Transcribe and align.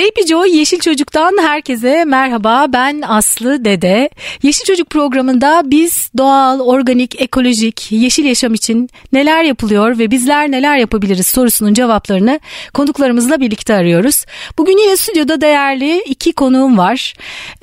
Baby 0.00 0.26
Joy 0.28 0.56
Yeşil 0.56 0.78
Çocuk'tan 0.78 1.36
herkese 1.40 2.04
merhaba. 2.04 2.66
Ben 2.68 3.02
Aslı 3.06 3.64
Dede. 3.64 4.10
Yeşil 4.42 4.64
Çocuk 4.64 4.90
programında 4.90 5.62
biz 5.64 6.10
doğal, 6.18 6.60
organik, 6.60 7.20
ekolojik, 7.20 7.92
yeşil 7.92 8.24
yaşam 8.24 8.54
için 8.54 8.90
neler 9.12 9.44
yapılıyor 9.44 9.98
ve 9.98 10.10
bizler 10.10 10.50
neler 10.50 10.76
yapabiliriz 10.76 11.26
sorusunun 11.26 11.74
cevaplarını 11.74 12.40
konuklarımızla 12.74 13.40
birlikte 13.40 13.74
arıyoruz. 13.74 14.24
Bugün 14.58 14.78
yine 14.78 14.96
stüdyoda 14.96 15.40
değerli 15.40 15.98
iki 15.98 16.32
konuğum 16.32 16.78
var. 16.78 17.14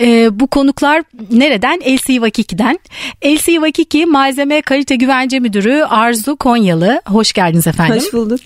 Ee, 0.02 0.40
bu 0.40 0.48
konuklar 0.48 1.04
nereden? 1.32 1.80
LC 1.80 2.22
Vakiki'den. 2.22 2.80
LC 3.26 3.62
Vakiki 3.62 4.06
Malzeme 4.06 4.62
Kalite 4.62 4.96
Güvence 4.96 5.40
Müdürü 5.40 5.84
Arzu 5.84 6.36
Konyalı. 6.36 7.02
Hoş 7.06 7.34
geldiniz 7.34 7.68
efendim. 7.68 7.96
Hoş 7.96 8.14
bulduk. 8.14 8.40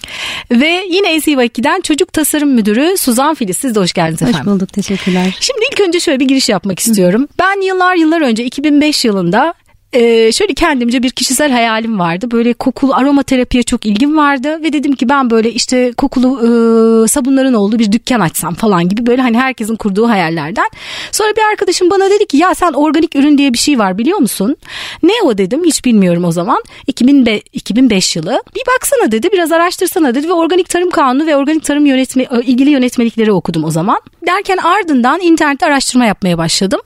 Ve 0.52 0.84
yine 0.90 1.18
LC 1.18 1.38
Vakiki'den 1.38 1.82
Çocuk 1.82 2.14
Tasarım 2.14 2.50
Müdürü 2.50 2.98
Suzan 2.98 3.34
Filiz. 3.36 3.58
Siz 3.58 3.76
de 3.76 3.81
hoş 3.82 3.94
geldiniz 3.94 4.22
efendim. 4.22 4.40
Hoş 4.40 4.46
bulduk 4.46 4.74
teşekkürler. 4.74 5.38
Şimdi 5.40 5.60
ilk 5.72 5.82
önce 5.82 6.00
şöyle 6.00 6.20
bir 6.20 6.28
giriş 6.28 6.50
yapmak 6.50 6.80
istiyorum. 6.80 7.28
Ben 7.40 7.62
yıllar 7.62 7.96
yıllar 7.96 8.22
önce 8.22 8.44
2005 8.44 9.06
yılında 9.06 9.54
ee, 9.94 10.32
şöyle 10.32 10.54
kendimce 10.54 11.04
bir 11.04 11.10
kişisel 11.10 11.52
hayalim 11.52 12.00
vardı. 12.00 12.32
Böyle 12.32 12.54
kokulu 12.54 12.94
aromaterapiye 12.94 13.64
çok 13.64 13.86
ilgim 13.86 14.18
vardı 14.18 14.64
ve 14.64 14.74
dedim 14.74 14.96
ki 14.96 15.10
ben 15.10 15.30
böyle 15.30 15.52
işte 15.52 15.94
kokulu 15.98 16.38
e, 16.38 17.08
sabunların 17.08 17.54
olduğu 17.54 17.80
bir 17.80 17.92
dükkan 17.92 18.20
açsam 18.20 18.54
falan 18.54 18.90
gibi 18.90 19.06
böyle 19.06 19.22
hani 19.22 19.38
herkesin 19.38 19.76
kurduğu 19.76 20.10
hayallerden. 20.10 20.70
Sonra 21.12 21.30
bir 21.38 21.42
arkadaşım 21.52 21.90
bana 21.90 22.10
dedi 22.10 22.26
ki 22.26 22.38
ya 22.38 22.56
sen 22.56 22.72
organik 22.74 23.16
ürün 23.16 23.38
diye 23.38 23.54
bir 23.54 23.58
şey 23.58 23.80
var 23.80 23.98
biliyor 23.98 24.18
musun? 24.18 24.56
Ne 25.04 25.14
o 25.24 25.38
dedim 25.38 25.64
hiç 25.66 25.86
bilmiyorum 25.86 26.24
o 26.24 26.32
zaman. 26.32 26.64
2005, 26.88 27.42
2005 27.54 28.16
yılı. 28.16 28.42
Bir 28.56 28.64
baksana 28.76 29.12
dedi 29.12 29.30
biraz 29.32 29.52
araştırsana 29.52 30.16
dedi 30.16 30.28
ve 30.28 30.34
organik 30.34 30.70
tarım 30.70 30.90
kanunu 30.90 31.26
ve 31.26 31.36
organik 31.36 31.64
tarım 31.64 31.86
yönetme, 31.86 32.28
ilgili 32.44 32.70
yönetmelikleri 32.70 33.32
okudum 33.32 33.64
o 33.64 33.72
zaman. 33.72 34.00
Derken 34.28 34.58
ardından 34.58 35.22
internette 35.22 35.66
araştırma 35.66 36.06
yapmaya 36.06 36.38
başladım. 36.38 36.82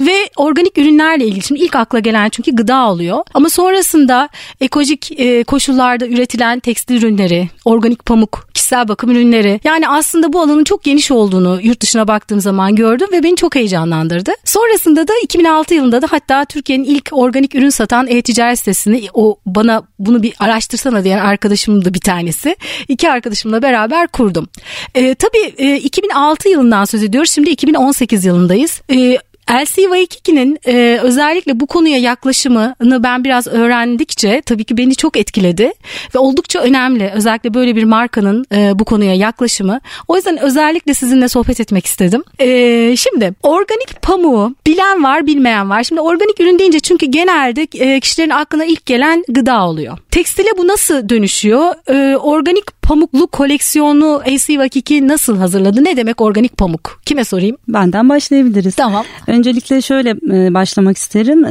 Ve 0.00 0.30
organik 0.36 0.78
ürünlerle 0.78 1.24
ilgili 1.24 1.42
şimdi 1.42 1.60
ilk 1.60 1.76
akla 1.76 1.98
gelen 1.98 2.28
çünkü 2.28 2.49
ki 2.50 2.56
gıda 2.56 2.88
oluyor. 2.88 3.24
Ama 3.34 3.50
sonrasında 3.50 4.28
ekolojik 4.60 5.20
e, 5.20 5.44
koşullarda 5.44 6.06
üretilen 6.06 6.60
tekstil 6.60 6.94
ürünleri, 6.94 7.48
organik 7.64 8.06
pamuk, 8.06 8.48
kişisel 8.54 8.88
bakım 8.88 9.10
ürünleri 9.10 9.60
yani 9.64 9.88
aslında 9.88 10.32
bu 10.32 10.40
alanın 10.40 10.64
çok 10.64 10.82
geniş 10.82 11.10
olduğunu 11.10 11.60
yurt 11.62 11.80
dışına 11.80 12.08
baktığım 12.08 12.40
zaman 12.40 12.74
gördüm 12.74 13.08
ve 13.12 13.22
beni 13.22 13.36
çok 13.36 13.54
heyecanlandırdı. 13.54 14.30
Sonrasında 14.44 15.08
da 15.08 15.12
2006 15.22 15.74
yılında 15.74 16.02
da 16.02 16.06
hatta 16.10 16.44
Türkiye'nin 16.44 16.84
ilk 16.84 17.08
organik 17.12 17.54
ürün 17.54 17.70
satan 17.70 18.06
e-ticaret 18.06 18.58
sitesini 18.58 19.08
o 19.14 19.38
bana 19.46 19.82
bunu 19.98 20.22
bir 20.22 20.34
araştırsana 20.38 21.04
diyen 21.04 21.18
arkadaşım 21.18 21.84
da 21.84 21.94
bir 21.94 22.00
tanesi. 22.00 22.56
İki 22.88 23.10
arkadaşımla 23.10 23.62
beraber 23.62 24.08
kurdum. 24.08 24.48
E, 24.94 25.14
tabii 25.14 25.54
e, 25.58 25.76
2006 25.76 26.48
yılından 26.48 26.84
söz 26.84 27.02
ediyoruz. 27.02 27.30
Şimdi 27.30 27.50
2018 27.50 28.24
yılındayız. 28.24 28.80
E, 28.90 29.18
Elsie 29.50 29.84
Waikiki'nin 29.84 30.58
e, 30.66 30.98
özellikle 31.02 31.60
bu 31.60 31.66
konuya 31.66 31.98
yaklaşımını 31.98 33.02
ben 33.02 33.24
biraz 33.24 33.46
öğrendikçe 33.46 34.42
tabii 34.46 34.64
ki 34.64 34.76
beni 34.76 34.94
çok 34.94 35.16
etkiledi 35.16 35.72
ve 36.14 36.18
oldukça 36.18 36.60
önemli. 36.60 37.10
Özellikle 37.14 37.54
böyle 37.54 37.76
bir 37.76 37.84
markanın 37.84 38.44
e, 38.54 38.78
bu 38.78 38.84
konuya 38.84 39.14
yaklaşımı. 39.14 39.80
O 40.08 40.16
yüzden 40.16 40.38
özellikle 40.38 40.94
sizinle 40.94 41.28
sohbet 41.28 41.60
etmek 41.60 41.86
istedim. 41.86 42.22
E, 42.38 42.96
şimdi 42.96 43.32
organik 43.42 44.02
pamuğu 44.02 44.54
bilen 44.66 45.04
var 45.04 45.26
bilmeyen 45.26 45.70
var. 45.70 45.84
Şimdi 45.84 46.00
organik 46.00 46.40
ürün 46.40 46.58
deyince 46.58 46.80
çünkü 46.80 47.06
genelde 47.06 47.66
e, 47.74 48.00
kişilerin 48.00 48.30
aklına 48.30 48.64
ilk 48.64 48.86
gelen 48.86 49.24
gıda 49.28 49.66
oluyor. 49.66 49.98
Tekstile 50.10 50.48
bu 50.58 50.68
nasıl 50.68 51.08
dönüşüyor? 51.08 51.74
E, 51.88 52.16
organik 52.16 52.79
pamuklu 52.90 53.26
koleksiyonu 53.26 54.22
AC 54.26 54.58
Vakiki 54.58 55.08
nasıl 55.08 55.36
hazırladı? 55.36 55.84
Ne 55.84 55.96
demek 55.96 56.20
organik 56.20 56.56
pamuk? 56.56 57.00
Kime 57.06 57.24
sorayım? 57.24 57.56
Benden 57.68 58.08
başlayabiliriz. 58.08 58.74
Tamam. 58.74 59.04
Öncelikle 59.26 59.82
şöyle 59.82 60.10
e, 60.10 60.54
başlamak 60.54 60.96
isterim. 60.96 61.44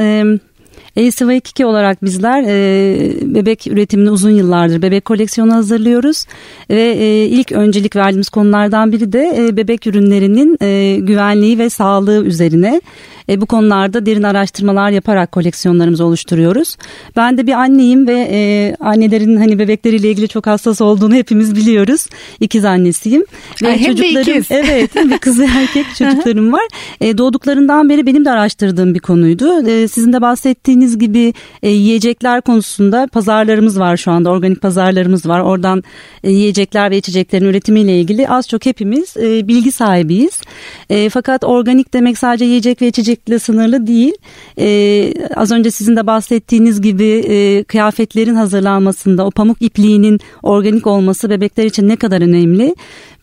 E, 0.95 1.07
ACV2 1.07 1.65
olarak 1.65 2.03
bizler 2.03 2.43
e, 2.47 3.35
bebek 3.35 3.67
üretimini 3.67 4.11
uzun 4.11 4.29
yıllardır 4.29 4.81
bebek 4.81 5.05
koleksiyonu 5.05 5.53
hazırlıyoruz 5.53 6.25
ve 6.69 6.81
e, 6.81 7.25
ilk 7.25 7.51
öncelik 7.51 7.95
verdiğimiz 7.95 8.29
konulardan 8.29 8.91
biri 8.91 9.13
de 9.13 9.35
e, 9.38 9.57
bebek 9.57 9.88
ürünlerinin 9.88 10.57
e, 10.61 10.97
güvenliği 10.99 11.59
ve 11.59 11.69
sağlığı 11.69 12.25
üzerine. 12.25 12.81
E, 13.29 13.41
bu 13.41 13.45
konularda 13.45 14.05
derin 14.05 14.23
araştırmalar 14.23 14.91
yaparak 14.91 15.31
koleksiyonlarımızı 15.31 16.05
oluşturuyoruz. 16.05 16.78
Ben 17.16 17.38
de 17.38 17.47
bir 17.47 17.53
anneyim 17.53 18.07
ve 18.07 18.28
e, 18.31 18.75
annelerin 18.79 19.35
hani 19.35 19.59
bebekleriyle 19.59 20.11
ilgili 20.11 20.28
çok 20.28 20.47
hassas 20.47 20.81
olduğunu 20.81 21.13
hepimiz 21.13 21.55
biliyoruz. 21.55 22.05
İkiz 22.39 22.66
annesiyim. 22.66 23.25
Ve 23.63 23.67
Ay, 23.67 23.83
çocuklarım 23.85 24.22
ikiz. 24.22 24.51
evet 24.51 24.95
bir 24.95 25.17
kız 25.17 25.39
ve 25.39 25.47
erkek 25.55 25.85
çocuklarım 25.97 26.53
var. 26.53 26.67
E, 27.01 27.17
doğduklarından 27.17 27.89
beri 27.89 28.05
benim 28.05 28.25
de 28.25 28.31
araştırdığım 28.31 28.94
bir 28.94 28.99
konuydu. 28.99 29.67
E, 29.67 29.88
sizin 29.88 30.13
de 30.13 30.22
bahsettiğiniz 30.22 30.78
gibi 30.97 31.34
e, 31.63 31.69
yiyecekler 31.69 32.41
konusunda 32.41 33.07
pazarlarımız 33.07 33.79
var 33.79 33.97
şu 33.97 34.12
anda. 34.12 34.29
Organik 34.31 34.62
pazarlarımız 34.62 35.25
var. 35.25 35.40
Oradan 35.40 35.84
e, 36.23 36.31
yiyecekler 36.31 36.91
ve 36.91 36.97
içeceklerin 36.97 37.45
üretimiyle 37.45 38.00
ilgili 38.00 38.29
az 38.29 38.47
çok 38.47 38.66
hepimiz 38.66 39.17
e, 39.17 39.47
bilgi 39.47 39.72
sahibiyiz. 39.72 40.41
E, 40.90 41.09
fakat 41.09 41.44
organik 41.44 41.94
demek 41.94 42.17
sadece 42.17 42.45
yiyecek 42.45 42.81
ve 42.81 42.88
içecek 42.88 43.09
yiyecekle 43.09 43.40
sınırlı 43.40 43.88
değil. 43.88 44.13
Ee, 44.59 45.13
az 45.35 45.51
önce 45.51 45.72
sizin 45.72 45.95
de 45.95 46.07
bahsettiğiniz 46.07 46.81
gibi 46.81 47.23
e, 47.28 47.63
kıyafetlerin 47.63 48.35
hazırlanmasında 48.35 49.25
o 49.25 49.31
pamuk 49.31 49.61
ipliğinin 49.61 50.19
organik 50.44 50.88
olması 50.88 51.29
bebekler 51.29 51.66
için 51.66 51.88
ne 51.88 51.96
kadar 51.96 52.22
önemli. 52.22 52.75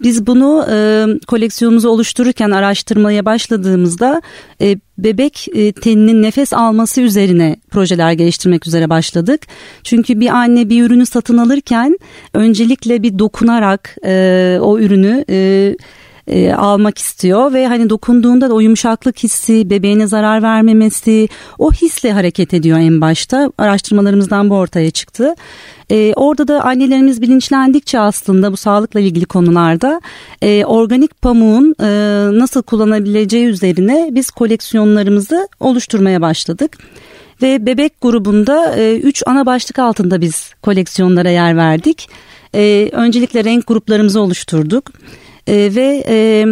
Biz 0.02 0.26
bunu 0.26 0.66
e, 0.70 1.06
koleksiyonumuzu 1.26 1.88
oluştururken 1.88 2.50
araştırmaya 2.50 3.24
başladığımızda 3.24 4.22
e, 4.60 4.76
bebek 4.98 5.48
e, 5.54 5.72
teninin 5.72 6.22
nefes 6.22 6.52
alması 6.52 7.00
üzerine 7.00 7.56
projeler 7.70 8.12
geliştirmek 8.12 8.66
üzere 8.66 8.90
başladık. 8.90 9.40
Çünkü 9.82 10.20
bir 10.20 10.28
anne 10.28 10.68
bir 10.68 10.82
ürünü 10.82 11.06
satın 11.06 11.38
alırken 11.38 11.98
öncelikle 12.34 13.02
bir 13.02 13.18
dokunarak 13.18 13.96
e, 14.04 14.58
o 14.60 14.78
ürünü 14.78 15.24
e, 15.30 15.76
e, 16.26 16.52
almak 16.52 16.98
istiyor 16.98 17.52
ve 17.52 17.66
hani 17.66 17.90
dokunduğunda 17.90 18.50
da 18.50 18.54
o 18.54 18.60
yumuşaklık 18.60 19.18
hissi, 19.18 19.70
bebeğine 19.70 20.06
zarar 20.06 20.42
vermemesi, 20.42 21.28
o 21.58 21.72
hisle 21.72 22.12
hareket 22.12 22.54
ediyor 22.54 22.78
en 22.78 23.00
başta. 23.00 23.52
Araştırmalarımızdan 23.58 24.50
bu 24.50 24.54
ortaya 24.54 24.90
çıktı. 24.90 25.34
E, 25.90 26.12
orada 26.16 26.48
da 26.48 26.64
annelerimiz 26.64 27.22
bilinçlendikçe 27.22 28.00
aslında 28.00 28.52
bu 28.52 28.56
sağlıkla 28.56 29.00
ilgili 29.00 29.24
konularda 29.24 30.00
e, 30.42 30.64
organik 30.64 31.22
pamuğun 31.22 31.74
e, 31.80 31.88
nasıl 32.38 32.62
kullanabileceği 32.62 33.46
üzerine 33.46 34.08
biz 34.12 34.30
koleksiyonlarımızı 34.30 35.48
oluşturmaya 35.60 36.20
başladık. 36.20 36.78
Ve 37.42 37.66
bebek 37.66 38.00
grubunda 38.00 38.76
3 38.78 39.22
e, 39.22 39.30
ana 39.30 39.46
başlık 39.46 39.78
altında 39.78 40.20
biz 40.20 40.54
koleksiyonlara 40.62 41.30
yer 41.30 41.56
verdik. 41.56 42.08
E, 42.54 42.88
öncelikle 42.92 43.44
renk 43.44 43.66
gruplarımızı 43.66 44.20
oluşturduk 44.20 44.92
e, 45.46 45.74
ve 45.74 46.04
e, 46.08 46.46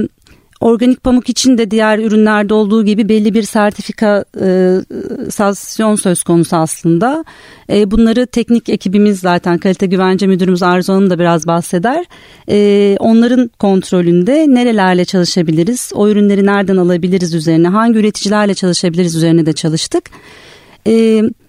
organik 0.60 1.02
pamuk 1.02 1.28
için 1.28 1.58
de 1.58 1.70
diğer 1.70 1.98
ürünlerde 1.98 2.54
olduğu 2.54 2.84
gibi 2.84 3.08
belli 3.08 3.34
bir 3.34 3.42
sertifikasyon 3.42 5.96
söz 5.96 6.22
konusu 6.22 6.56
aslında. 6.56 7.24
E, 7.70 7.90
bunları 7.90 8.26
teknik 8.26 8.68
ekibimiz 8.68 9.20
zaten 9.20 9.58
kalite 9.58 9.86
güvence 9.86 10.26
müdürümüz 10.26 10.62
Arzu 10.62 10.92
Hanım 10.92 11.10
da 11.10 11.18
biraz 11.18 11.46
bahseder. 11.46 12.04
E, 12.50 12.96
onların 13.00 13.50
kontrolünde 13.58 14.46
nerelerle 14.48 15.04
çalışabiliriz, 15.04 15.92
o 15.94 16.08
ürünleri 16.08 16.46
nereden 16.46 16.76
alabiliriz 16.76 17.34
üzerine, 17.34 17.68
hangi 17.68 17.98
üreticilerle 17.98 18.54
çalışabiliriz 18.54 19.16
üzerine 19.16 19.46
de 19.46 19.52
çalıştık. 19.52 20.04
Evet 20.86 21.43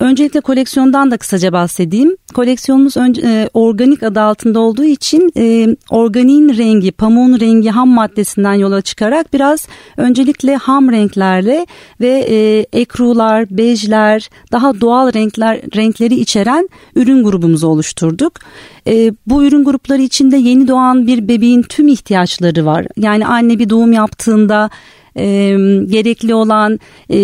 Öncelikle 0.00 0.40
koleksiyondan 0.40 1.10
da 1.10 1.16
kısaca 1.16 1.52
bahsedeyim. 1.52 2.16
Koleksiyonumuz 2.34 2.96
önce, 2.96 3.22
e, 3.24 3.48
organik 3.54 4.02
adı 4.02 4.20
altında 4.20 4.60
olduğu 4.60 4.84
için 4.84 5.32
e, 5.36 5.76
organiğin 5.90 6.56
rengi, 6.58 6.92
pamuğun 6.92 7.40
rengi 7.40 7.70
ham 7.70 7.88
maddesinden 7.88 8.54
yola 8.54 8.80
çıkarak 8.80 9.32
biraz 9.32 9.68
öncelikle 9.96 10.56
ham 10.56 10.92
renklerle 10.92 11.66
ve 12.00 12.26
e, 12.28 12.66
ekrular, 12.80 13.46
bejler, 13.50 14.30
daha 14.52 14.80
doğal 14.80 15.14
renkler 15.14 15.60
renkleri 15.76 16.14
içeren 16.14 16.68
ürün 16.94 17.24
grubumuzu 17.24 17.66
oluşturduk. 17.66 18.32
E, 18.86 19.12
bu 19.26 19.44
ürün 19.44 19.64
grupları 19.64 20.02
içinde 20.02 20.36
yeni 20.36 20.68
doğan 20.68 21.06
bir 21.06 21.28
bebeğin 21.28 21.62
tüm 21.62 21.88
ihtiyaçları 21.88 22.66
var. 22.66 22.86
Yani 22.96 23.26
anne 23.26 23.58
bir 23.58 23.70
doğum 23.70 23.92
yaptığında 23.92 24.70
e, 25.16 25.24
gerekli 25.86 26.34
olan 26.34 26.80
e, 27.10 27.18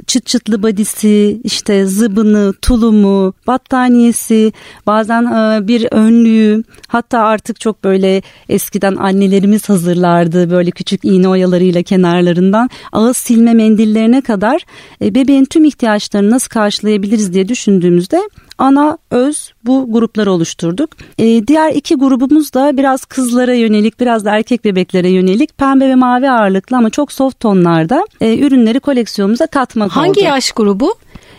çıt 0.00 0.26
çıtlı 0.26 0.62
badisi, 0.62 1.40
işte 1.44 1.86
zıbını, 1.86 2.54
tulumu, 2.62 3.34
battaniyesi, 3.46 4.52
bazen 4.86 5.22
e, 5.22 5.68
bir 5.68 5.88
önlüğü, 5.90 6.64
hatta 6.88 7.18
artık 7.18 7.60
çok 7.60 7.84
böyle 7.84 8.22
eskiden 8.48 8.96
annelerimiz 8.96 9.68
hazırlardı 9.68 10.50
böyle 10.50 10.70
küçük 10.70 11.04
iğne 11.04 11.28
oyalarıyla 11.28 11.82
kenarlarından. 11.82 12.70
Ağız 12.92 13.16
silme 13.16 13.54
mendillerine 13.54 14.20
kadar 14.20 14.62
e, 15.02 15.14
bebeğin 15.14 15.44
tüm 15.44 15.64
ihtiyaçlarını 15.64 16.30
nasıl 16.30 16.48
karşılayabiliriz 16.48 17.32
diye 17.32 17.48
düşündüğümüzde 17.48 18.20
ana 18.58 18.98
öz 19.10 19.52
bu 19.64 19.92
grupları 19.92 20.32
oluşturduk. 20.32 20.90
E, 21.18 21.46
diğer 21.46 21.72
iki 21.72 21.94
grubumuz 21.94 22.54
da 22.54 22.76
biraz 22.76 23.04
kızlara 23.04 23.54
yönelik 23.54 24.00
biraz 24.00 24.24
da 24.24 24.36
erkek 24.36 24.64
bebeklere 24.64 25.10
yönelik 25.10 25.58
pembe 25.58 25.88
ve 25.88 25.94
mavi 25.94 26.30
ağırlıklı 26.30 26.76
ama 26.76 26.90
çok 26.90 27.12
soft 27.12 27.40
tonlarda 27.40 28.06
e, 28.20 28.38
ürünleri 28.38 28.80
koleksiyonumuza 28.80 29.46
katmak 29.46 29.90
Hangi 29.90 30.10
oldu. 30.10 30.18
Hangi 30.18 30.26
yaş 30.26 30.52
grubu? 30.52 30.94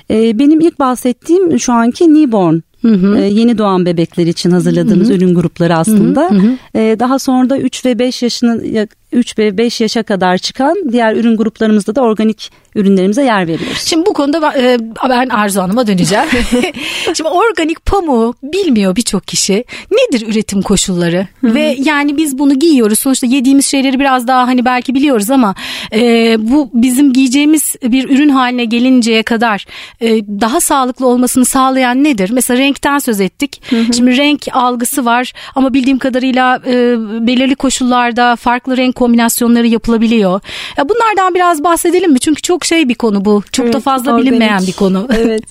E, 0.09 0.39
benim 0.39 0.59
ilk 0.59 0.79
bahsettiğim 0.79 1.59
şu 1.59 1.73
anki 1.73 2.13
newborn 2.13 2.55
Hı 2.85 2.93
hı. 2.93 3.17
E, 3.17 3.21
yeni 3.21 3.57
doğan 3.57 3.85
bebekler 3.85 4.27
için 4.27 4.51
hazırladığımız 4.51 5.09
hı 5.09 5.13
hı. 5.13 5.17
ürün 5.17 5.35
grupları 5.35 5.75
aslında. 5.75 6.29
Hı 6.29 6.35
hı. 6.35 6.57
E, 6.75 6.99
daha 6.99 7.19
sonra 7.19 7.49
da 7.49 7.57
3 7.57 7.85
ve 7.85 7.99
5 7.99 8.23
yaşını 8.23 8.87
3 9.15 9.37
ve 9.37 9.57
5 9.57 9.81
yaşa 9.81 10.03
kadar 10.03 10.37
çıkan 10.37 10.75
diğer 10.91 11.15
ürün 11.15 11.37
gruplarımızda 11.37 11.95
da 11.95 12.01
organik 12.01 12.51
ürünlerimize 12.75 13.23
yer 13.23 13.47
veriyoruz. 13.47 13.81
Şimdi 13.85 14.05
bu 14.05 14.13
konuda 14.13 14.53
e, 14.57 14.77
ben 15.09 15.29
Arzu 15.29 15.61
Hanım'a 15.61 15.87
döneceğim. 15.87 16.25
Şimdi 17.13 17.29
organik 17.29 17.85
pamuğu 17.85 18.33
bilmiyor 18.43 18.95
birçok 18.95 19.27
kişi. 19.27 19.65
Nedir 19.91 20.27
üretim 20.27 20.61
koşulları? 20.61 21.27
Hı-hı. 21.41 21.55
Ve 21.55 21.75
yani 21.79 22.17
biz 22.17 22.37
bunu 22.37 22.59
giyiyoruz. 22.59 22.99
Sonuçta 22.99 23.27
yediğimiz 23.27 23.65
şeyleri 23.65 23.99
biraz 23.99 24.27
daha 24.27 24.47
hani 24.47 24.65
belki 24.65 24.95
biliyoruz 24.95 25.31
ama 25.31 25.55
e, 25.93 26.35
bu 26.39 26.69
bizim 26.73 27.13
giyeceğimiz 27.13 27.75
bir 27.83 28.09
ürün 28.09 28.29
haline 28.29 28.65
gelinceye 28.65 29.23
kadar 29.23 29.65
e, 30.01 30.09
daha 30.27 30.61
sağlıklı 30.61 31.07
olmasını 31.07 31.45
sağlayan 31.45 32.03
nedir? 32.03 32.29
Mesela 32.33 32.59
renkten 32.59 32.99
söz 32.99 33.21
ettik. 33.21 33.61
Hı-hı. 33.69 33.93
Şimdi 33.93 34.17
renk 34.17 34.47
algısı 34.51 35.05
var 35.05 35.33
ama 35.55 35.73
bildiğim 35.73 35.99
kadarıyla 35.99 36.61
e, 36.67 36.73
belirli 37.27 37.55
koşullarda 37.55 38.35
farklı 38.35 38.77
renk 38.77 39.01
kombinasyonları 39.05 39.67
yapılabiliyor. 39.67 40.41
Ya 40.77 40.89
bunlardan 40.89 41.35
biraz 41.35 41.63
bahsedelim 41.63 42.11
mi? 42.11 42.19
Çünkü 42.19 42.41
çok 42.41 42.65
şey 42.65 42.89
bir 42.89 42.95
konu 42.95 43.25
bu. 43.25 43.43
Çok 43.51 43.65
evet, 43.65 43.75
da 43.75 43.79
fazla 43.79 44.11
organik. 44.11 44.27
bilinmeyen 44.27 44.67
bir 44.67 44.73
konu. 44.73 45.07
Evet. 45.17 45.43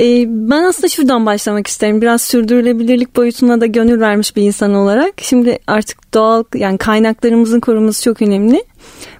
Ee, 0.00 0.24
ben 0.28 0.62
aslında 0.62 0.88
şuradan 0.88 1.26
başlamak 1.26 1.66
isterim. 1.66 2.02
Biraz 2.02 2.22
sürdürülebilirlik 2.22 3.16
boyutuna 3.16 3.60
da 3.60 3.66
gönül 3.66 4.00
vermiş 4.00 4.36
bir 4.36 4.42
insan 4.42 4.74
olarak. 4.74 5.12
Şimdi 5.22 5.58
artık 5.66 6.14
doğal 6.14 6.44
yani 6.54 6.78
kaynaklarımızın 6.78 7.60
korunması 7.60 8.02
çok 8.04 8.22
önemli. 8.22 8.64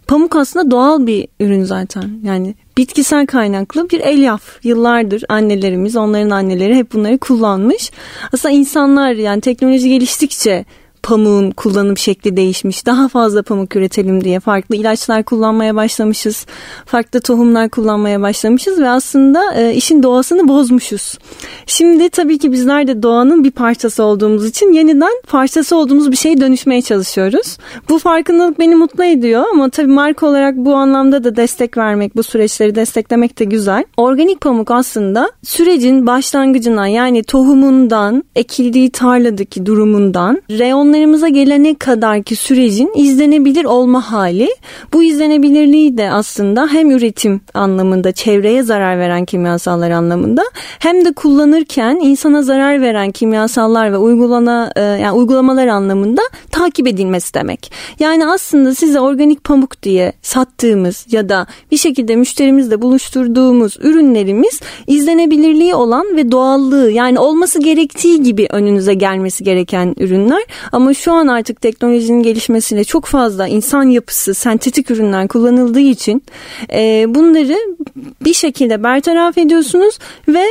Pamuk 0.07 0.37
aslında 0.37 0.71
doğal 0.71 1.07
bir 1.07 1.29
ürün 1.41 1.65
zaten. 1.65 2.11
Yani 2.25 2.55
bitkisel 2.79 3.27
kaynaklı 3.27 3.91
bir 3.91 4.01
elyaf. 4.01 4.43
Yıllardır 4.65 5.25
annelerimiz, 5.29 5.97
onların 5.97 6.31
anneleri 6.31 6.75
hep 6.75 6.93
bunları 6.93 7.19
kullanmış. 7.19 7.91
Aslında 8.33 8.55
insanlar 8.55 9.13
yani 9.13 9.41
teknoloji 9.41 9.89
geliştikçe 9.89 10.65
pamuğun 11.07 11.51
kullanım 11.51 11.99
şekli 11.99 12.37
değişmiş. 12.37 12.87
Daha 12.87 13.09
fazla 13.09 13.43
pamuk 13.43 13.77
üretelim 13.77 14.25
diye 14.25 14.41
farklı 14.41 14.77
ilaçlar 14.77 15.25
kullanmaya 15.25 15.75
başlamışız. 15.75 16.47
Farklı 16.87 17.21
tohumlar 17.21 17.69
kullanmaya 17.69 18.23
başlamışız 18.23 18.81
ve 18.81 18.89
aslında 18.89 19.55
e, 19.55 19.75
işin 19.75 20.03
doğasını 20.03 20.49
bozmuşuz. 20.49 21.19
Şimdi 21.67 22.11
tabii 22.11 22.39
ki 22.39 22.53
bizler 22.53 22.87
de 22.87 23.03
doğanın 23.03 23.45
bir 23.45 23.51
parçası 23.51 24.03
olduğumuz 24.03 24.47
için 24.47 24.73
yeniden 24.73 25.13
parçası 25.27 25.77
olduğumuz 25.77 26.11
bir 26.11 26.17
şeye 26.17 26.41
dönüşmeye 26.41 26.83
çalışıyoruz. 26.83 27.59
Bu 27.89 27.99
farkındalık 27.99 28.59
beni 28.59 28.75
mutlu 28.75 29.05
ediyor 29.05 29.45
ama 29.53 29.71
tabii 29.71 29.93
marka 29.93 30.27
olarak 30.27 30.57
bu 30.57 30.75
anlamda 30.75 31.25
da 31.25 31.37
destek 31.37 31.77
vermek, 31.77 32.17
bu 32.17 32.23
süreçleri 32.23 32.75
desteklemek 32.75 33.39
de 33.39 33.45
güzel. 33.45 33.85
Organik 33.97 34.41
pamuk 34.41 34.71
aslında 34.71 35.31
sürecin 35.43 36.07
başlangıcından 36.07 36.87
yani 36.87 37.23
tohumundan, 37.23 38.25
ekildiği 38.37 38.91
tarladaki 38.91 39.67
durumundan, 39.67 40.43
reyonları 40.51 40.96
ekranlarımıza 40.97 41.29
gelene 41.29 41.75
kadarki 41.75 42.37
sürecin 42.37 42.93
izlenebilir 42.95 43.65
olma 43.65 44.13
hali. 44.13 44.49
Bu 44.93 45.03
izlenebilirliği 45.03 45.99
de 45.99 46.11
aslında 46.11 46.69
hem 46.69 46.91
üretim 46.91 47.41
anlamında 47.55 48.13
çevreye 48.13 48.63
zarar 48.63 48.99
veren 48.99 49.25
kimyasallar 49.25 49.91
anlamında 49.91 50.43
hem 50.79 51.05
de 51.05 51.13
kullanırken 51.13 52.01
insana 52.03 52.43
zarar 52.43 52.81
veren 52.81 53.11
kimyasallar 53.11 53.93
ve 53.93 53.97
uygulana 53.99 54.73
e, 54.77 54.83
yani 54.83 55.13
uygulamalar 55.13 55.67
anlamında 55.67 56.23
takip 56.51 56.87
edilmesi 56.87 57.35
demek. 57.35 57.73
Yani 57.99 58.27
aslında 58.27 58.75
size 58.75 59.01
organik 59.01 59.45
pamuk 59.45 59.83
diye 59.83 60.13
sattığımız 60.23 61.07
ya 61.11 61.29
da 61.29 61.47
bir 61.71 61.77
şekilde 61.77 62.17
müşterimizle 62.17 62.83
buluşturduğumuz 62.83 63.77
ürünlerimiz 63.81 64.61
izlenebilirliği 64.87 65.75
olan 65.75 66.17
ve 66.17 66.31
doğallığı 66.31 66.91
yani 66.91 67.19
olması 67.19 67.61
gerektiği 67.61 68.23
gibi 68.23 68.47
önünüze 68.51 68.95
gelmesi 68.95 69.45
gereken 69.45 69.95
ürünler 69.99 70.43
ama 70.73 70.86
ama 70.87 70.95
şu 70.95 71.13
an 71.13 71.27
artık 71.27 71.61
teknolojinin 71.61 72.23
gelişmesiyle 72.23 72.85
çok 72.85 73.05
fazla 73.05 73.49
insan 73.49 73.83
yapısı, 73.83 74.35
sentetik 74.35 74.91
ürünler 74.91 75.29
kullanıldığı 75.29 75.81
için 75.81 76.23
e, 76.73 77.05
bunları 77.09 77.57
bir 78.25 78.35
şekilde 78.35 78.83
bertaraf 78.83 79.39
ediyorsunuz 79.39 79.99
ve 80.29 80.45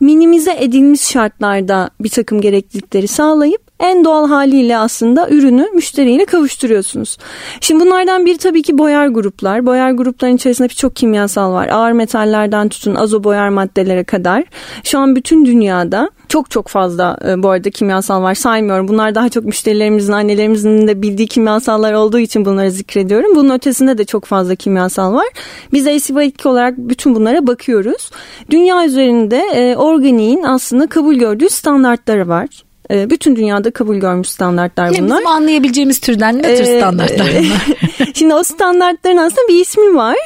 minimize 0.00 0.56
edilmiş 0.58 1.00
şartlarda 1.00 1.90
bir 2.00 2.08
takım 2.08 2.40
gereklilikleri 2.40 3.08
sağlayıp 3.08 3.67
en 3.80 4.04
doğal 4.04 4.28
haliyle 4.28 4.78
aslında 4.78 5.28
ürünü 5.28 5.68
müşteriyle 5.74 6.24
kavuşturuyorsunuz. 6.24 7.18
Şimdi 7.60 7.84
bunlardan 7.84 8.26
biri 8.26 8.38
tabii 8.38 8.62
ki 8.62 8.78
boyar 8.78 9.06
gruplar. 9.06 9.66
Boyar 9.66 9.90
grupların 9.90 10.36
içerisinde 10.36 10.68
birçok 10.68 10.96
kimyasal 10.96 11.52
var. 11.52 11.68
Ağır 11.68 11.92
metallerden 11.92 12.68
tutun 12.68 12.94
azo 12.94 13.24
boyar 13.24 13.48
maddelere 13.48 14.04
kadar. 14.04 14.44
Şu 14.84 14.98
an 14.98 15.16
bütün 15.16 15.44
dünyada 15.44 16.10
çok 16.28 16.50
çok 16.50 16.68
fazla 16.68 17.18
e, 17.28 17.42
bu 17.42 17.50
arada 17.50 17.70
kimyasal 17.70 18.22
var 18.22 18.34
saymıyorum. 18.34 18.88
Bunlar 18.88 19.14
daha 19.14 19.28
çok 19.28 19.44
müşterilerimizin, 19.44 20.12
annelerimizin 20.12 20.88
de 20.88 21.02
bildiği 21.02 21.26
kimyasallar 21.28 21.92
olduğu 21.92 22.18
için 22.18 22.44
bunları 22.44 22.70
zikrediyorum. 22.70 23.34
Bunun 23.34 23.54
ötesinde 23.54 23.98
de 23.98 24.04
çok 24.04 24.24
fazla 24.24 24.54
kimyasal 24.54 25.14
var. 25.14 25.26
Biz 25.72 25.86
ACV2 25.86 26.48
olarak 26.48 26.78
bütün 26.78 27.14
bunlara 27.14 27.46
bakıyoruz. 27.46 28.10
Dünya 28.50 28.86
üzerinde 28.86 29.36
e, 29.36 29.76
organiğin 29.76 30.42
aslında 30.42 30.86
kabul 30.86 31.14
gördüğü 31.14 31.48
standartları 31.48 32.28
var. 32.28 32.67
E, 32.90 33.10
bütün 33.10 33.36
dünyada 33.36 33.70
kabul 33.70 33.96
görmüş 33.96 34.28
standartlar 34.28 34.90
bunlar. 34.90 35.00
Ne 35.00 35.04
bizim 35.04 35.26
anlayabileceğimiz 35.26 36.00
türden 36.00 36.38
ne 36.38 36.42
tür 36.42 36.64
ee, 36.64 36.78
standartlar 36.78 37.26
bunlar? 37.38 37.66
Şimdi 38.14 38.34
o 38.34 38.42
standartların 38.42 39.16
aslında 39.16 39.48
bir 39.48 39.60
ismi 39.60 39.94
var. 39.94 40.16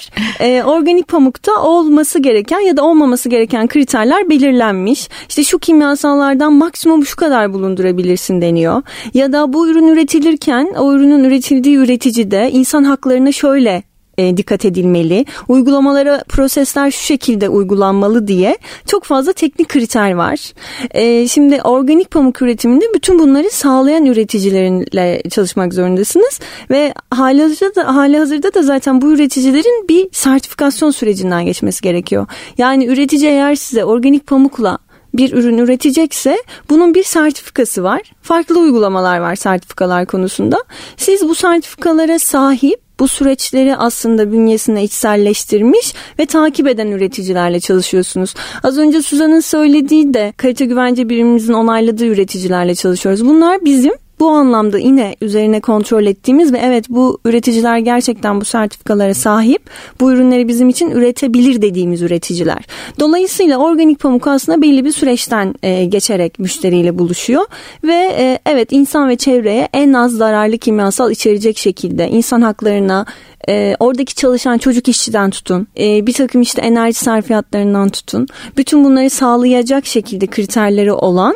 Ee, 0.40 0.62
organik 0.62 1.08
pamukta 1.08 1.62
olması 1.62 2.18
gereken 2.18 2.60
ya 2.60 2.76
da 2.76 2.84
olmaması 2.84 3.28
gereken 3.28 3.68
kriterler 3.68 4.30
belirlenmiş. 4.30 5.08
İşte 5.28 5.44
şu 5.44 5.58
kimyasallardan 5.58 6.52
maksimum 6.52 7.06
şu 7.06 7.16
kadar 7.16 7.52
bulundurabilirsin 7.52 8.42
deniyor. 8.42 8.82
Ya 9.14 9.32
da 9.32 9.52
bu 9.52 9.68
ürün 9.68 9.88
üretilirken 9.88 10.74
o 10.78 10.92
ürünün 10.92 11.24
üretildiği 11.24 11.76
üretici 11.76 12.30
de 12.30 12.50
insan 12.52 12.84
haklarına 12.84 13.32
şöyle 13.32 13.91
e, 14.22 14.36
dikkat 14.36 14.64
edilmeli. 14.64 15.24
Uygulamalara 15.48 16.24
prosesler 16.28 16.90
şu 16.90 17.02
şekilde 17.02 17.48
uygulanmalı 17.48 18.28
diye 18.28 18.58
çok 18.86 19.04
fazla 19.04 19.32
teknik 19.32 19.68
kriter 19.68 20.12
var. 20.12 20.52
E, 20.90 21.28
şimdi 21.28 21.62
organik 21.62 22.10
pamuk 22.10 22.42
üretiminde 22.42 22.84
bütün 22.94 23.18
bunları 23.18 23.50
sağlayan 23.50 24.06
üreticilerle 24.06 25.22
çalışmak 25.30 25.74
zorundasınız 25.74 26.40
ve 26.70 26.94
hali 27.10 27.42
hazırda 27.42 27.74
da, 27.74 27.96
hali 27.96 28.18
hazırda 28.18 28.54
da 28.54 28.62
zaten 28.62 29.02
bu 29.02 29.12
üreticilerin 29.12 29.88
bir 29.88 30.08
sertifikasyon 30.12 30.90
sürecinden 30.90 31.44
geçmesi 31.44 31.82
gerekiyor. 31.82 32.26
Yani 32.58 32.86
üretici 32.86 33.30
eğer 33.30 33.54
size 33.54 33.84
organik 33.84 34.26
pamukla 34.26 34.78
bir 35.14 35.32
ürün 35.32 35.58
üretecekse 35.58 36.38
bunun 36.70 36.94
bir 36.94 37.04
sertifikası 37.04 37.82
var. 37.82 38.02
Farklı 38.22 38.60
uygulamalar 38.60 39.18
var 39.18 39.36
sertifikalar 39.36 40.06
konusunda. 40.06 40.56
Siz 40.96 41.28
bu 41.28 41.34
sertifikalara 41.34 42.18
sahip 42.18 42.80
bu 43.02 43.08
süreçleri 43.08 43.76
aslında 43.76 44.32
bünyesine 44.32 44.84
içselleştirmiş 44.84 45.94
ve 46.18 46.26
takip 46.26 46.68
eden 46.68 46.86
üreticilerle 46.86 47.60
çalışıyorsunuz. 47.60 48.34
Az 48.62 48.78
önce 48.78 49.02
Suzan'ın 49.02 49.40
söylediği 49.40 50.14
de 50.14 50.32
kalite 50.36 50.64
güvence 50.64 51.08
birimimizin 51.08 51.52
onayladığı 51.52 52.06
üreticilerle 52.06 52.74
çalışıyoruz. 52.74 53.26
Bunlar 53.26 53.64
bizim 53.64 53.92
bu 54.22 54.28
anlamda 54.28 54.78
yine 54.78 55.16
üzerine 55.20 55.60
kontrol 55.60 56.06
ettiğimiz 56.06 56.52
ve 56.52 56.58
evet 56.58 56.84
bu 56.88 57.18
üreticiler 57.24 57.78
gerçekten 57.78 58.40
bu 58.40 58.44
sertifikalara 58.44 59.14
sahip. 59.14 59.70
Bu 60.00 60.12
ürünleri 60.12 60.48
bizim 60.48 60.68
için 60.68 60.90
üretebilir 60.90 61.62
dediğimiz 61.62 62.02
üreticiler. 62.02 62.64
Dolayısıyla 63.00 63.58
organik 63.58 64.00
pamuk 64.00 64.26
aslında 64.26 64.62
belli 64.62 64.84
bir 64.84 64.92
süreçten 64.92 65.54
e, 65.62 65.84
geçerek 65.84 66.38
müşteriyle 66.38 66.98
buluşuyor 66.98 67.44
ve 67.84 68.14
e, 68.18 68.38
evet 68.46 68.72
insan 68.72 69.08
ve 69.08 69.16
çevreye 69.16 69.68
en 69.72 69.92
az 69.92 70.12
zararlı 70.12 70.58
kimyasal 70.58 71.10
içerecek 71.10 71.58
şekilde 71.58 72.08
insan 72.08 72.42
haklarına 72.42 73.06
e, 73.48 73.76
oradaki 73.80 74.14
çalışan 74.14 74.58
çocuk 74.58 74.88
işçiden 74.88 75.30
tutun, 75.30 75.66
e, 75.78 76.06
bir 76.06 76.12
takım 76.12 76.42
işte 76.42 76.62
enerji 76.62 76.98
sarfiyatlarından 76.98 77.88
tutun. 77.88 78.26
Bütün 78.56 78.84
bunları 78.84 79.10
sağlayacak 79.10 79.86
şekilde 79.86 80.26
kriterleri 80.26 80.92
olan 80.92 81.34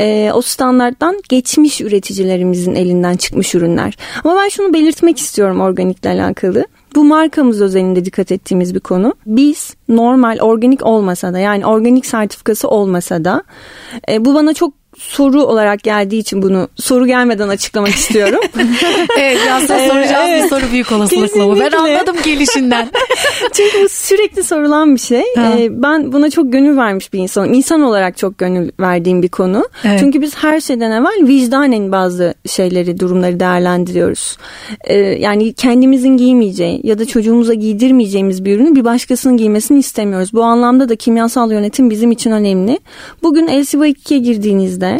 e, 0.00 0.30
o 0.34 0.42
standarttan 0.42 1.20
geçmiş 1.28 1.80
üreticilerimizin 1.80 2.74
elinden 2.74 3.16
çıkmış 3.16 3.54
ürünler. 3.54 3.98
Ama 4.24 4.36
ben 4.36 4.48
şunu 4.48 4.72
belirtmek 4.72 5.18
istiyorum 5.18 5.60
organikle 5.60 6.10
alakalı. 6.10 6.64
Bu 6.94 7.04
markamız 7.04 7.62
özelinde 7.62 8.04
dikkat 8.04 8.32
ettiğimiz 8.32 8.74
bir 8.74 8.80
konu. 8.80 9.14
Biz 9.26 9.74
normal 9.88 10.38
organik 10.40 10.86
olmasa 10.86 11.32
da 11.32 11.38
yani 11.38 11.66
organik 11.66 12.06
sertifikası 12.06 12.68
olmasa 12.68 13.24
da 13.24 13.42
e, 14.10 14.24
bu 14.24 14.34
bana 14.34 14.54
çok 14.54 14.83
soru 14.98 15.42
olarak 15.42 15.82
geldiği 15.82 16.18
için 16.18 16.42
bunu 16.42 16.68
soru 16.76 17.06
gelmeden 17.06 17.48
açıklamak 17.48 17.90
istiyorum. 17.90 18.40
evet 19.18 19.38
aslında 19.52 19.88
soracağım 19.88 20.26
evet. 20.28 20.44
bir 20.44 20.48
soru 20.48 20.72
büyük 20.72 20.92
olasılıkla 20.92 21.48
bu. 21.48 21.60
Ben 21.60 21.72
anladım 21.72 22.16
gelişinden. 22.24 22.90
Çünkü 23.52 23.84
bu 23.84 23.88
sürekli 23.88 24.44
sorulan 24.44 24.94
bir 24.94 25.00
şey. 25.00 25.24
Ee, 25.38 25.68
ben 25.70 26.12
buna 26.12 26.30
çok 26.30 26.52
gönül 26.52 26.76
vermiş 26.76 27.12
bir 27.12 27.18
insanım. 27.18 27.54
İnsan 27.54 27.82
olarak 27.82 28.16
çok 28.16 28.38
gönül 28.38 28.70
verdiğim 28.80 29.22
bir 29.22 29.28
konu. 29.28 29.68
Evet. 29.84 30.00
Çünkü 30.00 30.22
biz 30.22 30.36
her 30.36 30.60
şeyden 30.60 30.90
evvel 30.90 31.28
vicdanen 31.28 31.92
bazı 31.92 32.34
şeyleri, 32.46 33.00
durumları 33.00 33.40
değerlendiriyoruz. 33.40 34.36
Ee, 34.84 34.96
yani 34.98 35.52
kendimizin 35.52 36.16
giymeyeceği 36.16 36.80
ya 36.84 36.98
da 36.98 37.04
çocuğumuza 37.04 37.54
giydirmeyeceğimiz 37.54 38.44
bir 38.44 38.56
ürünü 38.56 38.76
bir 38.76 38.84
başkasının 38.84 39.36
giymesini 39.36 39.78
istemiyoruz. 39.78 40.32
Bu 40.32 40.42
anlamda 40.42 40.88
da 40.88 40.96
kimyasal 40.96 41.52
yönetim 41.52 41.90
bizim 41.90 42.10
için 42.10 42.30
önemli. 42.30 42.78
Bugün 43.22 43.46
LCV 43.46 43.84
2'ye 43.84 44.20
girdiğinizde 44.20 44.93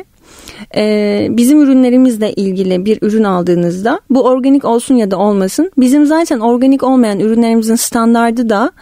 e, 0.77 1.27
bizim 1.31 1.63
ürünlerimizle 1.63 2.33
ilgili 2.33 2.85
bir 2.85 2.99
ürün 3.03 3.25
aldığınızda 3.25 4.01
bu 4.11 4.25
organik 4.25 4.65
olsun 4.65 4.95
ya 4.95 5.11
da 5.11 5.19
olmasın 5.19 5.71
bizim 5.79 6.07
zaten 6.07 6.41
organik 6.41 6.83
olmayan 6.83 7.21
ürünlerimizin 7.21 7.77
standardı 7.77 8.49
da 8.51 8.73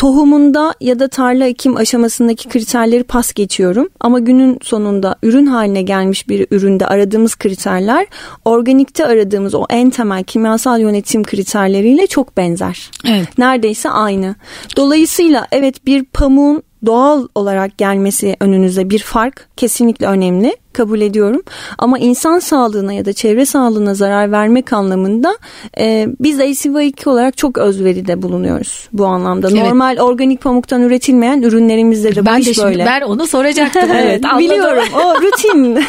tohumunda 0.00 0.74
ya 0.80 0.98
da 0.98 1.08
tarla 1.08 1.46
ekim 1.46 1.76
aşamasındaki 1.76 2.48
kriterleri 2.48 3.02
pas 3.02 3.32
geçiyorum. 3.32 3.88
Ama 4.00 4.18
günün 4.18 4.58
sonunda 4.62 5.16
ürün 5.22 5.46
haline 5.46 5.82
gelmiş 5.82 6.28
bir 6.28 6.46
üründe 6.50 6.86
aradığımız 6.86 7.36
kriterler 7.36 8.06
organikte 8.44 9.06
aradığımız 9.06 9.54
o 9.54 9.66
en 9.70 9.90
temel 9.90 10.24
kimyasal 10.24 10.80
yönetim 10.80 11.24
kriterleriyle 11.24 12.06
çok 12.06 12.36
benzer. 12.36 12.90
Evet. 13.04 13.38
Neredeyse 13.38 13.90
aynı. 13.90 14.34
Dolayısıyla 14.76 15.46
evet 15.52 15.86
bir 15.86 16.04
pamuğun 16.04 16.62
doğal 16.86 17.26
olarak 17.34 17.78
gelmesi 17.78 18.36
önünüze 18.40 18.90
bir 18.90 18.98
fark 18.98 19.48
kesinlikle 19.56 20.06
önemli 20.06 20.56
kabul 20.72 21.00
ediyorum. 21.00 21.42
Ama 21.78 21.98
insan 21.98 22.38
sağlığına 22.38 22.92
ya 22.92 23.04
da 23.04 23.12
çevre 23.12 23.46
sağlığına 23.46 23.94
zarar 23.94 24.32
vermek 24.32 24.72
anlamında 24.72 25.38
e, 25.78 26.08
biz 26.20 26.38
ACV2 26.38 27.08
olarak 27.08 27.36
çok 27.36 27.58
özveride 27.58 28.22
bulunuyoruz 28.22 28.88
bu 28.92 29.06
anlamda. 29.06 29.48
Evet. 29.50 29.62
Normal 29.62 29.96
organik 29.98 30.40
pamuktan 30.40 30.82
üretilmeyen 30.82 31.42
ürünlerimizde 31.42 32.14
de 32.14 32.26
ben 32.26 32.36
bu 32.36 32.40
iş 32.40 32.58
de 32.58 32.62
böyle. 32.62 32.86
Ben 32.86 33.00
onu 33.00 33.26
soracaktım. 33.26 33.90
evet, 33.94 34.24
biliyorum 34.38 34.84
o 34.94 35.22
rutin. 35.22 35.74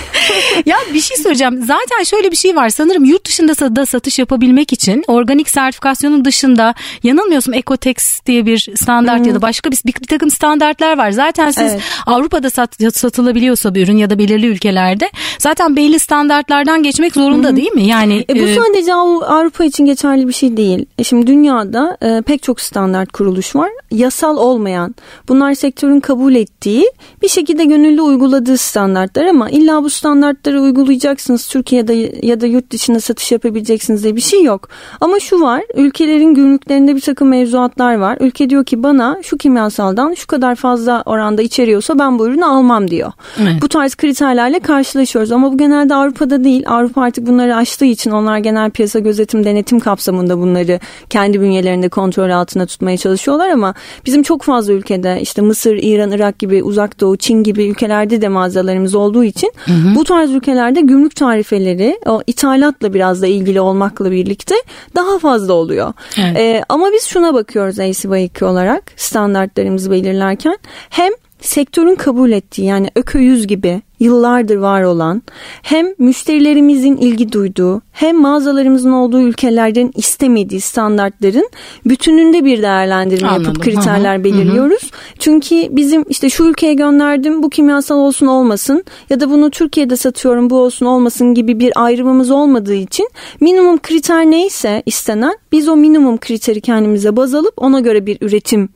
ya 0.65 0.77
bir 0.93 1.01
şey 1.01 1.17
söyleyeceğim. 1.17 1.61
Zaten 1.61 2.03
şöyle 2.03 2.31
bir 2.31 2.35
şey 2.35 2.55
var. 2.55 2.69
Sanırım 2.69 3.05
yurt 3.05 3.27
dışında 3.27 3.75
da 3.75 3.85
satış 3.85 4.19
yapabilmek 4.19 4.73
için 4.73 5.03
organik 5.07 5.49
sertifikasyonun 5.49 6.25
dışında 6.25 6.73
yanılmıyorsam 7.03 7.53
Ecotex 7.53 8.21
diye 8.25 8.45
bir 8.45 8.67
standart 8.75 9.19
hmm. 9.19 9.27
ya 9.27 9.35
da 9.35 9.41
başka 9.41 9.71
bir, 9.71 9.77
bir, 9.85 10.07
takım 10.07 10.31
standartlar 10.31 10.97
var. 10.97 11.11
Zaten 11.11 11.51
siz 11.51 11.71
evet. 11.71 11.81
Avrupa'da 12.05 12.49
sat, 12.49 12.75
satılabiliyorsa 12.93 13.75
bir 13.75 13.87
ürün 13.87 13.97
ya 13.97 14.09
da 14.09 14.17
belirli 14.17 14.47
ülkelerde 14.47 14.70
ülkelerde 14.71 15.09
zaten 15.39 15.75
belli 15.75 15.99
standartlardan 15.99 16.83
geçmek 16.83 17.13
zorunda 17.13 17.47
Hı-hı. 17.47 17.55
değil 17.55 17.71
mi? 17.71 17.87
Yani 17.87 18.25
e, 18.29 18.35
bu 18.35 18.47
e, 18.47 18.55
sadece 18.55 18.93
Avrupa 18.93 19.63
için 19.63 19.85
geçerli 19.85 20.27
bir 20.27 20.33
şey 20.33 20.57
değil. 20.57 20.85
E 20.97 21.03
şimdi 21.03 21.27
dünyada 21.27 21.97
e, 22.01 22.21
pek 22.21 22.43
çok 22.43 22.61
standart 22.61 23.11
kuruluş 23.11 23.55
var. 23.55 23.69
Yasal 23.91 24.37
olmayan, 24.37 24.95
bunlar 25.27 25.53
sektörün 25.53 25.99
kabul 25.99 26.35
ettiği 26.35 26.91
bir 27.21 27.27
şekilde 27.27 27.65
gönüllü 27.65 28.01
uyguladığı 28.01 28.57
standartlar 28.57 29.25
ama 29.25 29.49
illa 29.49 29.83
bu 29.83 29.89
standartları 29.89 30.61
uygulayacaksınız 30.61 31.47
Türkiye'de 31.47 31.93
ya 32.23 32.41
da 32.41 32.45
yurt 32.45 32.71
dışında 32.71 32.99
satış 32.99 33.31
yapabileceksiniz 33.31 34.03
diye 34.03 34.15
bir 34.15 34.21
şey 34.21 34.43
yok. 34.43 34.69
Ama 35.01 35.19
şu 35.19 35.41
var, 35.41 35.63
ülkelerin 35.75 36.33
gümrüklerinde 36.33 36.95
bir 36.95 37.01
takım 37.01 37.27
mevzuatlar 37.27 37.95
var. 37.95 38.17
Ülke 38.19 38.49
diyor 38.49 38.65
ki 38.65 38.83
bana 38.83 39.17
şu 39.23 39.37
kimyasaldan 39.37 40.13
şu 40.13 40.27
kadar 40.27 40.55
fazla 40.55 41.03
oranda 41.05 41.41
içeriyorsa 41.41 41.99
ben 41.99 42.19
bu 42.19 42.27
ürünü 42.27 42.45
almam 42.45 42.87
diyor. 42.91 43.11
Evet. 43.41 43.61
Bu 43.61 43.67
tarz 43.67 43.95
kriterlerle 43.95 44.59
karşılaşıyoruz 44.63 45.31
ama 45.31 45.53
bu 45.53 45.57
genelde 45.57 45.95
Avrupa'da 45.95 46.43
değil. 46.43 46.63
Avrupa 46.67 47.01
artık 47.01 47.27
bunları 47.27 47.55
aştığı 47.55 47.85
için 47.85 48.11
onlar 48.11 48.37
genel 48.37 48.71
piyasa 48.71 48.99
gözetim 48.99 49.45
denetim 49.45 49.79
kapsamında 49.79 50.37
bunları 50.37 50.79
kendi 51.09 51.41
bünyelerinde 51.41 51.89
kontrol 51.89 52.29
altına 52.29 52.65
tutmaya 52.65 52.97
çalışıyorlar 52.97 53.49
ama 53.49 53.73
bizim 54.05 54.23
çok 54.23 54.41
fazla 54.41 54.73
ülkede 54.73 55.19
işte 55.21 55.41
Mısır, 55.41 55.75
İran, 55.75 56.11
Irak 56.11 56.39
gibi 56.39 56.63
uzak 56.63 56.99
doğu, 56.99 57.17
Çin 57.17 57.43
gibi 57.43 57.65
ülkelerde 57.65 58.21
de 58.21 58.27
mağazalarımız 58.27 58.95
olduğu 58.95 59.23
için 59.23 59.51
hı 59.65 59.73
hı. 59.73 59.95
bu 59.95 60.03
tarz 60.03 60.31
ülkelerde 60.31 60.81
gümrük 60.81 61.15
tarifeleri 61.15 61.99
o 62.05 62.21
ithalatla 62.27 62.93
biraz 62.93 63.21
da 63.21 63.27
ilgili 63.27 63.61
olmakla 63.61 64.11
birlikte 64.11 64.55
daha 64.95 65.19
fazla 65.19 65.53
oluyor. 65.53 65.93
Evet. 66.17 66.37
Ee, 66.37 66.63
ama 66.69 66.91
biz 66.93 67.03
şuna 67.03 67.33
bakıyoruz 67.33 67.79
ACV2 67.79 68.45
olarak 68.45 68.83
standartlarımızı 68.95 69.91
belirlerken 69.91 70.57
hem 70.89 71.11
sektörün 71.41 71.95
kabul 71.95 72.31
ettiği 72.31 72.65
yani 72.65 72.89
ökö 72.95 73.19
yüz 73.19 73.47
gibi 73.47 73.81
yıllardır 73.99 74.55
var 74.55 74.83
olan 74.83 75.23
hem 75.61 75.87
müşterilerimizin 75.97 76.97
ilgi 76.97 77.31
duyduğu 77.31 77.81
hem 77.91 78.21
mağazalarımızın 78.21 78.91
olduğu 78.91 79.21
ülkelerden 79.21 79.91
istemediği 79.95 80.61
standartların 80.61 81.49
bütününde 81.85 82.45
bir 82.45 82.61
değerlendirme 82.61 83.27
Anladım. 83.27 83.45
yapıp 83.45 83.63
kriterler 83.63 84.15
Hı-hı. 84.15 84.23
belirliyoruz. 84.23 84.83
Hı-hı. 84.83 85.15
Çünkü 85.19 85.67
bizim 85.71 86.05
işte 86.09 86.29
şu 86.29 86.43
ülkeye 86.43 86.73
gönderdim 86.73 87.43
bu 87.43 87.49
kimyasal 87.49 87.97
olsun 87.97 88.27
olmasın 88.27 88.83
ya 89.09 89.19
da 89.19 89.29
bunu 89.29 89.49
Türkiye'de 89.49 89.97
satıyorum 89.97 90.49
bu 90.49 90.59
olsun 90.59 90.85
olmasın 90.85 91.33
gibi 91.33 91.59
bir 91.59 91.83
ayrımımız 91.83 92.31
olmadığı 92.31 92.75
için 92.75 93.09
minimum 93.39 93.77
kriter 93.77 94.25
neyse 94.25 94.83
istenen 94.85 95.37
biz 95.51 95.69
o 95.69 95.75
minimum 95.75 96.17
kriteri 96.17 96.61
kendimize 96.61 97.15
baz 97.15 97.35
alıp 97.35 97.53
ona 97.57 97.79
göre 97.79 98.05
bir 98.05 98.17
üretim 98.21 98.69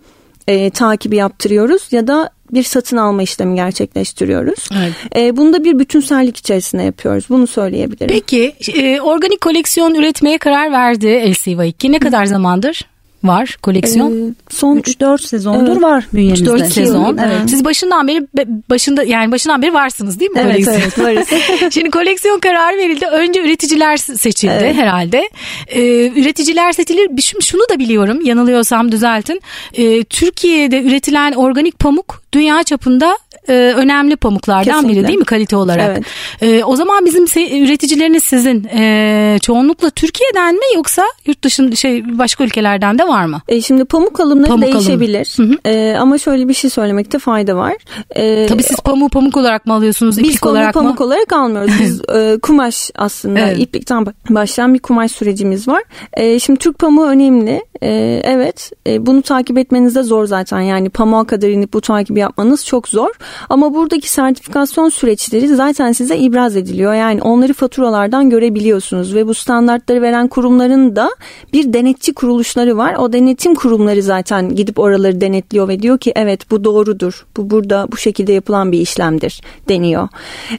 e, 0.48 0.70
takibi 0.70 1.16
yaptırıyoruz 1.16 1.88
ya 1.92 2.08
da 2.08 2.35
bir 2.52 2.64
satın 2.64 2.98
alma 2.98 3.24
işlemi 3.24 3.56
gerçekleştiriyoruz. 3.56 4.70
Evet. 4.74 4.94
E, 5.16 5.38
bunu 5.38 5.54
da 5.54 5.64
bir 5.64 5.80
bütünsellik 5.80 6.38
içerisinde 6.38 6.84
yapıyoruz. 6.84 7.26
Bunu 7.30 7.48
söyleyebilirim. 7.48 8.16
Peki 8.16 8.56
e, 8.74 9.02
organik 9.02 9.42
koleksiyon 9.42 9.96
üretmeye 9.96 10.38
karar 10.38 10.72
verdi 10.72 11.08
LCV 11.32 11.64
2. 11.64 11.92
Ne 11.92 12.00
kadar 12.00 12.26
zamandır? 12.26 12.86
Var 13.28 13.58
koleksiyon? 13.62 14.30
Ee, 14.30 14.34
son 14.50 14.78
3-4 14.78 15.28
sezondur 15.28 15.72
evet. 15.72 15.82
var 15.82 16.08
bünyenizde. 16.14 16.50
3-4 16.50 16.70
sezon. 16.70 17.18
Evet. 17.18 17.50
Siz 17.50 17.66
başından 17.66 18.08
beri 18.08 18.28
başında 18.70 19.04
yani 19.04 19.32
başından 19.32 19.62
beri 19.62 19.74
varsınız 19.74 20.20
değil 20.20 20.32
mi 20.32 20.40
evet, 20.40 20.52
koleksiyon? 20.52 20.80
Evet 20.82 21.00
varız. 21.00 21.74
Şimdi 21.74 21.92
koleksiyon 21.92 22.40
kararı 22.40 22.78
verildi. 22.78 23.06
Önce 23.06 23.42
üreticiler 23.42 23.98
seçildi 23.98 24.54
evet. 24.60 24.76
herhalde. 24.76 25.30
Ee, 25.68 26.08
üreticiler 26.08 26.72
seçilir. 26.72 27.10
Şunu 27.42 27.62
da 27.70 27.80
biliyorum 27.80 28.22
yanılıyorsam 28.22 28.92
düzeltin. 28.92 29.42
Ee, 29.74 30.04
Türkiye'de 30.04 30.84
üretilen 30.84 31.34
organik 31.34 31.80
pamuk 31.80 32.22
dünya 32.34 32.64
çapında 32.64 33.18
e, 33.50 33.54
önemli 33.54 34.16
pamuklardan 34.16 34.74
Kesinlikle. 34.74 35.00
biri 35.00 35.08
değil 35.08 35.20
mi 35.20 35.26
kalite 35.26 35.56
olarak? 35.56 35.86
Evet. 35.90 36.04
E, 36.42 36.64
o 36.64 36.76
zaman 36.76 37.06
bizim 37.06 37.26
üreticileriniz 37.64 38.24
sizin 38.24 38.64
e, 38.64 39.38
çoğunlukla 39.42 39.90
Türkiye'den 39.90 40.56
mi 40.56 40.66
yoksa 40.76 41.04
yurt 41.26 41.44
dışında 41.44 41.76
şey 41.76 42.18
başka 42.18 42.44
ülkelerden 42.44 43.00
de 43.00 43.08
var 43.08 43.26
mı? 43.26 43.42
E, 43.48 43.62
şimdi 43.62 43.86
pamuk 43.86 44.20
alımları 44.20 44.50
pamuk 44.50 44.64
değişebilir. 44.66 45.36
Alım. 45.40 45.58
E, 45.66 45.96
ama 46.00 46.18
şöyle 46.18 46.48
bir 46.48 46.54
şey 46.54 46.70
söylemekte 46.70 47.20
fayda 47.20 47.56
var. 47.56 47.74
E, 48.10 48.46
Tabii 48.46 48.64
siz 48.64 48.78
pamuğu 48.78 49.10
pamuk 49.10 49.38
olarak 49.38 49.66
mı 49.66 49.74
alıyorsunuz? 49.74 50.18
Biz 50.18 50.40
pamuğu 50.40 50.52
olarak 50.52 50.74
pamuk 50.74 51.00
mı? 51.00 51.06
olarak 51.06 51.34
almıyoruz. 51.34 51.74
Biz 51.80 52.02
e, 52.16 52.40
kumaş 52.42 52.92
aslında 52.96 53.40
evet. 53.40 53.60
iplikten 53.60 54.06
başlayan 54.30 54.74
bir 54.74 54.80
kumaş 54.80 55.12
sürecimiz 55.12 55.68
var. 55.68 55.84
E, 56.14 56.40
şimdi 56.40 56.60
Türk 56.60 56.80
pamuğu 56.80 57.06
önemli. 57.06 57.62
E, 57.82 58.22
evet 58.24 58.72
e, 58.88 59.06
bunu 59.06 59.22
takip 59.22 59.58
etmeniz 59.58 59.96
de 59.96 60.04
zor 60.04 60.26
zaten. 60.26 60.60
Yani 60.60 60.90
pamuğa 60.90 61.24
kadar 61.24 61.50
inip 61.50 61.74
bu 61.74 61.82
takibi 61.82 62.20
yapmanız 62.20 62.66
çok 62.66 62.88
zor. 62.88 63.10
Ama 63.50 63.74
buradaki 63.74 64.12
sertifikasyon 64.12 64.90
süreçleri 64.90 65.48
zaten 65.48 65.92
size 65.92 66.18
ibraz 66.18 66.56
ediliyor. 66.56 66.94
Yani 66.94 67.22
onları 67.22 67.54
faturalardan 67.54 68.30
görebiliyorsunuz 68.30 69.16
ve 69.16 69.28
bu 69.28 69.34
standartları 69.34 70.02
veren 70.02 70.28
kurumların 70.28 70.96
da 70.96 71.10
bir 71.54 71.74
denetçi 71.74 72.14
kuruluşları 72.14 72.78
var. 72.78 72.96
O 72.96 73.14
denetim 73.14 73.56
kurumları 73.56 74.02
zaten 74.02 74.56
gidip 74.56 74.80
oraları 74.80 75.22
denetliyor 75.22 75.68
ve 75.68 75.82
diyor 75.82 75.98
ki 75.98 76.12
evet 76.16 76.52
bu 76.52 76.64
doğrudur. 76.64 77.26
Bu 77.38 77.50
burada 77.50 77.88
bu 77.92 77.98
şekilde 77.98 78.34
yapılan 78.34 78.72
bir 78.72 78.80
işlemdir 78.80 79.42
deniyor. 79.70 80.08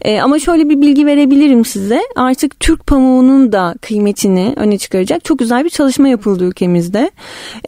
E, 0.03 0.21
ama 0.21 0.39
şöyle 0.39 0.69
bir 0.69 0.81
bilgi 0.81 1.07
verebilirim 1.07 1.65
size. 1.65 2.01
Artık 2.17 2.61
Türk 2.61 2.87
pamuğunun 2.87 3.53
da 3.53 3.75
kıymetini 3.81 4.53
öne 4.57 4.79
çıkaracak 4.79 5.25
çok 5.25 5.39
güzel 5.39 5.65
bir 5.65 5.71
çalışma 5.71 6.09
yapıldı 6.09 6.45
ülkemizde. 6.45 7.11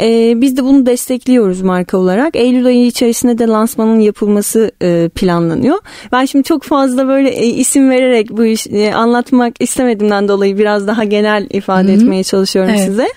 E, 0.00 0.40
biz 0.40 0.56
de 0.56 0.64
bunu 0.64 0.86
destekliyoruz 0.86 1.62
marka 1.62 1.98
olarak. 1.98 2.36
Eylül 2.36 2.66
ayı 2.66 2.86
içerisinde 2.86 3.38
de 3.38 3.46
lansmanın 3.46 4.00
yapılması 4.00 4.70
e, 4.82 4.97
planlanıyor. 5.14 5.78
Ben 6.12 6.24
şimdi 6.24 6.44
çok 6.44 6.62
fazla 6.62 7.08
böyle 7.08 7.28
e, 7.28 7.46
isim 7.46 7.90
vererek 7.90 8.30
bu 8.30 8.44
iş 8.44 8.66
e, 8.66 8.94
anlatmak 8.94 9.54
istemediğimden 9.60 10.28
dolayı 10.28 10.58
biraz 10.58 10.86
daha 10.86 11.04
genel 11.04 11.46
ifade 11.50 11.88
Hı-hı. 11.88 11.96
etmeye 11.96 12.24
çalışıyorum 12.24 12.74
evet. 12.74 12.86
size. 12.86 13.08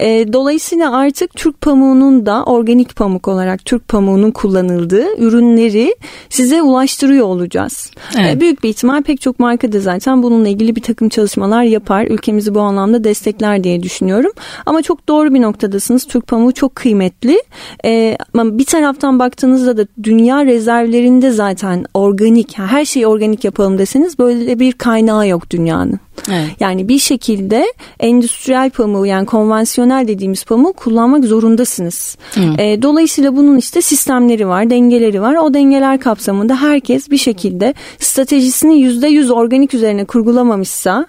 E, 0.00 0.32
dolayısıyla 0.32 0.96
artık 0.96 1.34
Türk 1.34 1.60
pamuğunun 1.60 2.26
da 2.26 2.44
organik 2.44 2.96
pamuk 2.96 3.28
olarak 3.28 3.64
Türk 3.64 3.88
pamuğunun 3.88 4.30
kullanıldığı 4.30 5.06
ürünleri 5.18 5.96
size 6.28 6.62
ulaştırıyor 6.62 7.26
olacağız. 7.26 7.90
Evet. 8.18 8.36
E, 8.36 8.40
büyük 8.40 8.62
bir 8.62 8.68
ihtimal 8.68 9.02
pek 9.02 9.20
çok 9.20 9.40
marka 9.40 9.72
da 9.72 9.80
zaten 9.80 10.22
bununla 10.22 10.48
ilgili 10.48 10.76
bir 10.76 10.82
takım 10.82 11.08
çalışmalar 11.08 11.62
yapar. 11.62 12.06
Ülkemizi 12.06 12.54
bu 12.54 12.60
anlamda 12.60 13.04
destekler 13.04 13.64
diye 13.64 13.82
düşünüyorum. 13.82 14.32
Ama 14.66 14.82
çok 14.82 15.08
doğru 15.08 15.34
bir 15.34 15.42
noktadasınız. 15.42 16.04
Türk 16.04 16.26
pamuğu 16.26 16.52
çok 16.52 16.74
kıymetli. 16.74 17.42
E, 17.84 18.16
ama 18.34 18.58
bir 18.58 18.64
taraftan 18.64 19.18
baktığınızda 19.18 19.76
da 19.76 19.86
dünya 20.02 20.44
rezervlerinde 20.44 21.25
zaten 21.30 21.84
organik 21.94 22.58
her 22.58 22.84
şeyi 22.84 23.06
organik 23.06 23.44
yapalım 23.44 23.78
deseniz 23.78 24.18
böyle 24.18 24.58
bir 24.58 24.72
kaynağı 24.72 25.28
yok 25.28 25.50
dünyanın. 25.50 26.00
Evet. 26.28 26.50
Yani 26.60 26.88
bir 26.88 26.98
şekilde 26.98 27.66
endüstriyel 28.00 28.70
pamuğu 28.70 29.06
yani 29.06 29.26
konvansiyonel 29.26 30.08
dediğimiz 30.08 30.44
pamuğu 30.44 30.72
kullanmak 30.72 31.24
zorundasınız. 31.24 32.16
E, 32.58 32.82
dolayısıyla 32.82 33.36
bunun 33.36 33.58
işte 33.58 33.82
sistemleri 33.82 34.48
var, 34.48 34.70
dengeleri 34.70 35.22
var. 35.22 35.34
O 35.34 35.54
dengeler 35.54 36.00
kapsamında 36.00 36.62
herkes 36.62 37.10
bir 37.10 37.18
şekilde 37.18 37.74
stratejisini 37.98 38.80
yüzde 38.80 39.08
yüz 39.08 39.30
organik 39.30 39.74
üzerine 39.74 40.04
kurgulamamışsa, 40.04 41.06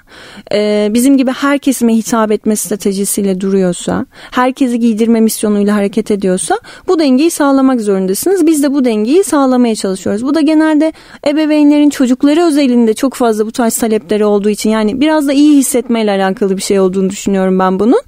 e, 0.53 0.89
bizim 0.93 1.17
gibi 1.17 1.31
her 1.31 1.59
kesime 1.59 1.95
hitap 1.95 2.31
etme 2.31 2.55
stratejisiyle 2.55 3.41
duruyorsa, 3.41 4.05
herkesi 4.31 4.79
giydirme 4.79 5.21
misyonuyla 5.21 5.75
hareket 5.75 6.11
ediyorsa 6.11 6.59
bu 6.87 6.99
dengeyi 6.99 7.31
sağlamak 7.31 7.81
zorundasınız. 7.81 8.47
Biz 8.47 8.63
de 8.63 8.73
bu 8.73 8.85
dengeyi 8.85 9.23
sağlamaya 9.23 9.75
çalışıyoruz. 9.75 10.23
Bu 10.23 10.35
da 10.35 10.41
genelde 10.41 10.93
ebeveynlerin 11.27 11.89
çocukları 11.89 12.41
özelinde 12.41 12.93
çok 12.93 13.13
fazla 13.13 13.45
bu 13.45 13.51
tarz 13.51 13.77
talepleri 13.77 14.25
olduğu 14.25 14.49
için 14.49 14.69
yani 14.69 14.96
biraz 15.01 15.27
da 15.27 15.33
iyi 15.33 15.57
hissetmeyle 15.57 16.11
alakalı 16.11 16.57
bir 16.57 16.61
şey 16.61 16.79
olduğunu 16.79 17.09
düşünüyorum 17.09 17.59
ben 17.59 17.79
bunun. 17.79 18.01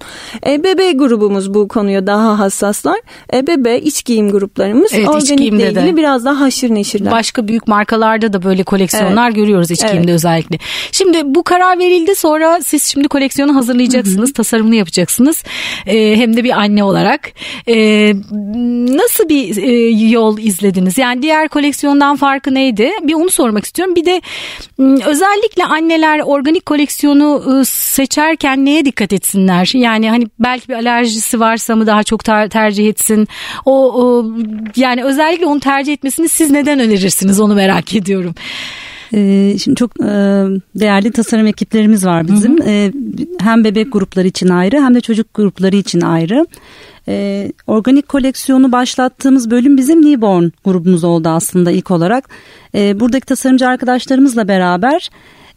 E, 0.48 0.64
bebe 0.64 0.92
grubumuz 0.92 1.54
bu 1.54 1.68
konuya 1.68 2.08
daha 2.08 2.40
hassaslar. 2.40 3.00
E, 3.34 3.48
bebe 3.48 3.80
iç 3.80 4.06
giyim 4.06 4.32
gruplarımız 4.32 4.94
evet, 4.94 5.08
organikle 5.08 5.46
ilgili 5.46 5.76
de. 5.76 5.98
biraz 5.98 6.26
daha 6.26 6.40
haşır 6.40 6.70
neşirler. 6.70 7.12
Başka 7.12 7.48
büyük 7.48 7.68
markalarda 7.68 8.34
da 8.34 8.44
böyle 8.44 8.64
koleksiyonlar 8.64 9.28
evet. 9.28 9.36
görüyoruz 9.36 9.72
iç 9.72 9.82
evet. 9.82 9.92
giyimde 9.92 10.14
özellikle. 10.14 10.58
Şimdi 10.92 11.22
bu 11.26 11.44
karar 11.44 11.80
verildi 11.80 12.16
sonra 12.16 12.60
siz 12.62 12.84
şimdi 12.84 13.08
koleksiyonu 13.08 13.56
hazırlayacaksınız, 13.56 14.30
Hı-hı. 14.30 14.34
tasarımını 14.34 14.76
yapacaksınız. 14.76 15.44
E, 15.86 16.16
hem 16.16 16.38
de 16.38 16.44
bir 16.44 16.52
anne 16.52 16.84
olarak. 16.84 17.32
E, 17.68 18.14
nasıl 18.88 19.30
bir 19.30 19.58
e, 19.58 19.90
yol 20.10 20.38
izlediniz? 20.38 20.98
Yani 20.98 21.22
diğer 21.22 21.50
koleksiyondan 21.50 22.16
farkı 22.16 22.54
neydi? 22.54 22.92
Bir 23.02 23.14
onu 23.14 23.30
sormak 23.30 23.66
istiyorum. 23.66 23.96
Bir 23.96 24.06
de 24.06 24.22
özellikle 25.06 25.66
anneler 25.66 26.20
organik 26.20 26.66
koleksiyonu 26.80 27.44
ıı, 27.48 27.66
seçerken 27.66 28.66
neye 28.66 28.86
dikkat 28.86 29.14
etsinler? 29.14 29.72
Yani 29.74 30.10
hani 30.10 30.28
belki 30.40 30.68
bir 30.68 30.74
alerjisi 30.74 31.40
varsa 31.40 31.76
mı 31.76 31.88
daha 31.88 32.04
çok 32.04 32.24
ter- 32.24 32.50
tercih 32.50 32.88
etsin? 32.88 33.28
O, 33.66 34.04
o 34.04 34.32
yani 34.76 35.04
özellikle 35.04 35.46
onu 35.46 35.60
tercih 35.60 35.94
etmesini 35.94 36.30
siz 36.30 36.52
neden 36.52 36.80
önerirsiniz 36.80 37.40
onu 37.40 37.56
merak 37.56 37.96
ediyorum. 37.96 38.36
Ee, 39.14 39.56
şimdi 39.64 39.76
çok 39.76 39.92
e, 40.00 40.06
değerli 40.76 41.12
tasarım 41.12 41.48
ekiplerimiz 41.48 42.06
var 42.06 42.28
bizim. 42.28 42.60
Hı 42.60 42.64
hı. 42.64 42.70
Ee, 42.70 42.92
hem 43.40 43.64
bebek 43.64 43.94
grupları 43.94 44.28
için 44.28 44.50
ayrı 44.50 44.82
hem 44.82 44.96
de 44.96 45.02
çocuk 45.02 45.34
grupları 45.34 45.76
için 45.76 46.02
ayrı. 46.02 46.46
Ee, 47.08 47.52
organik 47.68 48.10
koleksiyonu 48.10 48.72
başlattığımız 48.72 49.52
bölüm 49.52 49.78
bizim 49.78 50.02
Newborn 50.02 50.44
grubumuz 50.66 51.04
oldu 51.04 51.30
aslında 51.30 51.72
ilk 51.72 51.92
olarak. 51.92 52.30
buradaki 52.74 53.26
tasarımcı 53.26 53.68
arkadaşlarımızla 53.68 54.48
beraber 54.48 55.10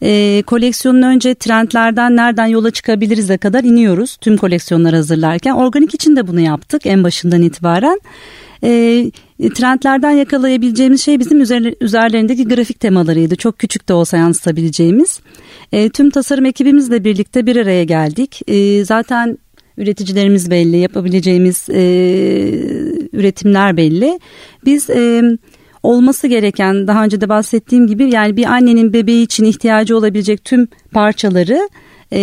e, 0.02 0.42
koleksiyonun 0.47 1.02
önce 1.02 1.35
trendlerden 1.35 2.16
nereden 2.16 2.47
yola 2.47 2.71
çıkabiliriz'e 2.71 3.38
kadar 3.38 3.64
iniyoruz 3.64 4.16
tüm 4.21 4.37
koleksiyonları 4.37 4.97
hazırlarken. 4.97 5.52
Organik 5.52 5.94
için 5.94 6.16
de 6.16 6.26
bunu 6.26 6.40
yaptık 6.40 6.87
en 6.87 7.04
başından 7.04 7.42
itibaren. 7.42 8.00
E, 8.64 9.11
trendlerden 9.54 10.11
yakalayabileceğimiz 10.11 11.02
şey 11.02 11.21
bizim 11.21 11.40
üzerler, 11.40 11.75
üzerlerindeki 11.80 12.49
grafik 12.49 12.80
temalarıydı. 12.80 13.37
Çok 13.37 13.59
küçük 13.59 13.88
de 13.88 13.92
olsa 13.94 14.16
yansıtabileceğimiz. 14.16 15.21
E, 15.73 15.88
tüm 15.88 16.11
tasarım 16.11 16.47
ekibimizle 16.47 17.04
birlikte 17.04 17.47
bir 17.47 17.56
araya 17.56 17.85
geldik. 17.85 18.40
E, 18.47 18.85
zaten 18.85 19.38
üreticilerimiz 19.76 20.50
belli, 20.50 20.76
yapabileceğimiz 20.76 21.68
e, 21.71 21.82
üretimler 23.12 23.76
belli. 23.76 24.21
Biz... 24.64 24.90
E, 24.90 25.23
olması 25.83 26.27
gereken 26.27 26.87
daha 26.87 27.05
önce 27.05 27.21
de 27.21 27.29
bahsettiğim 27.29 27.87
gibi 27.87 28.11
yani 28.11 28.37
bir 28.37 28.45
annenin 28.45 28.93
bebeği 28.93 29.25
için 29.25 29.45
ihtiyacı 29.45 29.97
olabilecek 29.97 30.45
tüm 30.45 30.69
parçaları 30.93 31.69
e, 32.12 32.19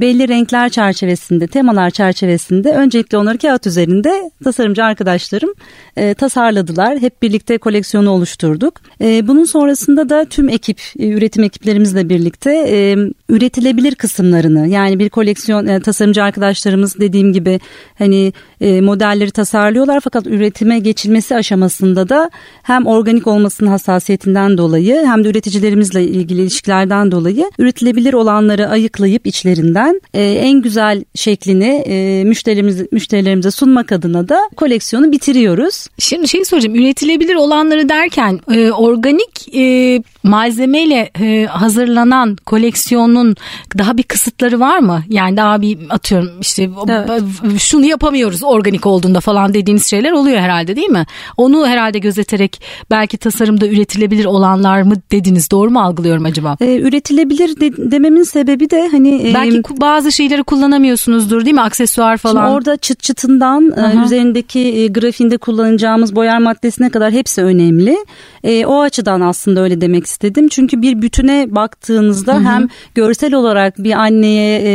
belli 0.00 0.28
renkler 0.28 0.68
çerçevesinde, 0.68 1.46
temalar 1.46 1.90
çerçevesinde 1.90 2.70
öncelikle 2.70 3.18
onları 3.18 3.38
kağıt 3.38 3.66
üzerinde 3.66 4.30
tasarımcı 4.44 4.84
arkadaşlarım 4.84 5.54
e, 5.96 6.14
tasarladılar. 6.14 6.98
Hep 6.98 7.22
birlikte 7.22 7.58
koleksiyonu 7.58 8.10
oluşturduk. 8.10 8.80
E, 9.00 9.28
bunun 9.28 9.44
sonrasında 9.44 10.08
da 10.08 10.24
tüm 10.24 10.48
ekip, 10.48 10.80
e, 10.98 11.08
üretim 11.08 11.44
ekiplerimizle 11.44 12.08
birlikte 12.08 12.50
e, 12.68 12.96
üretilebilir 13.28 13.94
kısımlarını 13.94 14.68
yani 14.68 14.98
bir 14.98 15.08
koleksiyon 15.08 15.66
e, 15.66 15.80
tasarımcı 15.80 16.22
arkadaşlarımız 16.22 16.98
dediğim 17.00 17.32
gibi 17.32 17.60
hani 17.98 18.32
e, 18.60 18.80
modelleri 18.80 19.30
tasarlıyorlar 19.30 20.00
fakat 20.00 20.26
üretime 20.26 20.78
geçilmesi 20.78 21.36
aşamasında 21.36 22.08
da 22.08 22.30
hem 22.62 22.86
organik 22.86 23.26
olmasının 23.26 23.70
hassasiyetinden 23.70 24.58
dolayı 24.58 25.06
hem 25.06 25.24
de 25.24 25.28
üreticilerimizle 25.28 26.04
ilgili 26.04 26.40
ilişkilerden 26.40 27.10
dolayı 27.12 27.50
üretilebilir 27.58 28.12
olanları 28.12 28.68
ayıklayıp 28.68 29.27
içlerinden 29.28 30.00
e, 30.14 30.22
en 30.22 30.62
güzel 30.62 31.04
şeklini 31.14 31.84
e, 31.86 32.24
müşterimiz, 32.24 32.92
müşterilerimize 32.92 33.50
sunmak 33.50 33.92
adına 33.92 34.28
da 34.28 34.38
koleksiyonu 34.56 35.12
bitiriyoruz. 35.12 35.86
Şimdi 35.98 36.28
şey 36.28 36.44
soracağım 36.44 36.74
üretilebilir 36.74 37.34
olanları 37.34 37.88
derken 37.88 38.40
e, 38.50 38.70
organik 38.70 39.54
e, 39.54 40.02
malzemeyle 40.22 41.10
e, 41.20 41.46
hazırlanan 41.46 42.36
koleksiyonun 42.46 43.36
daha 43.78 43.96
bir 43.96 44.02
kısıtları 44.02 44.60
var 44.60 44.78
mı? 44.78 45.04
Yani 45.08 45.36
daha 45.36 45.62
bir 45.62 45.78
atıyorum 45.90 46.30
işte 46.40 46.70
evet. 46.88 47.22
şunu 47.58 47.84
yapamıyoruz 47.84 48.42
organik 48.42 48.86
olduğunda 48.86 49.20
falan 49.20 49.54
dediğiniz 49.54 49.86
şeyler 49.86 50.12
oluyor 50.12 50.38
herhalde 50.38 50.76
değil 50.76 50.88
mi? 50.88 51.06
Onu 51.36 51.66
herhalde 51.66 51.98
gözeterek 51.98 52.60
belki 52.90 53.18
tasarımda 53.18 53.66
üretilebilir 53.66 54.24
olanlar 54.24 54.82
mı 54.82 54.94
dediniz 55.12 55.50
doğru 55.50 55.70
mu 55.70 55.80
algılıyorum 55.80 56.24
acaba? 56.24 56.56
E, 56.60 56.76
üretilebilir 56.76 57.60
de, 57.60 57.90
dememin 57.90 58.22
sebebi 58.22 58.70
de 58.70 58.88
hani 58.88 59.17
e, 59.20 59.34
belki 59.34 59.62
bazı 59.80 60.12
şeyleri 60.12 60.42
kullanamıyorsunuzdur 60.42 61.44
değil 61.44 61.54
mi 61.54 61.60
aksesuar 61.60 62.16
falan? 62.16 62.42
Şimdi 62.42 62.54
orada 62.54 62.76
çıt 62.76 63.02
çıtından 63.02 63.72
e, 63.76 64.04
üzerindeki 64.04 64.60
e, 64.60 64.88
grafiğinde 64.88 65.38
kullanacağımız 65.38 66.16
boyar 66.16 66.38
maddesine 66.38 66.90
kadar 66.90 67.12
hepsi 67.12 67.42
önemli. 67.42 67.96
E, 68.44 68.66
o 68.66 68.80
açıdan 68.80 69.20
aslında 69.20 69.60
öyle 69.60 69.80
demek 69.80 70.06
istedim. 70.06 70.48
Çünkü 70.48 70.82
bir 70.82 71.02
bütüne 71.02 71.46
baktığınızda 71.50 72.34
Hı-hı. 72.34 72.42
hem 72.42 72.68
görsel 72.94 73.34
olarak 73.34 73.78
bir 73.78 73.92
anneye 73.92 74.60
e, 74.64 74.70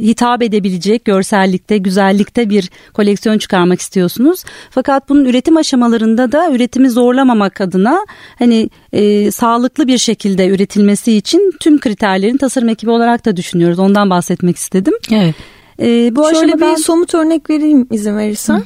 hitap 0.00 0.42
edebilecek 0.42 1.04
görsellikte, 1.04 1.78
güzellikte 1.78 2.50
bir 2.50 2.70
koleksiyon 2.92 3.38
çıkarmak 3.38 3.80
istiyorsunuz. 3.80 4.44
Fakat 4.70 5.08
bunun 5.08 5.24
üretim 5.24 5.56
aşamalarında 5.56 6.32
da 6.32 6.50
üretimi 6.50 6.90
zorlamamak 6.90 7.60
adına 7.60 7.98
hani 8.38 8.70
e, 8.94 9.30
sağlıklı 9.30 9.86
bir 9.86 9.98
şekilde 9.98 10.48
üretilmesi 10.48 11.12
için 11.12 11.52
tüm 11.60 11.80
kriterlerin 11.80 12.36
tasarım 12.36 12.68
ekibi 12.68 12.90
olarak 12.90 13.24
da 13.24 13.36
düşünüyoruz. 13.36 13.78
Ondan 13.78 14.10
bahsetmek 14.10 14.56
istedim. 14.56 14.94
Evet. 15.10 15.34
E, 15.80 16.16
bu 16.16 16.24
Şöyle 16.24 16.38
aşamadan... 16.38 16.76
bir 16.76 16.82
somut 16.82 17.14
örnek 17.14 17.50
vereyim 17.50 17.86
izin 17.90 18.16
verirsen. 18.18 18.56
Hı. 18.56 18.62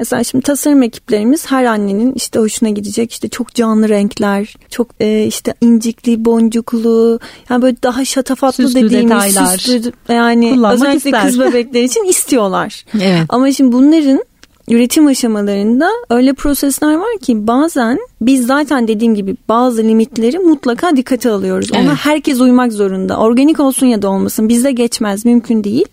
Mesela 0.00 0.24
şimdi 0.24 0.42
tasarım 0.42 0.82
ekiplerimiz 0.82 1.50
her 1.50 1.64
annenin 1.64 2.12
işte 2.14 2.38
hoşuna 2.38 2.68
gidecek 2.68 3.12
işte 3.12 3.28
çok 3.28 3.54
canlı 3.54 3.88
renkler, 3.88 4.54
çok 4.70 4.88
e, 5.00 5.24
işte 5.24 5.54
incikli, 5.60 6.24
boncuklu, 6.24 7.20
yani 7.50 7.62
böyle 7.62 7.76
daha 7.82 8.04
şatafatlı 8.04 8.68
süslü 8.68 8.80
dediğimiz 8.80 9.10
detaylar. 9.10 9.58
süslü 9.58 9.92
yani 10.08 10.50
Kullanmak 10.50 10.74
özellikle 10.74 11.10
ister. 11.10 11.26
kız 11.26 11.40
bebekler 11.40 11.82
için 11.82 12.04
istiyorlar. 12.04 12.84
Evet. 13.00 13.22
Ama 13.28 13.52
şimdi 13.52 13.72
bunların 13.72 14.24
üretim 14.68 15.06
aşamalarında 15.06 15.90
öyle 16.10 16.32
prosesler 16.32 16.94
var 16.94 17.18
ki 17.22 17.46
bazen 17.46 17.98
biz 18.20 18.46
zaten 18.46 18.88
dediğim 18.88 19.14
gibi 19.14 19.36
bazı 19.48 19.82
limitleri 19.82 20.38
mutlaka 20.38 20.96
dikkate 20.96 21.30
alıyoruz. 21.30 21.68
Evet. 21.72 21.84
Ona 21.84 21.94
herkes 21.94 22.40
uymak 22.40 22.72
zorunda. 22.72 23.16
Organik 23.16 23.60
olsun 23.60 23.86
ya 23.86 24.02
da 24.02 24.10
olmasın 24.10 24.48
bizde 24.48 24.72
geçmez 24.72 25.24
mümkün 25.24 25.64
değil 25.64 25.86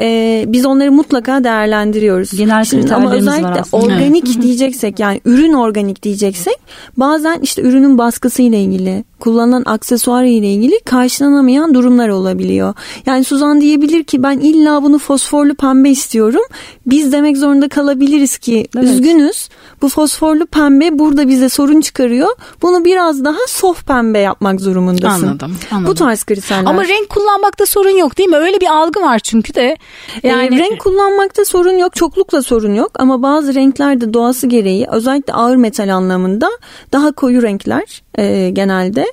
e, 0.00 0.44
biz 0.48 0.66
onları 0.66 0.92
mutlaka 0.92 1.44
değerlendiriyoruz. 1.44 2.30
Genel 2.30 2.64
Şimdi 2.64 2.94
ama 2.94 3.12
özellikle 3.12 3.62
organik 3.72 4.24
evet. 4.26 4.42
diyeceksek 4.42 5.00
yani 5.00 5.20
ürün 5.24 5.52
organik 5.52 6.02
diyeceksek 6.02 6.56
bazen 6.96 7.38
işte 7.42 7.62
ürünün 7.62 7.98
baskısı 7.98 8.42
ile 8.42 8.60
ilgili 8.60 9.04
kullanılan 9.20 9.62
aksesuar 9.66 10.24
ile 10.24 10.52
ilgili 10.52 10.80
karşılanamayan 10.84 11.74
durumlar 11.74 12.08
olabiliyor. 12.08 12.74
Yani 13.06 13.24
Suzan 13.24 13.60
diyebilir 13.60 14.04
ki 14.04 14.22
ben 14.22 14.38
illa 14.38 14.82
bunu 14.82 14.98
fosforlu 14.98 15.54
pembe 15.54 15.90
istiyorum. 15.90 16.42
Biz 16.86 17.12
demek 17.12 17.36
zorunda 17.36 17.68
kalabiliriz 17.68 18.38
ki 18.38 18.66
evet. 18.76 18.84
üzgünüz. 18.84 19.48
Bu 19.82 19.88
fosforlu 19.88 20.46
pembe 20.46 20.98
burada 20.98 21.28
bize 21.28 21.48
sorun 21.48 21.80
çıkarıyor. 21.80 22.28
Bunu 22.62 22.84
biraz 22.84 23.24
daha 23.24 23.38
soft 23.48 23.86
pembe 23.86 24.18
yapmak 24.18 24.64
durumundasın. 24.64 25.26
Anladım. 25.26 25.56
anladım. 25.70 25.90
Bu 25.90 25.94
tarz 25.94 26.24
kriterler. 26.24 26.70
Ama 26.70 26.84
renk 26.84 27.08
kullanmakta 27.08 27.66
sorun 27.66 27.96
yok 27.96 28.18
değil 28.18 28.28
mi? 28.28 28.36
Öyle 28.36 28.60
bir 28.60 28.66
algı 28.66 29.00
var 29.00 29.18
çünkü 29.18 29.54
de. 29.54 29.76
Ee, 30.22 30.28
yani 30.28 30.54
e, 30.54 30.58
renk 30.58 30.80
kullanmakta 30.80 31.44
sorun 31.44 31.78
yok, 31.78 31.94
çoklukla 31.94 32.42
sorun 32.42 32.74
yok 32.74 32.90
ama 32.94 33.22
bazı 33.22 33.54
renkler 33.54 34.00
de 34.00 34.14
doğası 34.14 34.46
gereği 34.46 34.86
özellikle 34.92 35.32
ağır 35.32 35.56
metal 35.56 35.94
anlamında 35.94 36.50
daha 36.92 37.12
koyu 37.12 37.42
renkler 37.42 38.02
e, 38.18 38.50
genelde 38.50 39.07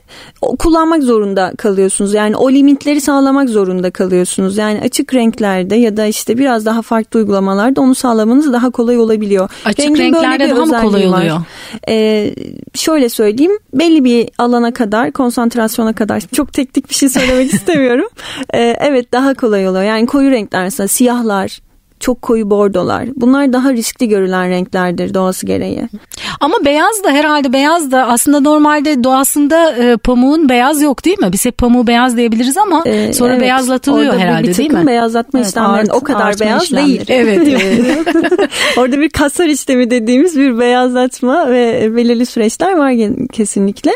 kullanmak 0.60 1.04
zorunda 1.04 1.54
kalıyorsunuz. 1.58 2.14
Yani 2.14 2.36
o 2.36 2.52
limitleri 2.52 3.02
sağlamak 3.02 3.50
zorunda 3.50 3.92
kalıyorsunuz. 3.92 4.58
Yani 4.58 4.82
açık 4.84 5.14
renklerde 5.14 5.76
ya 5.76 5.98
da 5.98 6.06
işte 6.06 6.38
biraz 6.38 6.66
daha 6.66 6.82
farklı 6.82 7.20
uygulamalarda 7.20 7.82
onu 7.82 7.96
sağlamanız 7.96 8.54
daha 8.54 8.70
kolay 8.70 8.98
olabiliyor. 8.98 9.50
Açık 9.66 9.80
Rengin 9.80 9.96
renklerde 10.00 10.50
daha 10.50 10.66
mı 10.66 10.82
kolay 10.82 11.08
oluyor? 11.08 11.42
Ee, 11.90 12.36
şöyle 12.74 13.10
söyleyeyim 13.10 13.58
belli 13.74 14.04
bir 14.04 14.30
alana 14.38 14.74
kadar 14.74 15.12
konsantrasyona 15.12 15.94
kadar 15.94 16.20
çok 16.20 16.54
teknik 16.54 16.90
bir 16.90 16.96
şey 16.96 17.10
söylemek 17.10 17.54
istemiyorum. 17.54 18.08
Ee, 18.54 18.78
evet 18.80 19.14
daha 19.14 19.34
kolay 19.34 19.68
oluyor. 19.68 19.84
Yani 19.84 20.06
koyu 20.06 20.32
renkler 20.32 20.64
mesela 20.64 20.88
siyahlar, 20.88 21.60
çok 22.00 22.22
koyu 22.22 22.50
bordolar. 22.50 23.08
Bunlar 23.16 23.54
daha 23.54 23.74
riskli 23.74 24.08
görülen 24.08 24.50
renklerdir 24.50 25.14
doğası 25.14 25.46
gereği. 25.46 25.90
Ama 26.40 26.56
beyaz 26.66 27.04
da 27.04 27.12
herhalde 27.12 27.54
beyaz 27.54 27.92
da 27.92 28.08
aslında 28.08 28.40
normalde 28.40 29.04
doğasında 29.04 29.72
e, 29.72 29.98
pamuğun 29.98 30.50
beyaz 30.50 30.82
yok 30.82 31.06
değil 31.06 31.20
mi? 31.20 31.34
Biz 31.34 31.46
hep 31.46 31.58
pamuğu 31.58 31.88
beyaz 31.88 32.18
diyebiliriz 32.18 32.58
ama 32.58 32.84
ee, 32.86 33.14
sonra 33.14 33.32
evet, 33.32 33.42
beyazlatılıyor 33.42 34.20
herhalde 34.20 34.48
bir 34.48 34.58
değil 34.58 34.72
mi? 34.72 34.88
beyazlatma 34.88 35.40
evet, 35.40 35.50
işlemleri 35.50 35.92
o 35.92 36.00
kadar 36.00 36.40
beyaz 36.40 36.64
işlemleri. 36.64 36.88
değil. 36.88 37.06
Evet. 37.08 38.50
orada 38.78 39.00
bir 39.00 39.10
kasar 39.10 39.46
işlemi 39.46 39.92
dediğimiz 39.92 40.40
bir 40.40 40.60
beyazlatma 40.60 41.52
ve 41.52 41.96
belirli 41.96 42.26
süreçler 42.26 42.78
var 42.78 42.94
kesinlikle. 43.32 43.92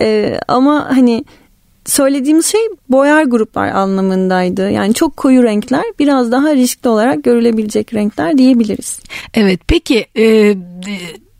Ee, 0.00 0.40
ama 0.48 0.86
hani 0.90 1.24
söylediğimiz 1.86 2.46
şey 2.46 2.60
boyar 2.88 3.22
gruplar 3.22 3.68
anlamındaydı. 3.68 4.70
Yani 4.70 4.94
çok 4.94 5.16
koyu 5.16 5.42
renkler 5.42 5.84
biraz 5.98 6.32
daha 6.32 6.54
riskli 6.54 6.88
olarak 6.88 7.24
görülebilecek 7.24 7.94
renkler 7.94 8.38
diyebiliriz. 8.38 9.00
Evet 9.34 9.60
peki 9.66 10.06
e, 10.16 10.54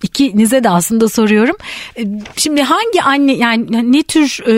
ikinize 0.03 0.65
de 0.65 0.71
aslında 0.71 1.09
soruyorum. 1.09 1.57
E, 1.99 2.03
şimdi 2.37 2.63
hangi 2.63 3.03
anne 3.03 3.33
yani 3.33 3.93
ne 3.93 4.03
tür 4.03 4.39
e, 4.47 4.53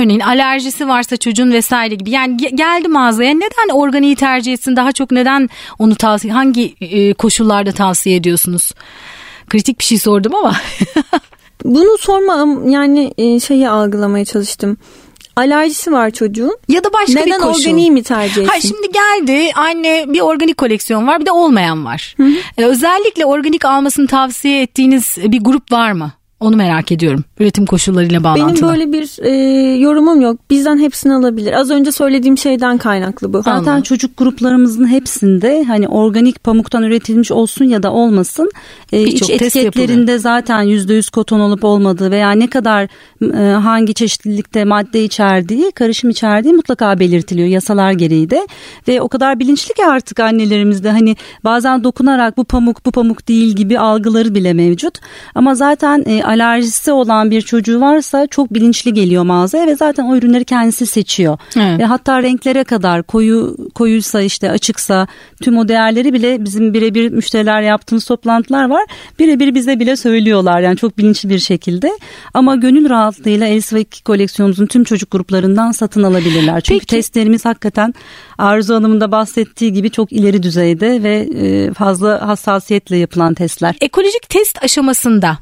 örneğin 0.00 0.20
alerjisi 0.20 0.88
varsa 0.88 1.16
çocuğun 1.16 1.52
vesaire 1.52 1.94
gibi 1.94 2.10
yani 2.10 2.36
geldi 2.36 2.88
mağazaya 2.88 3.34
neden 3.34 3.68
organiği 3.72 4.16
tercih 4.16 4.52
etsin 4.52 4.76
daha 4.76 4.92
çok 4.92 5.10
neden 5.10 5.50
onu 5.78 5.94
tavsiye 5.94 6.32
hangi 6.32 6.74
e, 6.80 7.14
koşullarda 7.14 7.72
tavsiye 7.72 8.16
ediyorsunuz? 8.16 8.72
Kritik 9.48 9.78
bir 9.78 9.84
şey 9.84 9.98
sordum 9.98 10.34
ama. 10.34 10.52
Bunu 11.64 11.98
sorma 11.98 12.68
yani 12.70 13.12
şeyi 13.40 13.68
algılamaya 13.68 14.24
çalıştım 14.24 14.76
alerjisi 15.36 15.92
var 15.92 16.10
çocuğun. 16.10 16.56
Ya 16.68 16.84
da 16.84 16.92
başka 16.92 17.12
Neden 17.12 17.26
bir 17.26 17.32
koşul. 17.32 17.60
Neden 17.60 17.70
organiği 17.70 17.90
mi 17.90 18.02
tercih 18.02 18.42
etsin? 18.42 18.46
Hayır 18.46 18.62
şimdi 18.62 18.88
geldi 18.92 19.50
anne 19.54 20.04
bir 20.08 20.20
organik 20.20 20.56
koleksiyon 20.56 21.06
var 21.06 21.20
bir 21.20 21.26
de 21.26 21.32
olmayan 21.32 21.84
var. 21.84 22.14
Hı 22.16 22.22
hı. 22.22 22.32
Ee, 22.58 22.64
özellikle 22.64 23.24
organik 23.24 23.64
almasını 23.64 24.06
tavsiye 24.06 24.62
ettiğiniz 24.62 25.16
bir 25.18 25.40
grup 25.40 25.72
var 25.72 25.92
mı? 25.92 26.12
Onu 26.44 26.56
merak 26.56 26.92
ediyorum. 26.92 27.24
Üretim 27.40 27.66
koşullarıyla 27.66 28.24
bağlantılı. 28.24 28.68
Benim 28.68 28.68
böyle 28.68 28.92
bir 28.92 29.22
e, 29.22 29.30
yorumum 29.78 30.20
yok. 30.20 30.36
Bizden 30.50 30.78
hepsini 30.78 31.14
alabilir. 31.14 31.52
Az 31.52 31.70
önce 31.70 31.92
söylediğim 31.92 32.38
şeyden 32.38 32.78
kaynaklı 32.78 33.32
bu. 33.32 33.38
Zaten 33.38 33.52
Anladım. 33.52 33.82
çocuk 33.82 34.16
gruplarımızın 34.16 34.86
hepsinde 34.86 35.64
hani 35.64 35.88
organik 35.88 36.44
pamuktan 36.44 36.82
üretilmiş 36.82 37.32
olsun 37.32 37.64
ya 37.64 37.82
da 37.82 37.92
olmasın 37.92 38.50
e, 38.92 39.02
iç 39.02 39.30
etiketlerinde 39.30 40.18
zaten 40.18 40.62
yüzde 40.62 40.94
yüz 40.94 41.10
koton 41.10 41.40
olup 41.40 41.64
olmadığı 41.64 42.10
veya 42.10 42.30
ne 42.30 42.46
kadar 42.46 42.88
e, 43.22 43.52
hangi 43.54 43.94
çeşitlilikte 43.94 44.64
madde 44.64 45.04
içerdiği, 45.04 45.70
karışım 45.70 46.10
içerdiği 46.10 46.54
mutlaka 46.54 47.00
belirtiliyor 47.00 47.48
yasalar 47.48 47.92
gereği 47.92 48.30
de. 48.30 48.46
Ve 48.88 49.00
o 49.00 49.08
kadar 49.08 49.38
bilinçli 49.38 49.74
ki 49.74 49.86
artık 49.86 50.20
annelerimizde 50.20 50.90
hani 50.90 51.16
bazen 51.44 51.84
dokunarak 51.84 52.36
bu 52.36 52.44
pamuk 52.44 52.86
bu 52.86 52.90
pamuk 52.90 53.28
değil 53.28 53.56
gibi 53.56 53.78
algıları 53.78 54.34
bile 54.34 54.52
mevcut. 54.52 54.98
Ama 55.34 55.54
zaten 55.54 56.04
e, 56.06 56.22
alerjisi 56.34 56.92
olan 56.92 57.30
bir 57.30 57.42
çocuğu 57.42 57.80
varsa 57.80 58.26
çok 58.26 58.54
bilinçli 58.54 58.94
geliyor 58.94 59.22
mağazaya 59.22 59.66
ve 59.66 59.76
zaten 59.76 60.04
o 60.04 60.16
ürünleri 60.16 60.44
kendisi 60.44 60.86
seçiyor. 60.86 61.38
Evet. 61.56 61.78
Ve 61.78 61.84
hatta 61.84 62.22
renklere 62.22 62.64
kadar 62.64 63.02
koyu 63.02 63.56
koyuysa 63.74 64.20
işte 64.20 64.50
açıksa 64.50 65.06
tüm 65.42 65.58
o 65.58 65.68
değerleri 65.68 66.12
bile 66.12 66.44
bizim 66.44 66.74
birebir 66.74 67.08
müşteriler 67.10 67.62
yaptığımız 67.62 68.04
toplantılar 68.04 68.70
var. 68.70 68.84
Birebir 69.18 69.54
bize 69.54 69.80
bile 69.80 69.96
söylüyorlar 69.96 70.60
yani 70.60 70.76
çok 70.76 70.98
bilinçli 70.98 71.28
bir 71.28 71.38
şekilde. 71.38 71.90
Ama 72.34 72.56
gönül 72.56 72.90
rahatlığıyla 72.90 73.46
Elsa 73.46 73.76
ve 73.76 73.84
koleksiyonumuzun 74.04 74.66
tüm 74.66 74.84
çocuk 74.84 75.10
gruplarından 75.10 75.72
satın 75.72 76.02
alabilirler. 76.02 76.60
Çünkü 76.60 76.80
Peki. 76.80 76.96
testlerimiz 76.96 77.44
hakikaten 77.44 77.94
Arzu 78.38 78.74
Hanım'ın 78.74 79.00
da 79.00 79.12
bahsettiği 79.12 79.72
gibi 79.72 79.90
çok 79.90 80.12
ileri 80.12 80.42
düzeyde 80.42 81.02
ve 81.02 81.28
e, 81.34 81.72
fazla 81.72 82.28
hassasiyetle 82.28 82.96
yapılan 82.96 83.34
testler. 83.34 83.76
Ekolojik 83.80 84.28
test 84.28 84.64
aşamasında 84.64 85.38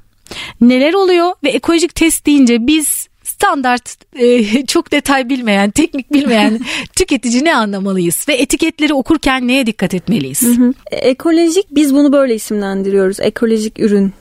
neler 0.60 0.94
oluyor 0.94 1.32
ve 1.44 1.48
ekolojik 1.48 1.94
test 1.94 2.26
deyince 2.26 2.66
biz 2.66 3.08
standart 3.24 3.96
e, 4.16 4.66
çok 4.66 4.92
detay 4.92 5.28
bilmeyen, 5.28 5.70
teknik 5.70 6.12
bilmeyen 6.12 6.60
tüketici 6.96 7.44
ne 7.44 7.54
anlamalıyız 7.54 8.24
ve 8.28 8.34
etiketleri 8.34 8.94
okurken 8.94 9.48
neye 9.48 9.66
dikkat 9.66 9.94
etmeliyiz? 9.94 10.42
Hı 10.42 10.52
hı. 10.52 10.74
Ekolojik 10.90 11.66
biz 11.70 11.94
bunu 11.94 12.12
böyle 12.12 12.34
isimlendiriyoruz. 12.34 13.20
Ekolojik 13.20 13.78
ürün 13.78 14.12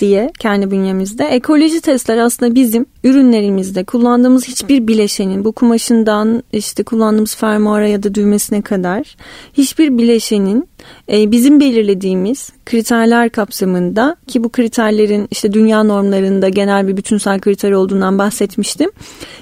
diye 0.00 0.30
kendi 0.38 0.70
bünyemizde. 0.70 1.24
Ekoloji 1.24 1.80
testler 1.80 2.18
aslında 2.18 2.54
bizim 2.54 2.86
ürünlerimizde 3.04 3.84
kullandığımız 3.84 4.48
hiçbir 4.48 4.86
bileşenin 4.86 5.44
bu 5.44 5.52
kumaşından 5.52 6.42
işte 6.52 6.82
kullandığımız 6.82 7.36
fermuara 7.36 7.86
ya 7.86 8.02
da 8.02 8.14
düğmesine 8.14 8.62
kadar 8.62 9.16
hiçbir 9.52 9.98
bileşenin 9.98 10.68
e, 11.12 11.30
bizim 11.30 11.60
belirlediğimiz 11.60 12.50
kriterler 12.66 13.30
kapsamında 13.30 14.16
ki 14.26 14.44
bu 14.44 14.48
kriterlerin 14.48 15.28
işte 15.30 15.52
dünya 15.52 15.82
normlarında 15.82 16.48
genel 16.48 16.88
bir 16.88 16.96
bütünsel 16.96 17.40
kriter 17.40 17.72
olduğundan 17.72 18.18
bahsetmiştim. 18.18 18.90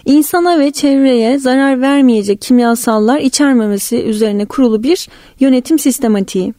İnsana 0.05 0.59
ve 0.59 0.71
çevreye 0.71 1.39
zarar 1.39 1.81
vermeyecek 1.81 2.41
kimyasallar 2.41 3.19
içermemesi 3.21 4.03
üzerine 4.03 4.45
kurulu 4.45 4.83
bir 4.83 5.09
yönetim 5.41 5.79
sistematiği. 5.79 6.55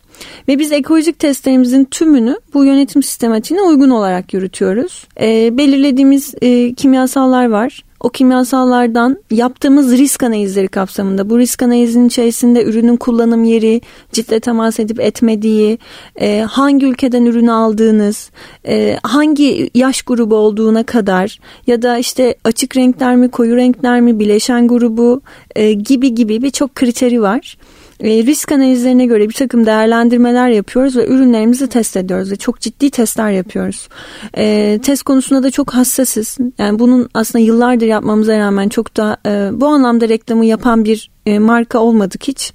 Ve 0.48 0.60
biz 0.60 0.72
ekolojik 0.72 1.20
testlerimizin 1.20 1.86
tümünü 1.86 2.38
bu 2.54 2.66
yönetim 2.66 3.04
sistematiğine 3.04 3.64
uygun 3.64 3.90
olarak 3.90 4.34
yürütüyoruz. 4.34 5.08
E, 5.22 5.58
belirlediğimiz 5.58 6.36
e, 6.42 6.74
kimyasallar 6.74 7.50
var. 7.50 7.84
O 8.00 8.10
kimyasallardan 8.10 9.18
yaptığımız 9.32 9.98
risk 9.98 10.24
analizleri 10.24 10.68
kapsamında 10.68 11.30
bu 11.30 11.40
risk 11.40 11.64
analizinin 11.64 12.08
içerisinde 12.08 12.64
ürünün 12.64 12.98
kullanım 12.98 13.44
yeri, 13.44 13.82
ciltle 14.12 14.40
temas 14.40 14.80
edip 14.80 15.00
etmediği, 15.00 15.78
e, 16.22 16.46
hangi 16.50 16.86
ülkeden 16.86 17.26
ürünü 17.26 17.52
aldığınız, 17.52 18.32
e, 18.68 18.98
hangi 19.04 19.70
yaş 19.76 20.02
grubu 20.02 20.36
olduğuna 20.36 20.84
kadar 20.84 21.40
ya 21.68 21.82
da 21.82 21.98
işte 21.98 22.36
açık 22.44 22.78
renkler 22.78 23.16
mi, 23.16 23.32
koyu 23.32 23.56
renkler 23.56 24.02
mi, 24.02 24.20
bileşen 24.20 24.68
grubu 24.68 25.22
e, 25.56 25.74
gibi 25.74 26.16
gibi 26.16 26.42
birçok 26.42 26.76
kriteri 26.76 27.22
var 27.22 27.58
e, 28.00 28.26
risk 28.26 28.52
analizlerine 28.52 29.06
göre 29.06 29.30
bir 29.30 29.34
takım 29.34 29.66
değerlendirmeler 29.66 30.50
yapıyoruz 30.50 30.98
ve 30.98 31.08
ürünlerimizi 31.08 31.68
test 31.68 31.98
ediyoruz 31.98 32.32
ve 32.32 32.36
çok 32.36 32.60
ciddi 32.60 32.90
testler 32.90 33.32
yapıyoruz. 33.32 33.90
E, 34.38 34.80
test 34.84 35.04
konusunda 35.04 35.44
da 35.44 35.52
çok 35.52 35.74
hassasız. 35.74 36.38
Yani 36.58 36.80
bunun 36.80 37.10
aslında 37.14 37.46
yıllardır 37.46 37.86
yapmamıza 37.86 38.40
rağmen 38.40 38.70
çok 38.70 38.98
da 38.98 39.18
e, 39.26 39.50
bu 39.54 39.68
anlamda 39.68 40.10
reklamı 40.10 40.46
yapan 40.46 40.86
bir 40.86 41.10
e, 41.26 41.40
marka 41.40 41.80
olmadık 41.80 42.28
hiç. 42.28 42.54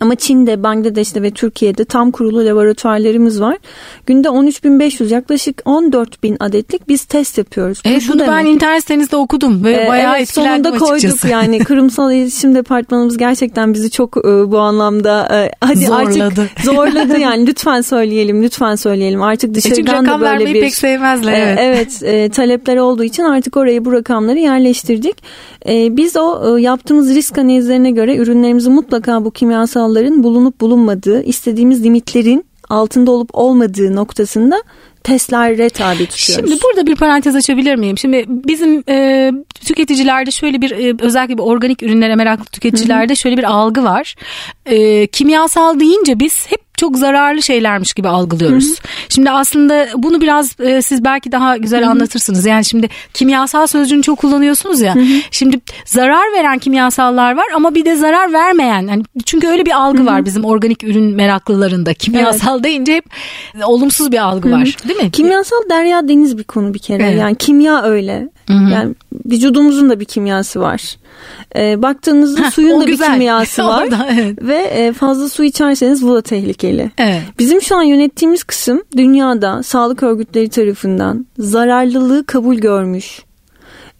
Ama 0.00 0.14
Çin'de, 0.14 0.62
Bangladeş'te 0.62 1.22
ve 1.22 1.30
Türkiye'de 1.30 1.84
tam 1.84 2.10
kurulu 2.10 2.46
laboratuvarlarımız 2.46 3.40
var. 3.40 3.56
Günde 4.06 4.28
13.500 4.28 5.14
yaklaşık 5.14 5.58
14.000 5.58 6.36
adetlik 6.40 6.88
biz 6.88 7.04
test 7.04 7.38
yapıyoruz. 7.38 7.82
Evet 7.84 8.02
bunu 8.08 8.18
demek. 8.18 8.30
ben 8.30 8.46
internet 8.46 8.80
sitenizde 8.80 9.16
okudum 9.16 9.64
ve 9.64 9.84
ee, 9.84 9.88
bayağı 9.88 10.16
evet, 10.16 10.28
sonunda 10.28 10.78
koyduk 10.78 11.24
yani 11.24 11.64
kurumsal 11.64 12.12
iletişim 12.12 12.54
departmanımız 12.54 13.16
gerçekten 13.16 13.74
bizi 13.74 13.90
çok 13.90 14.16
e, 14.16 14.50
bu 14.50 14.58
anlamda 14.58 15.28
e, 15.32 15.50
hadi 15.60 15.86
zorladı. 15.86 16.24
artık 16.24 16.60
zorladı 16.64 17.18
yani 17.18 17.46
lütfen 17.46 17.80
söyleyelim 17.80 18.42
lütfen 18.42 18.74
söyleyelim 18.74 19.22
artık 19.22 19.50
e, 19.50 19.54
dışarıdan 19.54 20.04
e 20.04 20.08
da 20.08 20.20
böyle 20.20 20.54
bir 20.54 20.60
pek 20.60 20.74
sevmezler 20.74 21.32
evet. 21.32 21.58
E, 21.58 21.62
evet 21.62 22.02
e, 22.02 22.28
talepler 22.28 22.76
olduğu 22.76 23.04
için 23.04 23.22
artık 23.22 23.56
oraya 23.56 23.84
bu 23.84 23.92
rakamları 23.92 24.38
yerleştirdik. 24.38 25.16
E, 25.68 25.96
biz 25.96 26.16
o 26.16 26.58
e, 26.58 26.62
yaptığımız 26.62 27.14
risk 27.14 27.38
analizlerine 27.38 27.90
göre 27.90 28.16
ürünlerimizi 28.16 28.70
mutlaka 28.70 29.24
bu 29.24 29.30
kimyasal 29.30 29.81
kimyasalların 29.82 30.22
bulunup 30.22 30.60
bulunmadığı, 30.60 31.22
istediğimiz 31.22 31.84
limitlerin 31.84 32.44
altında 32.68 33.10
olup 33.10 33.30
olmadığı 33.32 33.96
noktasında 33.96 34.62
testlere 35.04 35.68
tabi 35.68 36.06
tutuyoruz. 36.06 36.48
Şimdi 36.50 36.62
burada 36.62 36.86
bir 36.86 36.96
parantez 36.96 37.36
açabilir 37.36 37.74
miyim? 37.74 37.98
Şimdi 37.98 38.24
bizim 38.28 38.84
e, 38.88 39.30
tüketicilerde 39.64 40.30
şöyle 40.30 40.62
bir 40.62 40.70
e, 40.70 40.94
özellikle 41.00 41.38
bir 41.38 41.42
organik 41.42 41.82
ürünlere 41.82 42.14
meraklı 42.14 42.44
tüketicilerde 42.44 43.14
şöyle 43.14 43.36
bir 43.36 43.44
algı 43.44 43.84
var. 43.84 44.14
E, 44.66 45.06
kimyasal 45.06 45.80
deyince 45.80 46.20
biz 46.20 46.46
hep 46.46 46.72
çok 46.82 46.98
zararlı 46.98 47.42
şeylermiş 47.42 47.94
gibi 47.94 48.08
algılıyoruz. 48.08 48.68
Hı 48.68 48.74
hı. 48.74 48.88
Şimdi 49.08 49.30
aslında 49.30 49.88
bunu 49.96 50.20
biraz 50.20 50.60
e, 50.60 50.82
siz 50.82 51.04
belki 51.04 51.32
daha 51.32 51.56
güzel 51.56 51.82
hı 51.82 51.86
hı. 51.86 51.90
anlatırsınız. 51.90 52.46
Yani 52.46 52.64
şimdi 52.64 52.88
kimyasal 53.14 53.66
sözcüğünü 53.66 54.02
çok 54.02 54.18
kullanıyorsunuz 54.18 54.80
ya. 54.80 54.94
Hı 54.94 55.00
hı. 55.00 55.20
Şimdi 55.30 55.60
zarar 55.84 56.32
veren 56.32 56.58
kimyasallar 56.58 57.36
var 57.36 57.46
ama 57.54 57.74
bir 57.74 57.84
de 57.84 57.96
zarar 57.96 58.32
vermeyen. 58.32 58.86
Yani 58.88 59.02
çünkü 59.24 59.48
öyle 59.48 59.66
bir 59.66 59.70
algı 59.70 59.98
hı 59.98 60.02
hı. 60.02 60.06
var 60.06 60.24
bizim 60.24 60.44
organik 60.44 60.84
ürün 60.84 61.14
meraklılarında. 61.14 61.94
Kimyasal 61.94 62.54
evet. 62.54 62.64
deyince 62.64 62.94
hep 62.94 63.04
olumsuz 63.64 64.12
bir 64.12 64.18
algı 64.18 64.48
hı 64.48 64.54
hı. 64.54 64.60
var. 64.60 64.76
değil 64.88 64.91
mi? 64.96 65.10
Kimyasal 65.10 65.56
derya 65.70 66.08
deniz 66.08 66.38
bir 66.38 66.44
konu 66.44 66.74
bir 66.74 66.78
kere. 66.78 67.02
Evet. 67.02 67.20
Yani 67.20 67.36
kimya 67.36 67.82
öyle. 67.82 68.28
Yani 68.48 68.94
vücudumuzun 69.26 69.90
da 69.90 70.00
bir 70.00 70.04
kimyası 70.04 70.60
var. 70.60 70.96
Ee, 71.56 71.82
baktığınızda 71.82 72.42
Heh, 72.42 72.50
suyun 72.50 72.80
da 72.80 72.84
güzel. 72.84 73.08
bir 73.08 73.12
kimyası 73.12 73.64
var. 73.64 73.82
Orada, 73.84 74.08
evet. 74.12 74.42
Ve 74.42 74.56
e, 74.56 74.92
fazla 74.92 75.28
su 75.28 75.44
içerseniz 75.44 76.06
bu 76.06 76.14
da 76.14 76.22
tehlikeli. 76.22 76.90
Evet. 76.98 77.22
Bizim 77.38 77.62
şu 77.62 77.76
an 77.76 77.82
yönettiğimiz 77.82 78.44
kısım 78.44 78.82
dünyada 78.96 79.62
sağlık 79.62 80.02
örgütleri 80.02 80.48
tarafından 80.48 81.26
zararlılığı 81.38 82.24
kabul 82.26 82.56
görmüş. 82.56 83.22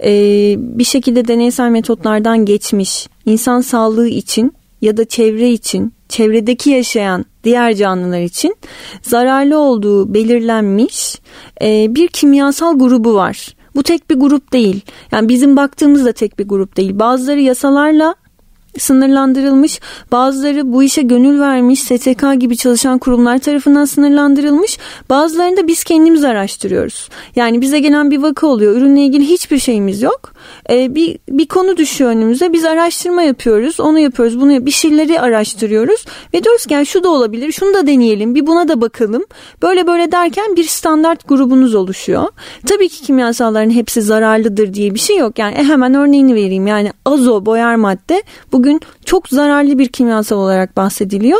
Ee, 0.05 0.55
bir 0.59 0.85
şekilde 0.85 1.29
deneysel 1.29 1.69
metotlardan 1.69 2.45
geçmiş. 2.45 3.09
insan 3.27 3.61
sağlığı 3.61 4.09
için 4.09 4.53
ya 4.83 4.97
da 4.97 5.05
çevre 5.05 5.51
için, 5.51 5.93
çevredeki 6.13 6.71
yaşayan 6.71 7.25
diğer 7.45 7.75
canlılar 7.75 8.21
için 8.21 8.57
zararlı 9.03 9.59
olduğu 9.59 10.15
belirlenmiş 10.15 11.21
e, 11.63 11.95
bir 11.95 12.09
kimyasal 12.09 12.79
grubu 12.79 13.15
var. 13.15 13.57
Bu 13.75 13.83
tek 13.83 14.11
bir 14.11 14.15
grup 14.15 14.53
değil. 14.53 14.81
Yani 15.13 15.29
bizim 15.29 15.57
baktığımız 15.57 16.05
da 16.05 16.13
tek 16.13 16.39
bir 16.39 16.49
grup 16.49 16.77
değil. 16.77 16.99
Bazıları 16.99 17.41
yasalarla 17.41 18.15
sınırlandırılmış. 18.79 19.81
Bazıları 20.13 20.73
bu 20.73 20.83
işe 20.83 21.03
gönül 21.03 21.41
vermiş 21.41 21.81
STK 21.81 22.25
gibi 22.41 22.57
çalışan 22.57 22.99
kurumlar 22.99 23.39
tarafından 23.39 23.85
sınırlandırılmış. 23.85 24.79
Bazılarını 25.11 25.57
da 25.57 25.67
biz 25.67 25.85
kendimiz 25.85 26.25
araştırıyoruz. 26.25 27.09
Yani 27.37 27.61
bize 27.61 27.79
gelen 27.79 28.11
bir 28.11 28.19
vaka 28.19 28.47
oluyor. 28.47 28.77
Ürünle 28.77 29.01
ilgili 29.01 29.29
hiçbir 29.29 29.59
şeyimiz 29.59 30.03
yok. 30.03 30.33
Ee, 30.71 30.95
bir, 30.95 31.19
bir 31.29 31.47
konu 31.47 31.77
düşüyor 31.77 32.11
önümüze. 32.11 32.53
Biz 32.53 32.65
araştırma 32.65 33.23
yapıyoruz. 33.23 33.81
Onu 33.81 33.99
yapıyoruz. 33.99 34.41
Bunu 34.41 34.53
yap- 34.53 34.67
bir 34.67 34.71
şeyleri 34.71 35.21
araştırıyoruz. 35.21 36.05
Ve 36.35 36.45
diyoruz 36.45 36.67
ki 36.67 36.75
yani 36.75 36.87
şu 36.87 37.05
da 37.05 37.09
olabilir. 37.11 37.53
Şunu 37.53 37.75
da 37.75 37.87
deneyelim. 37.87 38.35
Bir 38.35 38.47
buna 38.47 38.69
da 38.69 38.81
bakalım. 38.81 39.25
Böyle 39.63 39.87
böyle 39.87 40.13
derken 40.13 40.57
bir 40.57 40.65
standart 40.65 41.29
grubunuz 41.29 41.75
oluşuyor. 41.75 42.25
Tabii 42.67 42.89
ki 42.89 43.03
kimyasalların 43.03 43.71
hepsi 43.71 44.03
zararlıdır 44.03 44.75
diye 44.75 44.95
bir 44.95 45.01
şey 45.01 45.17
yok. 45.17 45.39
Yani 45.39 45.55
e, 45.55 45.65
hemen 45.65 45.95
örneğini 45.95 46.35
vereyim. 46.35 46.67
Yani 46.67 46.93
azo 47.05 47.47
boyar 47.47 47.75
madde 47.75 48.23
bugün 48.63 48.81
çok 49.05 49.29
zararlı 49.29 49.79
bir 49.79 49.89
kimyasal 49.89 50.37
olarak 50.37 50.77
bahsediliyor. 50.77 51.39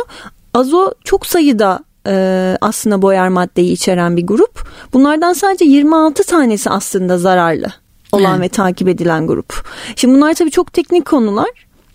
Azo 0.53 0.91
çok 1.03 1.25
sayıda 1.25 1.79
e, 2.07 2.57
aslında 2.61 3.01
boyar 3.01 3.27
maddeyi 3.27 3.71
içeren 3.71 4.17
bir 4.17 4.27
grup. 4.27 4.67
Bunlardan 4.93 5.33
sadece 5.33 5.65
26 5.65 6.23
tanesi 6.23 6.69
aslında 6.69 7.17
zararlı 7.17 7.67
olan 8.11 8.39
Evet. 8.39 8.43
ve 8.45 8.49
takip 8.49 8.87
edilen 8.87 9.27
grup. 9.27 9.67
Şimdi 9.95 10.15
bunlar 10.15 10.33
tabii 10.33 10.51
çok 10.51 10.73
teknik 10.73 11.05
konular. 11.05 11.49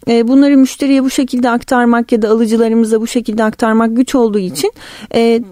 E, 0.09 0.29
Bunları 0.29 0.57
müşteriye 0.57 1.05
bu 1.05 1.11
şekilde 1.11 1.51
aktarmak 1.51 2.13
ya 2.13 2.23
da 2.23 2.31
alıcılarımıza 2.31 3.01
bu 3.01 3.07
şekilde 3.07 3.45
aktarmak 3.45 3.97
güç 3.97 4.15
olduğu 4.15 4.39
için 4.39 4.73
e, 5.15 5.43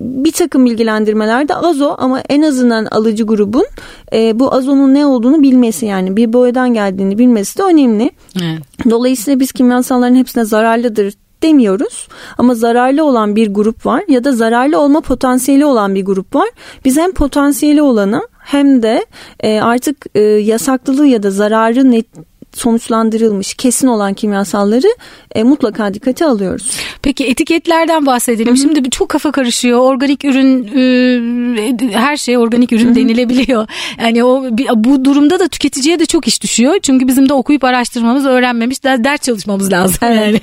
bir 0.00 0.32
takım 0.32 0.64
bilgilendirmelerde 0.66 1.54
azo 1.54 1.94
ama 1.98 2.20
en 2.28 2.42
azından 2.42 2.84
alıcı 2.84 3.24
grubun 3.24 3.66
e, 4.12 4.38
bu 4.38 4.54
azonun 4.54 4.94
ne 4.94 5.06
olduğunu 5.06 5.42
bilmesi 5.42 5.86
yani 5.86 6.16
bir 6.16 6.32
boyadan 6.32 6.74
geldiğini 6.74 7.18
bilmesi 7.18 7.58
de 7.58 7.62
önemli. 7.62 8.10
Evet. 8.42 8.90
Dolayısıyla 8.90 9.40
biz 9.40 9.52
kimyasalların 9.52 10.14
hepsine 10.14 10.44
zararlıdır 10.44 11.14
demiyoruz 11.42 12.08
ama 12.38 12.54
zararlı 12.54 13.04
olan 13.04 13.36
bir 13.36 13.54
grup 13.54 13.86
var 13.86 14.04
ya 14.08 14.24
da 14.24 14.32
zararlı 14.32 14.80
olma 14.80 15.00
potansiyeli 15.00 15.64
olan 15.64 15.94
bir 15.94 16.04
grup 16.04 16.34
var. 16.34 16.48
Biz 16.84 16.96
hem 16.96 17.12
potansiyeli 17.12 17.82
olanı 17.82 18.22
hem 18.38 18.82
de 18.82 19.06
e, 19.40 19.60
artık 19.60 20.06
e, 20.14 20.20
yasaklılığı 20.20 21.06
ya 21.06 21.22
da 21.22 21.30
zararı 21.30 21.90
net 21.90 22.06
sonuçlandırılmış 22.54 23.54
kesin 23.54 23.86
olan 23.86 24.14
kimyasalları 24.14 24.86
e, 25.34 25.42
mutlaka 25.42 25.94
dikkate 25.94 26.26
alıyoruz. 26.26 26.70
Peki 27.02 27.26
etiketlerden 27.26 28.06
bahsedelim. 28.06 28.56
Şimdi 28.56 28.84
bir- 28.84 28.90
çok 28.90 29.08
kafa 29.08 29.32
karışıyor. 29.32 29.78
Organik 29.80 30.24
ürün 30.24 30.64
e, 30.76 31.88
her 31.92 32.16
şey 32.16 32.38
organik 32.38 32.72
ürün 32.72 32.94
denilebiliyor. 32.94 33.66
Yani 34.00 34.24
o 34.24 34.44
bu 34.74 35.04
durumda 35.04 35.40
da 35.40 35.48
tüketiciye 35.48 35.98
de 35.98 36.06
çok 36.06 36.28
iş 36.28 36.42
düşüyor. 36.42 36.74
Çünkü 36.82 37.08
bizim 37.08 37.28
de 37.28 37.34
okuyup 37.34 37.64
araştırmamız, 37.64 38.26
öğrenmemiş, 38.26 38.84
ders 38.84 39.20
çalışmamız 39.20 39.72
lazım 39.72 39.96
Evet. 40.02 40.16
yani. 40.20 40.40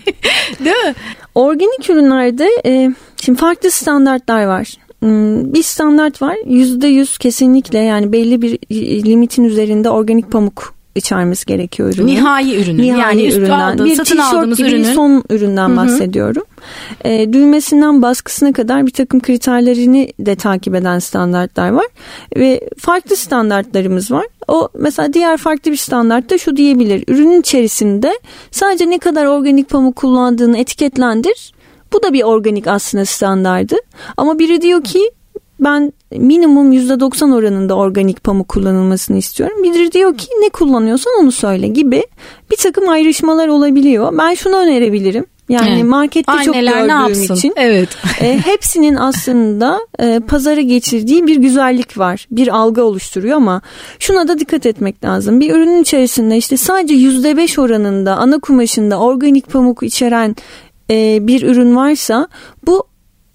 Değil 0.66 0.86
mi? 0.86 0.94
Organik 1.36 1.90
ürünlerde 1.90 2.48
e, 2.66 2.90
şimdi 3.26 3.40
farklı 3.40 3.72
standartlar 3.72 4.46
var. 4.46 4.74
Hmm, 5.00 5.54
Bir 5.54 5.64
standart 5.64 6.22
var 6.22 6.36
%100 6.46 7.18
kesinlikle 7.20 7.80
yani 7.80 8.12
belli 8.12 8.42
bir 8.42 8.60
limitin 9.06 9.44
üzerinde 9.44 9.90
organik 9.90 10.32
pamuk 10.32 10.74
içermesi 10.96 11.46
gerekiyor 11.46 11.94
ürünün. 11.94 12.08
Nihai 12.08 12.62
ürünün. 12.62 12.82
Nihai 12.82 13.00
yani 13.00 13.28
üst 13.28 13.38
üründen. 13.38 13.60
aldığı, 13.60 13.86
bir 13.86 13.96
satın 13.96 14.18
aldığımız 14.18 14.58
gibi 14.58 14.68
ürünün. 14.68 14.94
son 14.94 15.24
üründen 15.30 15.78
bahsediyorum. 15.78 16.44
E, 17.06 17.34
düğmesinden 17.34 18.02
baskısına 18.02 18.54
kadar 18.54 18.86
bir 18.86 18.92
takım 18.92 19.20
kriterlerini 19.20 20.14
de 20.20 20.36
takip 20.36 20.76
eden 20.76 21.00
standartlar 21.00 21.70
var. 21.70 21.86
Ve 22.38 22.70
farklı 22.78 23.16
standartlarımız 23.16 24.12
var. 24.12 24.26
O 24.48 24.70
mesela 24.80 25.14
diğer 25.14 25.38
farklı 25.38 25.72
bir 25.72 25.78
standart 25.78 26.30
da 26.30 26.38
şu 26.38 26.58
diyebilir. 26.58 27.04
Ürünün 27.08 27.42
içerisinde 27.42 28.20
sadece 28.52 28.90
ne 28.90 28.98
kadar 28.98 29.26
organik 29.26 29.70
pamuk 29.70 29.96
kullandığını 29.96 30.58
etiketlendir. 30.58 31.54
Bu 31.94 32.04
da 32.04 32.14
bir 32.14 32.24
organik 32.24 32.68
aslında 32.68 33.06
standardı. 33.06 33.76
Ama 34.18 34.40
biri 34.40 34.62
diyor 34.62 34.84
ki 34.84 35.12
ben 35.60 35.94
minimum 36.18 36.74
%90 36.74 37.34
oranında 37.36 37.76
organik 37.76 38.24
pamuk 38.24 38.50
kullanılmasını 38.50 39.18
istiyorum. 39.18 39.64
Biri 39.64 39.92
diyor 39.92 40.18
ki 40.18 40.28
ne 40.42 40.50
kullanıyorsan 40.50 41.14
onu 41.22 41.32
söyle 41.32 41.68
gibi 41.68 42.04
bir 42.52 42.58
takım 42.58 42.90
ayrışmalar 42.90 43.48
olabiliyor. 43.48 44.18
Ben 44.18 44.34
şunu 44.34 44.56
önerebilirim. 44.56 45.26
Yani 45.50 45.70
Evet. 45.74 45.84
markette 45.84 46.32
çok 46.46 46.56
Anneler 46.56 46.72
gördüğüm 46.74 46.88
ne 46.88 46.92
yapsın? 46.92 47.36
için 47.36 47.54
Evet. 47.56 47.90
e, 48.22 48.40
hepsinin 48.46 48.96
aslında 48.96 49.80
e, 50.00 50.20
pazara 50.28 50.62
geçirdiği 50.62 51.28
bir 51.28 51.36
güzellik 51.36 51.98
var. 51.98 52.28
Bir 52.32 52.48
algı 52.56 52.84
oluşturuyor 52.84 53.38
ama 53.38 53.62
şuna 54.00 54.28
da 54.28 54.40
dikkat 54.40 54.66
etmek 54.66 55.04
lazım. 55.04 55.40
Bir 55.40 55.54
ürünün 55.54 55.82
içerisinde 55.82 56.38
işte 56.38 56.58
sadece 56.58 56.94
%5 56.94 57.62
oranında 57.62 58.16
ana 58.16 58.40
kumaşında 58.40 59.00
organik 59.00 59.50
pamuk 59.52 59.84
içeren 59.84 60.36
e, 60.90 61.18
bir 61.22 61.42
ürün 61.42 61.76
varsa 61.76 62.28
bu 62.66 62.84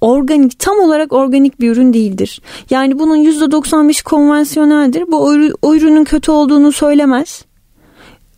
organik 0.07 0.59
tam 0.59 0.79
olarak 0.79 1.13
organik 1.13 1.61
bir 1.61 1.71
ürün 1.71 1.93
değildir. 1.93 2.41
Yani 2.71 2.99
bunun 2.99 3.17
%95 3.17 4.03
konvansiyoneldir. 4.05 5.05
Bu 5.13 5.17
o, 5.25 5.33
ürü- 5.35 5.55
o 5.63 5.75
ürünün 5.75 6.05
kötü 6.05 6.31
olduğunu 6.31 6.73
söylemez. 6.73 7.45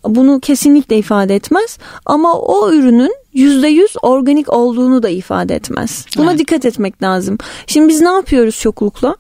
Bunu 0.04 0.40
kesinlikle 0.40 0.98
ifade 0.98 1.34
etmez 1.34 1.78
ama 2.06 2.34
o 2.40 2.72
ürünün 2.72 3.14
%100 3.34 3.98
organik 4.02 4.52
olduğunu 4.52 5.02
da 5.02 5.08
ifade 5.08 5.54
etmez. 5.54 6.06
Buna 6.16 6.30
Evet. 6.30 6.38
dikkat 6.38 6.64
etmek 6.64 7.02
lazım. 7.02 7.38
Şimdi 7.66 7.88
biz 7.88 8.00
ne 8.00 8.08
yapıyoruz 8.08 8.60
çoklukla? 8.60 9.16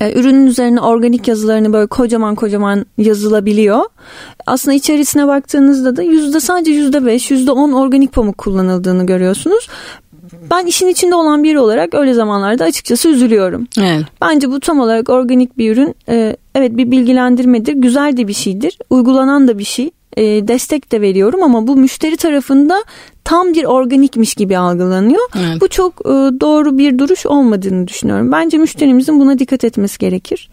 Ee, 0.00 0.20
ürünün 0.20 0.46
üzerine 0.46 0.80
organik 0.80 1.28
yazılarını 1.28 1.72
böyle 1.72 1.86
kocaman 1.86 2.34
kocaman 2.34 2.86
yazılabiliyor. 2.98 3.80
Aslında 4.46 4.74
içerisine 4.76 5.26
baktığınızda 5.26 5.96
da 5.96 6.02
yüzde 6.02 6.40
sadece 6.40 6.70
yüzde 6.72 7.06
beş, 7.06 7.30
yüzde 7.30 7.50
on 7.52 7.72
organik 7.72 8.12
pamuk 8.12 8.38
kullanıldığını 8.38 9.06
görüyorsunuz. 9.06 9.68
Ben 10.50 10.66
işin 10.66 10.88
içinde 10.88 11.14
olan 11.14 11.42
biri 11.42 11.58
olarak 11.58 11.94
öyle 11.94 12.14
zamanlarda 12.14 12.64
açıkçası 12.64 13.08
üzülüyorum. 13.08 13.66
Evet. 13.78 14.04
Bence 14.22 14.50
bu 14.50 14.60
tam 14.60 14.80
olarak 14.80 15.08
organik 15.08 15.58
bir 15.58 15.72
ürün. 15.72 15.94
Ee, 16.08 16.36
evet 16.54 16.76
bir 16.76 16.90
bilgilendirmedir. 16.90 17.72
Güzel 17.72 18.16
de 18.16 18.28
bir 18.28 18.32
şeydir. 18.32 18.78
Uygulanan 18.90 19.48
da 19.48 19.58
bir 19.58 19.64
şey. 19.64 19.90
Ee, 20.16 20.48
destek 20.48 20.92
de 20.92 21.00
veriyorum 21.00 21.42
ama 21.42 21.66
bu 21.66 21.76
müşteri 21.76 22.16
tarafında 22.16 22.84
tam 23.24 23.54
bir 23.54 23.64
organikmiş 23.64 24.34
gibi 24.34 24.58
algılanıyor. 24.58 25.20
Evet. 25.36 25.60
Bu 25.60 25.68
çok 25.68 25.92
e, 26.00 26.10
doğru 26.40 26.78
bir 26.78 26.98
duruş 26.98 27.26
olmadığını 27.26 27.88
düşünüyorum. 27.88 28.32
Bence 28.32 28.58
müşterimizin 28.58 29.20
buna 29.20 29.38
dikkat 29.38 29.64
etmesi 29.64 29.98
gerekir. 29.98 30.48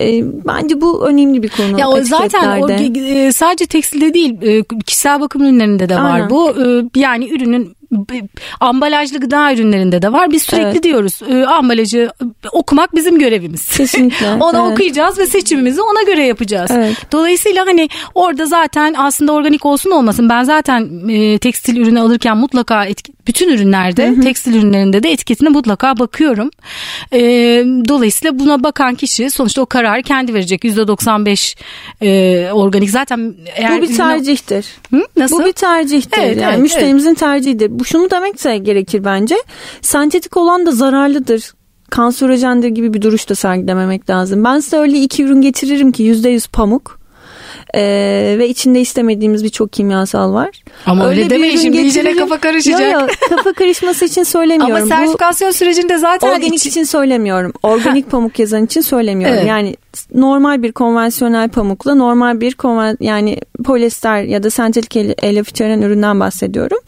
Ee, 0.00 0.24
bence 0.24 0.80
bu 0.80 1.06
önemli 1.06 1.42
bir 1.42 1.48
konu. 1.48 1.80
Ya 1.80 1.88
o 1.88 2.02
zaten 2.02 2.62
e, 2.94 3.32
sadece 3.32 3.66
tekstilde 3.66 4.14
değil 4.14 4.42
e, 4.42 4.62
kişisel 4.86 5.20
bakım 5.20 5.42
ürünlerinde 5.42 5.88
de 5.88 5.96
var 5.96 6.14
Aynen. 6.14 6.30
bu. 6.30 6.50
E, 6.50 6.84
Yani 6.96 7.28
ürünün 7.30 7.77
ambalajlı 8.60 9.20
gıda 9.20 9.52
ürünlerinde 9.52 10.02
de 10.02 10.12
var. 10.12 10.30
Biz 10.30 10.42
sürekli 10.42 10.64
Evet. 10.68 10.82
diyoruz 10.82 11.20
e, 11.28 11.44
ambalajı 11.46 11.98
e, 11.98 12.48
okumak 12.52 12.94
bizim 12.94 13.18
görevimiz. 13.18 13.68
Kesinlikle, 13.76 14.30
Onu 14.40 14.58
evet. 14.62 14.72
okuyacağız 14.72 15.18
ve 15.18 15.26
seçimimizi 15.26 15.82
ona 15.82 16.02
göre 16.02 16.26
yapacağız. 16.26 16.70
Evet. 16.74 16.96
Dolayısıyla 17.12 17.66
hani 17.66 17.88
orada 18.14 18.46
zaten 18.46 18.94
aslında 18.98 19.32
organik 19.32 19.66
olsun 19.66 19.90
olmasın 19.90 20.28
ben 20.28 20.42
zaten 20.44 21.08
e, 21.08 21.38
tekstil 21.38 21.76
ürünü 21.76 22.00
alırken 22.00 22.36
mutlaka 22.36 22.84
etki- 22.86 23.12
bütün 23.28 23.48
ürünlerde 23.48 24.14
tekstil 24.20 24.54
ürünlerinde 24.54 25.02
de 25.02 25.10
etiketine 25.12 25.48
mutlaka 25.48 25.98
bakıyorum. 25.98 26.50
E, 27.12 27.20
dolayısıyla 27.88 28.38
buna 28.38 28.62
bakan 28.62 28.94
kişi 28.94 29.30
sonuçta 29.30 29.62
o 29.62 29.66
kararı 29.66 30.02
kendi 30.02 30.34
verecek. 30.34 30.64
%95 30.64 31.56
e, 32.02 32.50
organik 32.52 32.90
zaten 32.90 33.34
eğer 33.56 33.78
Bu 33.78 33.82
bir 33.82 33.88
ürüne- 33.88 33.96
tercihtir. 33.96 34.66
Hı? 34.90 35.02
Nasıl? 35.16 35.38
Bu 35.40 35.44
bir 35.44 35.52
tercihtir. 35.52 36.18
Evet, 36.22 36.36
yani 36.42 36.50
evet, 36.52 36.62
müşterimizin 36.62 37.14
tercihidir. 37.14 37.78
Bu 37.78 37.84
şunu 37.84 38.10
demek 38.10 38.44
de 38.44 38.58
gerekir 38.58 39.04
bence. 39.04 39.36
Sentetik 39.82 40.36
olan 40.36 40.66
da 40.66 40.70
zararlıdır. 40.72 41.52
Kanserojendir 41.90 42.68
gibi 42.68 42.94
bir 42.94 43.02
duruş 43.02 43.28
da 43.28 43.34
sergilememek 43.34 44.10
lazım. 44.10 44.44
Ben 44.44 44.60
size 44.60 44.76
öyle 44.76 44.98
iki 45.00 45.24
ürün 45.24 45.40
getiririm 45.40 45.92
ki 45.92 46.02
%100 46.02 46.48
pamuk. 46.48 46.97
Ee, 47.74 48.36
ve 48.38 48.48
içinde 48.48 48.80
istemediğimiz 48.80 49.44
birçok 49.44 49.72
kimyasal 49.72 50.32
var. 50.32 50.50
Ama 50.86 51.08
öyle, 51.08 51.20
öyle 51.20 51.30
demeyin 51.30 51.56
şimdi 51.56 51.76
iyice 51.76 52.16
kafa 52.16 52.38
karışacak. 52.38 52.80
Yok 52.80 52.92
yok 52.92 53.10
kafa 53.28 53.52
karışması 53.52 54.04
için 54.04 54.22
söylemiyorum. 54.22 54.76
Ama 54.76 54.86
sertifikasyon 54.86 55.50
Bu, 55.50 55.54
sürecinde 55.54 55.98
zaten 55.98 56.28
organik 56.28 56.54
için, 56.54 56.70
için 56.70 56.84
söylemiyorum. 56.84 57.52
Organik 57.62 58.10
pamuk 58.10 58.38
yazan 58.38 58.64
için 58.64 58.80
söylemiyorum. 58.80 59.36
Evet. 59.38 59.48
Yani 59.48 59.76
normal 60.14 60.62
bir 60.62 60.72
konvansiyonel 60.72 61.48
pamukla 61.48 61.94
normal 61.94 62.40
bir 62.40 62.54
konven 62.54 62.96
yani 63.00 63.38
polyester 63.64 64.22
ya 64.22 64.42
da 64.42 64.50
sentetik 64.50 64.96
elyaf 65.22 65.48
içeren 65.48 65.82
üründen 65.82 66.20
bahsediyorum. 66.20 66.78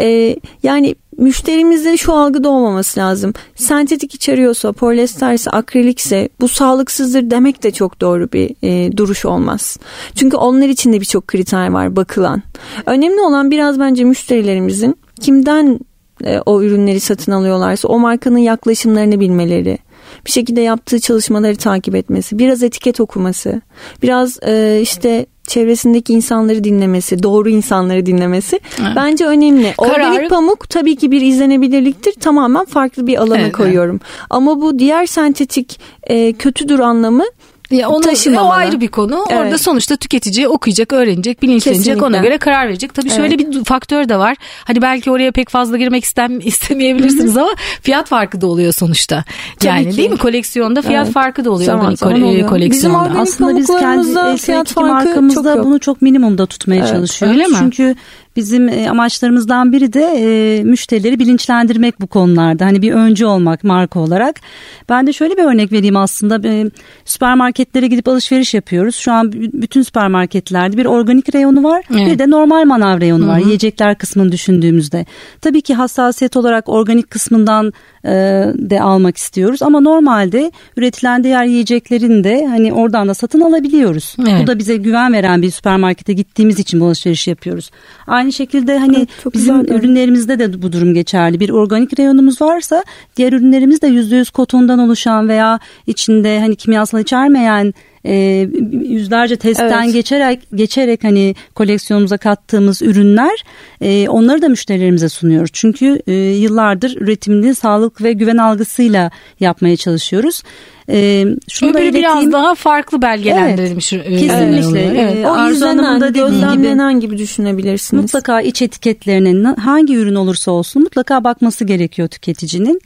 Ee, 0.00 0.36
yani 0.62 0.94
müşterimizde 1.20 1.96
şu 1.96 2.12
algıda 2.12 2.48
olmaması 2.48 3.00
lazım. 3.00 3.32
Sentetik 3.54 4.14
içeriyorsa, 4.14 4.72
polyesterse, 4.72 5.50
akrilikse 5.50 6.28
bu 6.40 6.48
sağlıksızdır 6.48 7.30
demek 7.30 7.62
de 7.62 7.70
çok 7.70 8.00
doğru 8.00 8.32
bir 8.32 8.54
e, 8.62 8.96
duruş 8.96 9.24
olmaz. 9.24 9.76
Çünkü 10.14 10.36
onlar 10.36 10.68
için 10.68 10.92
de 10.92 11.00
birçok 11.00 11.26
kriter 11.26 11.70
var 11.70 11.96
bakılan. 11.96 12.42
Önemli 12.86 13.20
olan 13.20 13.50
biraz 13.50 13.80
bence 13.80 14.04
müşterilerimizin 14.04 14.96
kimden 15.20 15.80
e, 16.24 16.40
o 16.46 16.62
ürünleri 16.62 17.00
satın 17.00 17.32
alıyorlarsa 17.32 17.88
o 17.88 17.98
markanın 17.98 18.38
yaklaşımlarını 18.38 19.20
bilmeleri 19.20 19.78
bir 20.26 20.30
şekilde 20.30 20.60
yaptığı 20.60 21.00
çalışmaları 21.00 21.56
takip 21.56 21.94
etmesi, 21.94 22.38
biraz 22.38 22.62
etiket 22.62 23.00
okuması, 23.00 23.60
biraz 24.02 24.38
e, 24.42 24.78
işte 24.82 25.26
çevresindeki 25.50 26.12
insanları 26.12 26.64
dinlemesi, 26.64 27.22
doğru 27.22 27.48
insanları 27.48 28.06
dinlemesi 28.06 28.60
evet. 28.80 28.92
bence 28.96 29.26
önemli. 29.26 29.74
Kararı... 29.78 29.92
Organik 29.92 30.30
pamuk 30.30 30.68
tabii 30.68 30.96
ki 30.96 31.10
bir 31.10 31.20
izlenebilirliktir. 31.20 32.12
Tamamen 32.12 32.64
farklı 32.64 33.06
bir 33.06 33.22
alana 33.22 33.40
evet, 33.40 33.52
koyuyorum. 33.52 34.00
Evet. 34.02 34.26
Ama 34.30 34.60
bu 34.60 34.78
diğer 34.78 35.06
sentetik 35.06 35.80
e, 36.02 36.32
kötüdür 36.32 36.78
anlamı 36.78 37.24
ya 37.70 37.88
onu, 37.88 38.00
taşımamalı. 38.00 38.48
O 38.48 38.52
ayrı 38.52 38.80
bir 38.80 38.88
konu. 38.88 39.24
Evet. 39.30 39.40
Orada 39.40 39.58
sonuçta 39.58 39.96
tüketici 39.96 40.48
okuyacak, 40.48 40.92
öğrenecek, 40.92 41.42
bilinçlenecek, 41.42 41.84
Kesinlikle. 41.84 42.06
ona 42.06 42.18
göre 42.18 42.38
karar 42.38 42.68
verecek. 42.68 42.94
Tabii 42.94 43.08
evet. 43.08 43.16
şöyle 43.16 43.38
bir 43.38 43.64
faktör 43.64 44.08
de 44.08 44.16
var. 44.16 44.36
Hani 44.64 44.82
belki 44.82 45.10
oraya 45.10 45.32
pek 45.32 45.48
fazla 45.48 45.76
girmek 45.76 46.04
istem 46.04 46.40
istemeyebilirsiniz 46.44 47.36
ama 47.36 47.50
fiyat 47.82 48.08
farkı 48.08 48.40
da 48.40 48.46
oluyor 48.46 48.72
sonuçta. 48.72 49.24
Tabii 49.58 49.66
yani 49.66 49.90
ki. 49.90 49.96
değil 49.96 50.10
mi? 50.10 50.16
Koleksiyonda 50.16 50.82
fiyat 50.82 51.04
evet. 51.04 51.14
farkı 51.14 51.44
da 51.44 51.50
oluyor 51.50 51.66
zaman, 51.66 51.82
organik 51.82 51.98
zaman 51.98 52.22
oluyor. 52.22 52.48
koleksiyonda. 52.48 53.04
Bizim 53.04 53.20
Aslında 53.20 53.56
biz 53.56 53.66
kendi 53.66 54.36
fiyat 54.36 54.76
markamızda 54.76 55.54
çok 55.54 55.64
bunu 55.64 55.80
çok 55.80 56.02
minimumda 56.02 56.46
tutmaya 56.46 56.80
evet. 56.80 56.90
çalışıyoruz. 56.90 57.36
Öyle 57.36 57.46
mi? 57.46 57.56
Çünkü 57.58 57.94
Bizim 58.36 58.68
e, 58.68 58.90
amaçlarımızdan 58.90 59.72
biri 59.72 59.92
de 59.92 60.04
e, 60.18 60.62
müşterileri 60.64 61.18
bilinçlendirmek 61.18 62.00
bu 62.00 62.06
konularda. 62.06 62.66
Hani 62.66 62.82
bir 62.82 62.92
öncü 62.92 63.26
olmak 63.26 63.64
marka 63.64 64.00
olarak. 64.00 64.40
Ben 64.88 65.06
de 65.06 65.12
şöyle 65.12 65.36
bir 65.36 65.42
örnek 65.42 65.72
vereyim 65.72 65.96
aslında. 65.96 66.48
E, 66.48 66.70
süpermarketlere 67.04 67.86
gidip 67.86 68.08
alışveriş 68.08 68.54
yapıyoruz. 68.54 68.94
Şu 68.94 69.12
an 69.12 69.32
bütün 69.32 69.82
süpermarketlerde 69.82 70.76
bir 70.76 70.86
organik 70.86 71.34
reyonu 71.34 71.64
var. 71.64 71.84
Evet. 71.90 72.06
Bir 72.06 72.18
de 72.18 72.30
normal 72.30 72.64
manav 72.64 73.00
reyonu 73.00 73.28
var. 73.28 73.38
Hı-hı. 73.38 73.46
Yiyecekler 73.46 73.98
kısmını 73.98 74.32
düşündüğümüzde. 74.32 75.06
Tabii 75.40 75.62
ki 75.62 75.74
hassasiyet 75.74 76.36
olarak 76.36 76.68
organik 76.68 77.10
kısmından 77.10 77.72
de 78.04 78.80
almak 78.80 79.16
istiyoruz 79.16 79.62
ama 79.62 79.80
normalde 79.80 80.52
üretilen 80.76 81.24
diğer 81.24 81.44
yiyeceklerin 81.44 82.24
de 82.24 82.46
hani 82.46 82.72
oradan 82.72 83.08
da 83.08 83.14
satın 83.14 83.40
alabiliyoruz. 83.40 84.16
Evet. 84.28 84.42
Bu 84.42 84.46
da 84.46 84.58
bize 84.58 84.76
güven 84.76 85.12
veren 85.12 85.42
bir 85.42 85.50
süpermarkete 85.50 86.12
gittiğimiz 86.12 86.58
için 86.58 86.80
bu 86.80 86.86
alışveriş 86.86 87.28
yapıyoruz. 87.28 87.70
Aynı 88.06 88.32
şekilde 88.32 88.78
hani 88.78 88.96
evet, 88.96 89.34
bizim 89.34 89.62
güzel, 89.62 89.74
ürünlerimizde 89.74 90.38
de 90.38 90.62
bu 90.62 90.72
durum 90.72 90.94
geçerli. 90.94 91.40
Bir 91.40 91.50
organik 91.50 91.98
reyonumuz 91.98 92.42
varsa 92.42 92.84
diğer 93.16 93.32
ürünlerimiz 93.32 93.82
de 93.82 93.86
%100 93.86 94.32
kotondan 94.32 94.78
oluşan 94.78 95.28
veya 95.28 95.58
içinde 95.86 96.40
hani 96.40 96.56
kimyasal 96.56 97.00
içermeyen 97.00 97.74
e, 98.04 98.48
yüzlerce 98.72 99.36
testten 99.36 99.84
evet. 99.84 99.94
geçerek 99.94 100.40
geçerek 100.54 101.04
hani 101.04 101.34
koleksiyonumuza 101.54 102.18
kattığımız 102.18 102.82
ürünler 102.82 103.44
e, 103.80 104.08
onları 104.08 104.42
da 104.42 104.48
müşterilerimize 104.48 105.08
sunuyoruz. 105.08 105.50
Çünkü 105.52 106.02
e, 106.06 106.12
yıllardır 106.14 106.96
üretimini 107.00 107.54
sağlık 107.54 108.02
ve 108.02 108.12
güven 108.12 108.36
algısıyla 108.36 109.10
yapmaya 109.40 109.76
çalışıyoruz. 109.76 110.42
E, 110.90 111.26
şunu 111.48 111.70
Öbürü 111.70 111.92
da 111.92 111.98
biraz 111.98 112.32
daha 112.32 112.54
farklı 112.54 113.02
belgelendirilmiş 113.02 113.92
evet, 113.92 114.20
Kesinlikle. 114.20 114.80
Evet. 114.80 115.26
O 115.26 115.50
izlenen, 115.50 116.12
gözlemlenen 116.12 117.00
gibi, 117.00 117.10
gibi 117.10 117.18
düşünebilirsiniz. 117.18 118.02
Mutlaka 118.02 118.40
iç 118.40 118.62
etiketlerinin 118.62 119.44
hangi 119.44 119.96
ürün 119.96 120.14
olursa 120.14 120.50
olsun 120.50 120.82
mutlaka 120.82 121.24
bakması 121.24 121.64
gerekiyor 121.64 122.08
tüketicinin. 122.08 122.80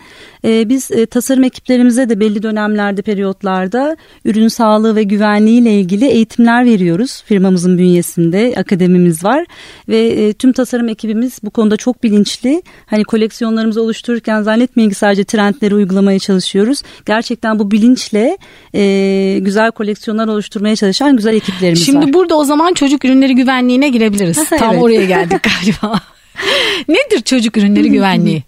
E, 0.45 0.69
biz 0.69 0.91
e, 0.91 1.07
tasarım 1.07 1.45
ekiplerimize 1.45 2.09
de 2.09 2.21
belli 2.21 2.43
dönemlerde, 2.43 3.03
periyotlarda 3.03 3.97
ürün 4.25 4.49
sağlığı 4.49 4.97
ve 4.97 5.03
güvenliği 5.03 5.61
ile 5.61 5.73
ilgili 5.81 6.05
eğitimler 6.05 6.65
veriyoruz. 6.65 7.23
Firmamızın 7.27 7.79
bünyesinde 7.79 8.55
akademimiz 8.57 9.25
var 9.25 9.47
ve 9.89 10.07
e, 10.07 10.33
tüm 10.33 10.53
tasarım 10.53 10.89
ekibimiz 10.89 11.39
bu 11.43 11.51
konuda 11.51 11.77
çok 11.77 12.03
bilinçli. 12.03 12.63
Hani 12.87 13.05
koleksiyonlarımızı 13.05 13.83
oluştururken 13.83 14.43
zannetmeyin 14.43 14.91
ki 14.91 14.95
sadece 14.95 15.25
trendleri 15.25 15.75
uygulamaya 15.75 16.19
çalışıyoruz. 16.19 16.83
Gerçekten 17.07 17.59
bu 17.59 17.71
bilinç 17.71 17.94
bilinçle 17.95 18.39
e, 18.75 19.39
güzel 19.39 19.71
koleksiyonlar 19.71 20.29
oluşturmaya 20.29 20.77
çalışan 20.77 21.17
güzel 21.17 21.35
ekiplerimiz 21.35 21.85
Şimdi 21.85 21.99
var. 21.99 22.03
Şimdi 22.03 22.15
burada 22.15 22.37
o 22.37 22.45
zaman 22.45 22.75
çocuk 22.75 23.05
ürünleri 23.05 23.35
güvenliğine 23.35 23.89
girebiliriz. 23.89 24.39
evet. 24.39 24.59
Tam 24.61 24.77
oraya 24.77 25.05
geldik 25.05 25.41
galiba. 25.83 26.01
Nedir 26.89 27.23
çocuk 27.23 27.57
ürünleri 27.57 27.91
güvenliği? 27.91 28.43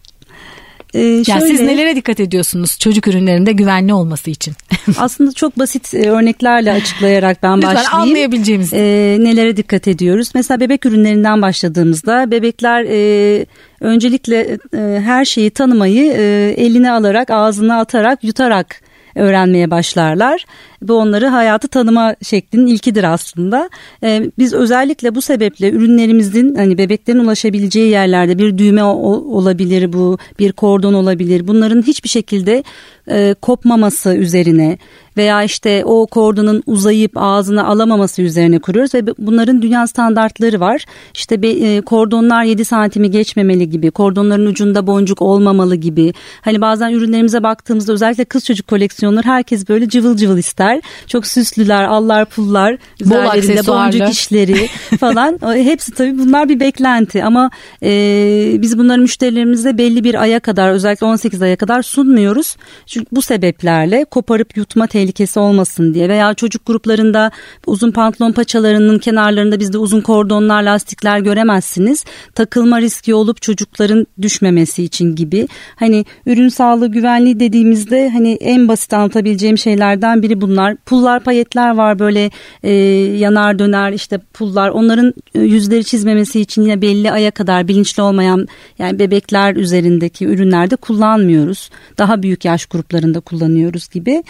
Ee, 0.94 0.98
şöyle, 0.98 1.24
yani 1.28 1.42
siz 1.42 1.60
nelere 1.60 1.96
dikkat 1.96 2.20
ediyorsunuz 2.20 2.78
çocuk 2.78 3.08
ürünlerinde 3.08 3.52
güvenli 3.52 3.94
olması 3.94 4.30
için? 4.30 4.54
aslında 4.98 5.32
çok 5.32 5.58
basit 5.58 5.94
e, 5.94 6.10
örneklerle 6.10 6.72
açıklayarak 6.72 7.42
ben 7.42 7.56
Lütfen 7.56 7.74
başlayayım. 7.74 8.10
anlayabileceğimiz. 8.10 8.72
Ee, 8.72 9.16
nelere 9.20 9.56
dikkat 9.56 9.88
ediyoruz? 9.88 10.30
Mesela 10.34 10.60
bebek 10.60 10.86
ürünlerinden 10.86 11.42
başladığımızda 11.42 12.30
bebekler 12.30 12.86
e, 12.88 13.46
öncelikle 13.80 14.58
e, 14.74 15.00
her 15.00 15.24
şeyi 15.24 15.50
tanımayı 15.50 16.12
e, 16.12 16.54
eline 16.56 16.90
alarak 16.90 17.30
ağzına 17.30 17.80
atarak 17.80 18.24
yutarak 18.24 18.85
öğrenmeye 19.16 19.70
başlarlar. 19.70 20.44
Bu 20.82 20.94
onları 20.94 21.26
hayatı 21.26 21.68
tanıma 21.68 22.14
şeklinin 22.22 22.66
ilkidir 22.66 23.04
aslında. 23.04 23.70
Ee, 24.02 24.30
biz 24.38 24.54
özellikle 24.54 25.14
bu 25.14 25.22
sebeple 25.22 25.70
ürünlerimizin 25.70 26.54
hani 26.54 26.78
bebeklerin 26.78 27.18
ulaşabileceği 27.18 27.90
yerlerde 27.90 28.38
bir 28.38 28.58
düğme 28.58 28.82
olabilir 28.84 29.92
bu, 29.92 30.18
bir 30.38 30.52
kordon 30.52 30.94
olabilir. 30.94 31.48
Bunların 31.48 31.82
hiçbir 31.82 32.08
şekilde 32.08 32.64
e, 33.10 33.34
kopmaması 33.42 34.14
üzerine 34.14 34.78
veya 35.16 35.42
işte 35.42 35.84
o 35.84 36.06
kordonun 36.06 36.62
uzayıp 36.66 37.12
ağzına 37.14 37.66
alamaması 37.66 38.22
üzerine 38.22 38.58
kuruyoruz 38.58 38.94
ve 38.94 39.06
bunların 39.18 39.62
dünya 39.62 39.86
standartları 39.86 40.60
var. 40.60 40.84
İşte 41.14 41.42
be, 41.42 41.48
e, 41.48 41.80
kordonlar 41.80 42.44
7 42.44 42.64
santimi 42.64 43.10
geçmemeli 43.10 43.70
gibi, 43.70 43.90
kordonların 43.90 44.46
ucunda 44.46 44.86
boncuk 44.86 45.22
olmamalı 45.22 45.76
gibi. 45.76 46.12
Hani 46.40 46.60
bazen 46.60 46.90
ürünlerimize 46.90 47.42
baktığımızda 47.42 47.92
özellikle 47.92 48.24
kız 48.24 48.44
çocuk 48.44 48.66
koleksiyonları 48.66 49.26
herkes 49.26 49.68
böyle 49.68 49.88
cıvıl 49.88 50.16
cıvıl 50.16 50.38
ister. 50.38 50.80
Çok 51.06 51.26
süslüler, 51.26 51.84
allar 51.84 52.24
pullar, 52.24 52.76
üzerlerinde 53.00 53.66
boncuk 53.66 54.08
işleri 54.08 54.68
falan. 55.00 55.38
Hepsi 55.54 55.92
tabii 55.92 56.18
bunlar 56.18 56.48
bir 56.48 56.60
beklenti 56.60 57.24
ama 57.24 57.50
e, 57.82 58.56
biz 58.58 58.78
bunları 58.78 59.00
müşterilerimize 59.00 59.78
belli 59.78 60.04
bir 60.04 60.22
aya 60.22 60.40
kadar 60.40 60.70
özellikle 60.70 61.06
18 61.06 61.42
aya 61.42 61.56
kadar 61.56 61.82
sunmuyoruz. 61.82 62.56
Çünkü 62.86 63.06
bu 63.12 63.22
sebeplerle 63.22 64.04
koparıp 64.04 64.56
yutma 64.56 64.86
tehlikesi 64.86 65.05
olmasın 65.36 65.94
diye 65.94 66.08
veya 66.08 66.34
çocuk 66.34 66.66
gruplarında 66.66 67.30
uzun 67.66 67.90
pantolon 67.90 68.32
paçalarının 68.32 68.98
kenarlarında 68.98 69.60
bizde 69.60 69.78
uzun 69.78 70.00
kordonlar, 70.00 70.62
lastikler 70.62 71.18
göremezsiniz. 71.18 72.04
Takılma 72.34 72.80
riski 72.80 73.14
olup 73.14 73.42
çocukların 73.42 74.06
düşmemesi 74.22 74.82
için 74.82 75.14
gibi. 75.14 75.48
Hani 75.76 76.04
ürün 76.26 76.48
sağlığı 76.48 76.88
güvenliği 76.88 77.40
dediğimizde 77.40 78.08
hani 78.08 78.32
en 78.32 78.68
basit 78.68 78.92
anlatabileceğim 78.92 79.58
şeylerden 79.58 80.22
biri 80.22 80.40
bunlar. 80.40 80.76
Pullar, 80.76 81.20
payetler 81.20 81.74
var 81.76 81.98
böyle 81.98 82.30
e, 82.62 82.72
yanar 83.16 83.58
döner 83.58 83.92
işte 83.92 84.18
pullar. 84.32 84.68
Onların 84.68 85.14
e, 85.34 85.40
yüzleri 85.40 85.84
çizmemesi 85.84 86.40
için 86.40 86.62
yine 86.62 86.82
belli 86.82 87.12
aya 87.12 87.30
kadar 87.30 87.68
bilinçli 87.68 88.02
olmayan 88.02 88.48
yani 88.78 88.98
bebekler 88.98 89.56
üzerindeki 89.56 90.26
ürünlerde 90.26 90.76
kullanmıyoruz. 90.76 91.70
Daha 91.98 92.22
büyük 92.22 92.44
yaş 92.44 92.66
gruplarında 92.66 93.20
kullanıyoruz 93.20 93.88
gibi. 93.88 94.22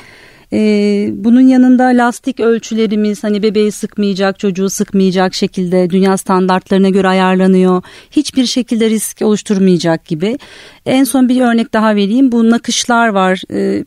Ee, 0.53 1.11
bunun 1.13 1.41
yanında 1.41 1.85
lastik 1.85 2.41
ölçülerimiz 2.41 3.25
hani 3.25 3.43
bebeği 3.43 3.73
sıkmayacak, 3.73 4.39
çocuğu 4.39 4.71
sıkmayacak 4.71 5.35
şekilde 5.35 5.91
dünya 5.91 6.17
standartlarına 6.17 6.89
göre 6.89 7.09
ayarlanıyor. 7.09 7.83
Hiçbir 8.11 8.47
şekilde 8.47 8.91
risk 8.91 9.23
oluşturmayacak 9.23 10.05
gibi. 10.05 10.39
En 10.87 11.05
son 11.05 11.29
bir 11.29 11.41
örnek 11.41 11.73
daha 11.73 11.95
vereyim. 11.95 12.33
Bu 12.33 12.51
nakışlar 12.51 13.09
var. 13.09 13.43
E, 13.53 13.85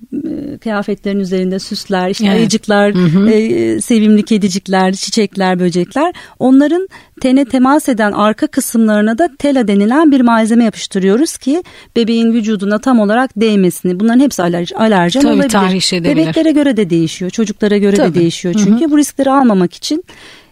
kıyafetlerin 0.57 1.19
üzerinde 1.19 1.59
süsler, 1.59 2.09
işte 2.09 2.25
evet. 2.25 2.35
ayıcıklar, 2.35 2.93
hı 2.93 3.05
hı. 3.05 3.29
E, 3.29 3.81
sevimli 3.81 4.23
kedicikler, 4.23 4.93
çiçekler, 4.93 5.59
böcekler. 5.59 6.13
Onların 6.39 6.87
tene 7.21 7.45
temas 7.45 7.89
eden 7.89 8.11
arka 8.11 8.47
kısımlarına 8.47 9.17
da 9.17 9.29
tela 9.39 9.67
denilen 9.67 10.11
bir 10.11 10.21
malzeme 10.21 10.63
yapıştırıyoruz 10.63 11.37
ki 11.37 11.63
bebeğin 11.95 12.33
vücuduna 12.33 12.79
tam 12.79 12.99
olarak 12.99 13.31
değmesini. 13.35 13.99
Bunların 13.99 14.19
hepsi 14.19 14.43
alerj, 14.43 14.71
alerjen 14.75 15.21
Tabii, 15.21 15.33
olabilir. 15.33 16.03
Bebeklere 16.03 16.51
göre 16.51 16.77
de 16.77 16.89
değişiyor, 16.89 17.31
çocuklara 17.31 17.77
göre 17.77 17.95
Tabii. 17.95 18.15
de 18.15 18.19
değişiyor. 18.19 18.55
Çünkü 18.57 18.81
hı 18.81 18.87
hı. 18.87 18.91
bu 18.91 18.97
riskleri 18.97 19.31
almamak 19.31 19.73
için 19.73 20.03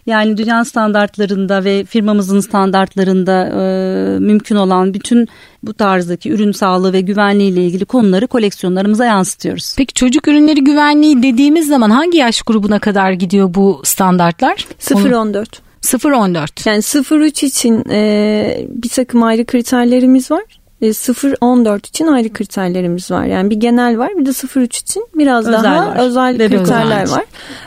Yani 0.08 0.36
dünya 0.36 0.64
standartlarında 0.64 1.64
ve 1.64 1.84
firmamızın 1.84 2.40
standartlarında 2.40 3.46
e, 3.46 4.18
mümkün 4.18 4.56
olan 4.56 4.94
bütün 4.94 5.28
bu 5.62 5.74
tarzdaki 5.74 6.30
ürün 6.30 6.52
sağlığı 6.52 6.92
ve 6.92 7.00
güvenliği 7.00 7.52
ile 7.52 7.64
ilgili 7.64 7.84
konuları 7.84 8.26
koleksiyonlarımıza 8.26 9.04
yansıtıyoruz. 9.04 9.74
Peki 9.76 9.94
çocuk 9.94 10.28
ürünleri 10.28 10.64
güvenliği 10.64 11.22
dediğimiz 11.22 11.68
zaman 11.68 11.90
hangi 11.90 12.18
yaş 12.18 12.42
grubuna 12.42 12.78
kadar 12.78 13.12
gidiyor 13.12 13.54
bu 13.54 13.80
standartlar? 13.84 14.66
0-14. 14.80 15.46
0-14. 15.82 16.68
Yani 16.68 16.78
0-3 16.78 17.46
için 17.46 17.84
e, 17.90 18.66
bir 18.68 18.88
takım 18.88 19.22
ayrı 19.22 19.46
kriterlerimiz 19.46 20.30
var. 20.30 20.57
0-14 20.82 21.74
e, 21.74 21.78
için 21.78 22.06
ayrı 22.06 22.32
kriterlerimiz 22.32 23.10
var. 23.10 23.24
Yani 23.24 23.50
bir 23.50 23.56
genel 23.56 23.98
var 23.98 24.10
bir 24.18 24.26
de 24.26 24.30
0-3 24.30 24.82
için 24.82 25.06
biraz 25.14 25.46
özel 25.46 25.62
daha 25.62 25.86
var. 25.86 25.96
özel 25.96 26.38
Bebek 26.38 26.58
kriterler 26.58 27.02
özel. 27.02 27.16
var. 27.16 27.24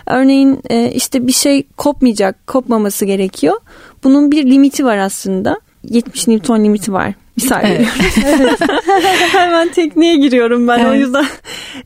Örneğin 0.07 0.61
e, 0.69 0.91
işte 0.91 1.27
bir 1.27 1.31
şey 1.31 1.63
kopmayacak, 1.77 2.47
kopmaması 2.47 3.05
gerekiyor. 3.05 3.55
Bunun 4.03 4.31
bir 4.31 4.51
limiti 4.51 4.85
var 4.85 4.97
aslında. 4.97 5.59
70 5.83 6.27
Newton 6.27 6.63
limiti 6.63 6.93
var. 6.93 7.13
Misal 7.35 7.61
evet. 7.63 7.87
Hemen 9.31 9.71
tekniğe 9.71 10.15
giriyorum 10.15 10.67
ben 10.67 10.79
evet. 10.79 10.91
o 10.91 10.95
yüzden. 10.95 11.25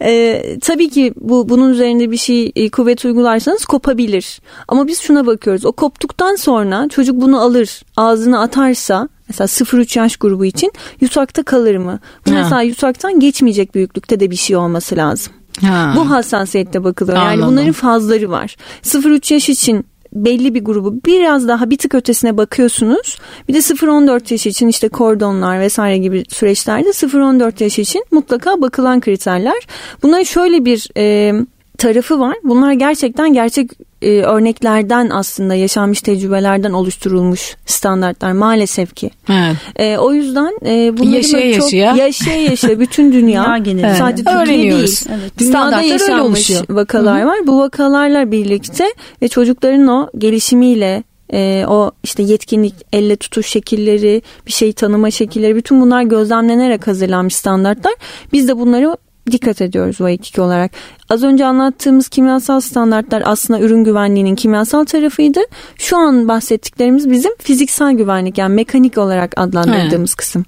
Ee, 0.02 0.58
tabii 0.62 0.90
ki 0.90 1.14
bu 1.16 1.50
bunun 1.50 1.70
üzerinde 1.70 2.12
bir 2.12 2.18
şey 2.18 2.52
e, 2.56 2.70
kuvvet 2.70 3.06
uygularsanız 3.06 3.66
kopabilir. 3.66 4.40
Ama 4.68 4.88
biz 4.88 5.00
şuna 5.00 5.26
bakıyoruz. 5.26 5.66
O 5.66 5.72
koptuktan 5.72 6.36
sonra 6.36 6.88
çocuk 6.90 7.22
bunu 7.22 7.42
alır, 7.42 7.82
ağzına 7.98 8.42
atarsa 8.42 9.10
Mesela 9.30 9.48
0-3 9.48 10.00
yaş 10.00 10.18
grubu 10.18 10.46
için 10.46 10.72
yutakta 11.02 11.44
kalır 11.44 11.76
mı? 11.76 12.00
Bu 12.28 12.32
ha. 12.32 12.36
mesela 12.36 12.62
yutaktan 12.62 13.20
geçmeyecek 13.20 13.76
büyüklükte 13.76 14.20
de 14.20 14.32
bir 14.32 14.36
şey 14.36 14.56
olması 14.56 14.96
lazım. 14.96 15.34
Ha. 15.62 15.94
Bu 15.96 16.10
hassasiyette 16.10 16.84
bakılıyor. 16.84 17.18
Anladım. 17.18 17.40
Yani 17.40 17.52
bunların 17.52 17.72
fazları 17.72 18.32
var. 18.32 18.56
0-3 18.84 19.34
yaş 19.34 19.50
için 19.50 19.86
belli 20.14 20.56
bir 20.56 20.64
grubu 20.64 21.00
biraz 21.06 21.48
daha 21.48 21.70
bir 21.70 21.78
tık 21.78 21.96
ötesine 21.96 22.38
bakıyorsunuz. 22.38 23.20
Bir 23.48 23.54
de 23.54 23.58
0-14 23.58 24.34
yaş 24.34 24.46
için 24.46 24.68
işte 24.68 24.90
kordonlar 24.90 25.60
vesaire 25.60 25.98
gibi 25.98 26.24
süreçlerde 26.30 26.90
0-14 26.90 27.64
yaş 27.64 27.80
için 27.80 28.06
mutlaka 28.12 28.62
bakılan 28.62 29.00
kriterler. 29.00 29.68
Bunların 30.04 30.24
şöyle 30.24 30.66
bir 30.66 30.90
e, 30.98 31.34
tarafı 31.78 32.20
var. 32.20 32.36
Bunlar 32.44 32.74
gerçekten 32.74 33.34
gerçek 33.34 33.70
e, 34.02 34.22
örneklerden 34.22 35.10
aslında 35.10 35.56
yaşanmış 35.56 36.02
tecrübelerden 36.02 36.72
oluşturulmuş 36.72 37.56
standartlar 37.66 38.32
maalesef 38.32 38.96
ki. 38.96 39.12
Evet. 39.30 39.56
E, 39.76 39.98
o 39.98 40.14
yüzden 40.14 40.58
e, 40.66 40.98
bunları 40.98 41.16
yaşaya 41.16 41.54
çok 41.54 41.74
yaşaya. 41.74 41.96
yaşaya 41.96 42.42
yaşaya 42.42 42.80
bütün 42.80 43.14
dünya, 43.14 43.62
dünya 43.66 43.88
evet. 43.88 43.98
sadece 43.98 44.24
Türkiye 44.24 44.72
değil. 44.72 45.00
Evet. 45.10 45.40
Dünyada 45.40 45.82
yaşanmış 45.82 46.52
vakalar 46.70 47.20
Hı-hı. 47.20 47.28
var. 47.28 47.38
Bu 47.48 47.60
vakalarla 47.60 48.32
birlikte 48.32 48.86
ve 49.22 49.28
çocukların 49.28 49.88
o 49.88 50.10
gelişimiyle 50.18 51.04
e, 51.34 51.66
o 51.68 51.92
işte 52.04 52.24
yetkinlik, 52.24 52.74
elle 52.94 53.16
tutuş 53.16 53.48
şekilleri, 53.48 54.22
bir 54.48 54.52
şey 54.52 54.74
tanıma 54.74 55.12
şekilleri 55.12 55.56
bütün 55.56 55.82
bunlar 55.82 56.04
gözlemlenerek 56.04 56.88
hazırlanmış 56.88 57.36
standartlar. 57.36 57.94
Biz 58.34 58.48
de 58.48 58.58
bunları 58.60 58.98
dikkat 59.32 59.62
ediyoruz 59.62 60.02
Vaikiki 60.02 60.42
olarak. 60.42 60.72
Az 61.10 61.24
önce 61.24 61.46
anlattığımız 61.46 62.10
kimyasal 62.10 62.60
standartlar 62.60 63.24
aslında 63.26 63.60
ürün 63.60 63.84
güvenliğinin 63.84 64.36
kimyasal 64.36 64.86
tarafıydı. 64.86 65.40
Şu 65.78 65.98
an 65.98 66.28
bahsettiklerimiz 66.28 67.10
bizim 67.12 67.32
fiziksel 67.40 67.92
güvenlik 67.92 68.38
yani 68.38 68.56
mekanik 68.56 68.98
olarak 68.98 69.34
adlandırdığımız 69.38 70.10
evet. 70.10 70.16
kısım. 70.16 70.46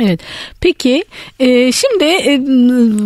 Evet. 0.00 0.20
Peki 0.60 1.04
e, 1.40 1.72
şimdi 1.72 2.04
e, 2.04 2.40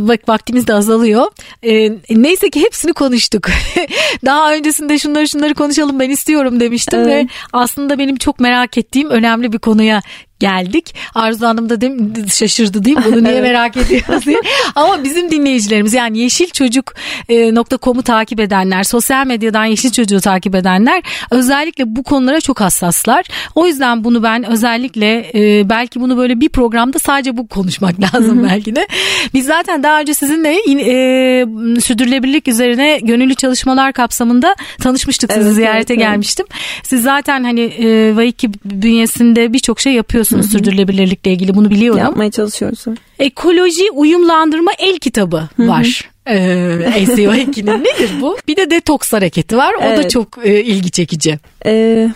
bak 0.08 0.28
vaktimiz 0.28 0.66
de 0.66 0.74
azalıyor. 0.74 1.26
E, 1.62 1.92
neyse 2.10 2.50
ki 2.50 2.60
hepsini 2.60 2.92
konuştuk. 2.92 3.48
Daha 4.24 4.54
öncesinde 4.54 4.98
şunları 4.98 5.28
şunları 5.28 5.54
konuşalım 5.54 6.00
ben 6.00 6.10
istiyorum 6.10 6.60
demiştim 6.60 7.00
evet. 7.00 7.24
ve 7.24 7.28
aslında 7.52 7.98
benim 7.98 8.16
çok 8.16 8.40
merak 8.40 8.78
ettiğim 8.78 9.10
önemli 9.10 9.52
bir 9.52 9.58
konuya 9.58 10.02
geldik. 10.40 10.94
Arzu 11.14 11.46
Hanım 11.46 11.68
da 11.68 11.80
değil 11.80 11.92
şaşırdı 12.28 12.84
değil 12.84 12.96
mi? 12.96 13.04
Bunu 13.06 13.24
niye 13.24 13.40
merak 13.40 13.76
ediyoruz 13.76 14.26
diye. 14.26 14.40
Ama 14.74 15.04
bizim 15.04 15.30
dinleyicilerimiz 15.30 15.94
yani 15.94 16.18
yeşilçocuk.com'u 16.18 18.02
takip 18.02 18.40
edenler, 18.40 18.84
sosyal 18.84 19.26
medyadan 19.26 19.64
Yeşil 19.64 19.90
Çocuğu 19.90 20.20
takip 20.20 20.54
edenler 20.54 21.02
özellikle 21.30 21.96
bu 21.96 22.02
konulara 22.02 22.40
çok 22.40 22.60
hassaslar. 22.60 23.26
O 23.54 23.66
yüzden 23.66 24.04
bunu 24.04 24.22
ben 24.22 24.44
özellikle 24.44 25.30
e, 25.34 25.68
belki 25.68 26.00
bunu 26.00 26.16
böyle 26.16 26.40
bir 26.40 26.48
programda 26.48 26.98
sadece 26.98 27.36
bu 27.36 27.48
konuşmak 27.48 27.94
lazım 28.00 28.48
belki 28.50 28.76
de. 28.76 28.86
Biz 29.34 29.46
zaten 29.46 29.82
daha 29.82 30.00
önce 30.00 30.14
sizinle 30.14 30.54
e, 30.54 31.46
sürdürülebilirlik 31.80 32.48
üzerine 32.48 32.98
gönüllü 33.02 33.34
çalışmalar 33.34 33.92
kapsamında 33.92 34.54
tanışmıştık. 34.80 35.32
Sizi 35.32 35.44
evet, 35.44 35.54
ziyarete 35.54 35.94
evet, 35.94 36.02
gelmiştim. 36.02 36.46
Siz 36.82 37.02
zaten 37.02 37.44
hani 37.44 37.60
e, 37.60 38.16
Vaiki 38.16 38.50
bünyesinde 38.64 39.52
birçok 39.52 39.80
şey 39.80 39.92
yapıyorsunuz 39.92 40.23
yapıyorsunuz 40.24 40.52
sürdürülebilirlikle 40.52 41.32
ilgili 41.32 41.54
bunu 41.54 41.70
biliyorum. 41.70 42.00
Yapmaya 42.00 42.30
çalışıyoruz. 42.30 42.84
Ekoloji 43.18 43.90
uyumlandırma 43.90 44.70
el 44.78 44.98
kitabı 44.98 45.48
var. 45.58 46.10
ee, 46.26 47.06
SEO 47.16 47.34
ekinin 47.34 47.80
nedir 47.80 48.10
bu? 48.20 48.36
Bir 48.48 48.56
de 48.56 48.70
detoks 48.70 49.12
hareketi 49.12 49.56
var. 49.56 49.74
O 49.74 49.82
evet. 49.82 49.98
da 49.98 50.08
çok 50.08 50.38
e, 50.44 50.62
ilgi 50.62 50.90
çekici. 50.90 51.38
Ee, 51.66 52.10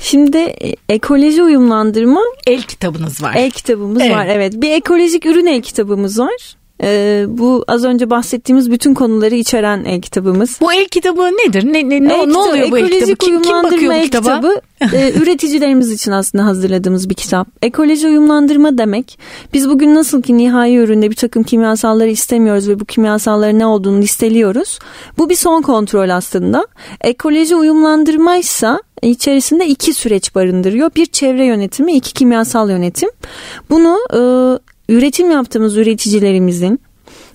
Şimdi 0.00 0.38
e, 0.38 0.74
ekoloji 0.88 1.42
uyumlandırma 1.42 2.20
el 2.46 2.62
kitabınız 2.62 3.22
var. 3.22 3.34
El 3.34 3.50
kitabımız 3.50 4.02
evet. 4.02 4.16
var 4.16 4.26
evet. 4.26 4.52
Bir 4.56 4.70
ekolojik 4.70 5.26
ürün 5.26 5.46
el 5.46 5.62
kitabımız 5.62 6.18
var. 6.18 6.56
Ee, 6.82 7.24
bu 7.28 7.64
az 7.68 7.84
önce 7.84 8.10
bahsettiğimiz 8.10 8.70
bütün 8.70 8.94
konuları 8.94 9.34
içeren 9.34 9.84
el 9.84 10.00
kitabımız. 10.00 10.58
Bu 10.60 10.72
el 10.72 10.86
kitabı 10.88 11.20
nedir? 11.20 11.64
Ne, 11.72 11.88
ne, 11.88 12.04
ne, 12.04 12.28
ne 12.28 12.38
oluyor 12.38 12.70
bu 12.70 12.78
el 12.78 12.90
kitabı? 12.90 13.16
Kim, 13.16 13.42
kim 13.42 13.62
bakıyor 13.62 13.94
bu 13.94 14.02
kitaba? 14.02 14.36
Kitabı, 14.36 14.60
e, 14.96 15.12
üreticilerimiz 15.12 15.92
için 15.92 16.12
aslında 16.12 16.44
hazırladığımız 16.44 17.10
bir 17.10 17.14
kitap. 17.14 17.48
Ekoloji 17.62 18.06
uyumlandırma 18.06 18.78
demek. 18.78 19.18
Biz 19.52 19.68
bugün 19.68 19.94
nasıl 19.94 20.22
ki 20.22 20.36
nihai 20.36 20.76
üründe 20.76 21.10
bir 21.10 21.16
takım 21.16 21.42
kimyasalları 21.42 22.08
istemiyoruz 22.08 22.68
ve 22.68 22.80
bu 22.80 22.84
kimyasalların 22.84 23.58
ne 23.58 23.66
olduğunu 23.66 24.00
listeliyoruz. 24.00 24.78
Bu 25.18 25.30
bir 25.30 25.36
son 25.36 25.62
kontrol 25.62 26.08
aslında. 26.08 26.66
Ekoloji 27.00 27.56
uyumlandırma 27.56 28.36
ise 28.36 28.68
içerisinde 29.02 29.66
iki 29.66 29.94
süreç 29.94 30.34
barındırıyor. 30.34 30.90
Bir 30.96 31.06
çevre 31.06 31.44
yönetimi, 31.44 31.92
iki 31.92 32.14
kimyasal 32.14 32.70
yönetim. 32.70 33.10
Bunu 33.70 33.98
e, 34.14 34.20
üretim 34.88 35.30
yaptığımız 35.30 35.76
üreticilerimizin 35.76 36.80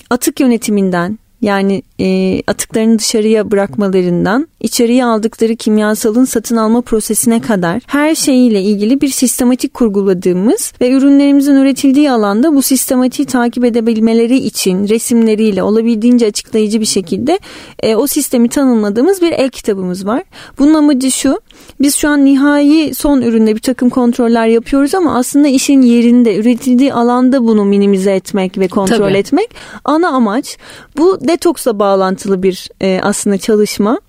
atık 0.10 0.40
yönetiminden 0.40 1.20
yani 1.44 1.84
e, 2.00 2.42
atıklarını 2.48 3.00
dışarıya 3.00 3.52
bırakmalarından 3.52 4.48
içeriye 4.60 5.06
aldıkları 5.06 5.56
kimyasalın 5.56 6.26
satın 6.26 6.56
alma 6.56 6.82
prosesine 6.82 7.42
kadar 7.42 7.82
her 7.88 8.16
şeyiyle 8.16 8.62
ilgili 8.62 9.02
bir 9.02 9.08
sistematik 9.08 9.74
kurguladığımız 9.74 10.74
ve 10.82 10.92
ürünlerimizin 10.92 11.56
üretildiği 11.56 12.12
alanda 12.12 12.56
bu 12.56 12.62
sistematiği 12.62 13.26
takip 13.26 13.66
edebilmeleri 13.66 14.38
için 14.38 14.88
resimleriyle 14.88 15.64
olabildiğince 15.64 16.28
açıklayıcı 16.28 16.82
bir 16.82 16.86
şekilde 16.86 17.40
e, 17.80 17.96
o 17.96 18.08
sistemi 18.08 18.50
tanımladığımız 18.50 19.22
bir 19.22 19.32
el 19.32 19.50
kitabımız 19.50 20.06
var. 20.06 20.24
Bunun 20.60 20.74
amacı 20.74 21.12
şu 21.12 21.42
biz 21.82 21.96
şu 21.96 22.10
an 22.10 22.26
nihai 22.26 22.94
son 22.94 23.22
üründe 23.22 23.56
bir 23.56 23.62
takım 23.62 23.90
kontroller 23.90 24.48
yapıyoruz 24.48 24.96
ama 24.96 25.18
aslında 25.18 25.48
işin 25.48 25.82
yerinde 25.82 26.36
üretildiği 26.36 26.94
alanda 26.94 27.44
bunu 27.48 27.66
minimize 27.66 28.16
etmek 28.16 28.58
ve 28.58 28.68
kontrol 28.68 28.98
Tabii. 28.98 29.18
etmek 29.18 29.50
ana 29.86 30.08
amaç. 30.08 30.58
Bu 30.98 31.28
detoksla 31.34 31.80
bağlantılı 31.80 32.44
bir 32.44 32.70
e, 32.82 33.00
aslında 33.04 33.38
çalışma. 33.38 34.00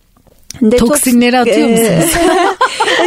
Detoks, 0.62 0.90
Toksinleri 0.90 1.38
atıyor 1.38 1.68
e, 1.68 1.70
musunuz? 1.70 2.12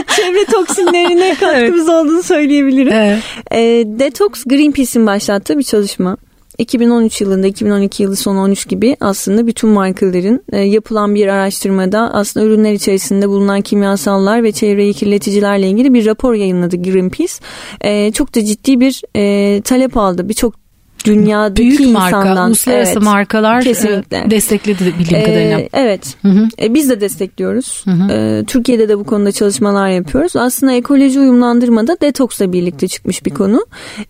çevre 0.15 0.45
toksinlerine 0.45 1.35
katkımız 1.39 1.89
evet. 1.89 1.89
olduğunu 1.89 2.23
söyleyebilirim. 2.23 2.93
Evet. 2.93 3.23
E, 3.51 3.59
Detox 3.99 4.43
Greenpeace'in 4.45 5.07
başlattığı 5.07 5.57
bir 5.57 5.63
çalışma. 5.63 6.17
2013 6.57 7.21
yılında 7.21 7.47
2012 7.47 8.03
yılı 8.03 8.15
son 8.15 8.37
13 8.37 8.69
gibi 8.69 8.97
aslında 8.99 9.47
bütün 9.47 9.69
markaların 9.69 10.41
e, 10.51 10.59
yapılan 10.59 11.15
bir 11.15 11.27
araştırmada 11.27 12.13
aslında 12.13 12.45
ürünler 12.45 12.73
içerisinde 12.73 13.29
bulunan 13.29 13.61
kimyasallar 13.61 14.43
ve 14.43 14.51
çevreyi 14.51 14.93
kirleticilerle 14.93 15.69
ilgili 15.69 15.93
bir 15.93 16.05
rapor 16.05 16.33
yayınladı 16.33 16.83
Greenpeace. 16.83 17.33
E, 17.81 18.11
çok 18.11 18.35
da 18.35 18.45
ciddi 18.45 18.79
bir 18.79 19.01
e, 19.15 19.61
talep 19.61 19.97
aldı. 19.97 20.29
Birçok 20.29 20.66
dünyadaki 21.05 21.61
Büyük 21.61 21.93
marka, 21.93 22.17
insandan. 22.17 22.47
uluslararası 22.47 22.91
evet, 22.91 23.01
markalar 23.03 23.61
e, 23.61 23.63
kesinlikle. 23.63 24.31
destekledi 24.31 24.93
bildiğim 24.99 25.21
ee, 25.21 25.23
kadarıyla. 25.23 25.61
Evet. 25.73 26.15
Hı 26.21 26.27
hı. 26.27 26.47
E, 26.61 26.73
biz 26.73 26.89
de 26.89 27.01
destekliyoruz. 27.01 27.85
Hı 27.85 27.91
hı. 27.91 28.11
E, 28.11 28.43
Türkiye'de 28.45 28.89
de 28.89 28.99
bu 28.99 29.03
konuda 29.03 29.31
çalışmalar 29.31 29.89
yapıyoruz. 29.89 30.35
Aslında 30.35 30.71
ekoloji 30.71 31.19
uyumlandırmada 31.19 31.97
detoksla 32.01 32.53
birlikte 32.53 32.87
çıkmış 32.87 33.25
bir 33.25 33.31
konu. 33.31 33.65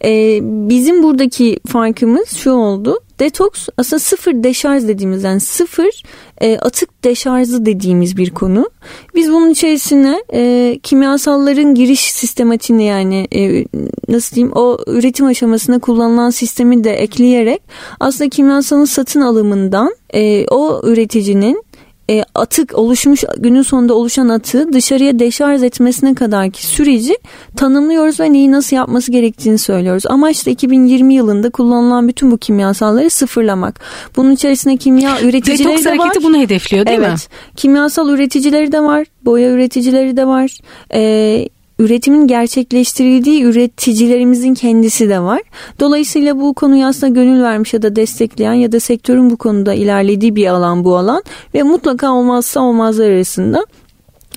E, 0.06 0.40
bizim 0.42 1.04
buradaki 1.04 1.60
farkımız 1.68 2.30
şu 2.30 2.52
oldu 2.52 3.00
Detoks 3.20 3.68
aslında 3.78 4.00
sıfır 4.00 4.44
deşarj 4.44 4.88
dediğimiz 4.88 5.24
yani 5.24 5.40
sıfır 5.40 6.04
e, 6.42 6.58
atık 6.58 7.04
deşarjı 7.04 7.66
dediğimiz 7.66 8.18
bir 8.18 8.30
konu. 8.30 8.70
Biz 9.16 9.32
bunun 9.32 9.50
içerisine 9.50 10.24
e, 10.34 10.80
kimyasalların 10.84 11.76
giriş 11.76 12.14
sistematiğini 12.14 12.86
yani 12.86 13.28
e, 13.36 13.66
nasıl 14.10 14.36
diyeyim 14.36 14.54
o 14.56 14.78
üretim 14.88 15.26
aşamasında 15.26 15.80
kullanılan 15.80 16.30
sistemi 16.30 16.84
de 16.84 16.94
ekleyerek 16.94 17.62
aslında 18.00 18.30
kimyasalın 18.30 18.86
satın 18.86 19.22
alımından 19.22 19.96
e, 20.14 20.46
o 20.48 20.82
üreticinin 20.84 21.64
e, 22.10 22.24
atık 22.36 22.78
oluşmuş 22.78 23.24
günün 23.38 23.62
sonunda 23.62 23.94
oluşan 23.94 24.30
atığı 24.30 24.74
dışarıya 24.74 25.20
deşarj 25.20 25.64
etmesine 25.64 26.16
kadarki 26.16 26.66
süreci 26.66 27.18
tanımlıyoruz 27.56 28.20
ve 28.20 28.34
neyi 28.34 28.52
nasıl 28.52 28.76
yapması 28.76 29.12
gerektiğini 29.12 29.58
söylüyoruz. 29.58 30.04
Amaç 30.08 30.46
da 30.46 30.50
2020 30.50 31.14
yılında 31.14 31.50
kullanılan 31.50 32.08
bütün 32.08 32.32
bu 32.32 32.38
kimyasalları 32.38 33.10
sıfırlamak. 33.10 33.80
Bunun 34.16 34.32
içerisinde 34.32 34.78
kimya 34.78 35.22
üreticileri 35.22 35.70
Detoks 35.70 35.86
de 35.86 35.90
var. 35.90 35.98
hareketi 35.98 36.24
bunu 36.24 36.38
hedefliyor 36.38 36.86
değil 36.86 37.00
evet. 37.00 37.10
mi? 37.10 37.56
Kimyasal 37.56 38.10
üreticileri 38.10 38.72
de 38.72 38.80
var. 38.80 39.08
Boya 39.26 39.50
üreticileri 39.50 40.18
de 40.18 40.28
var. 40.28 40.58
Ee, 40.94 41.50
üretimin 41.80 42.28
gerçekleştirildiği 42.28 43.44
üreticilerimizin 43.44 44.54
kendisi 44.54 45.10
de 45.10 45.20
var. 45.20 45.42
Dolayısıyla 45.80 46.40
bu 46.40 46.54
konuyu 46.54 46.86
aslında 46.86 47.14
gönül 47.14 47.44
vermiş 47.44 47.74
ya 47.74 47.82
da 47.82 47.96
destekleyen 47.96 48.54
ya 48.54 48.72
da 48.72 48.80
sektörün 48.80 49.30
bu 49.30 49.38
konuda 49.38 49.74
ilerlediği 49.74 50.36
bir 50.36 50.48
alan 50.48 50.84
bu 50.84 50.98
alan 50.98 51.24
ve 51.54 51.64
mutlaka 51.64 52.12
olmazsa 52.12 52.60
olmazlar 52.60 53.10
arasında. 53.10 53.66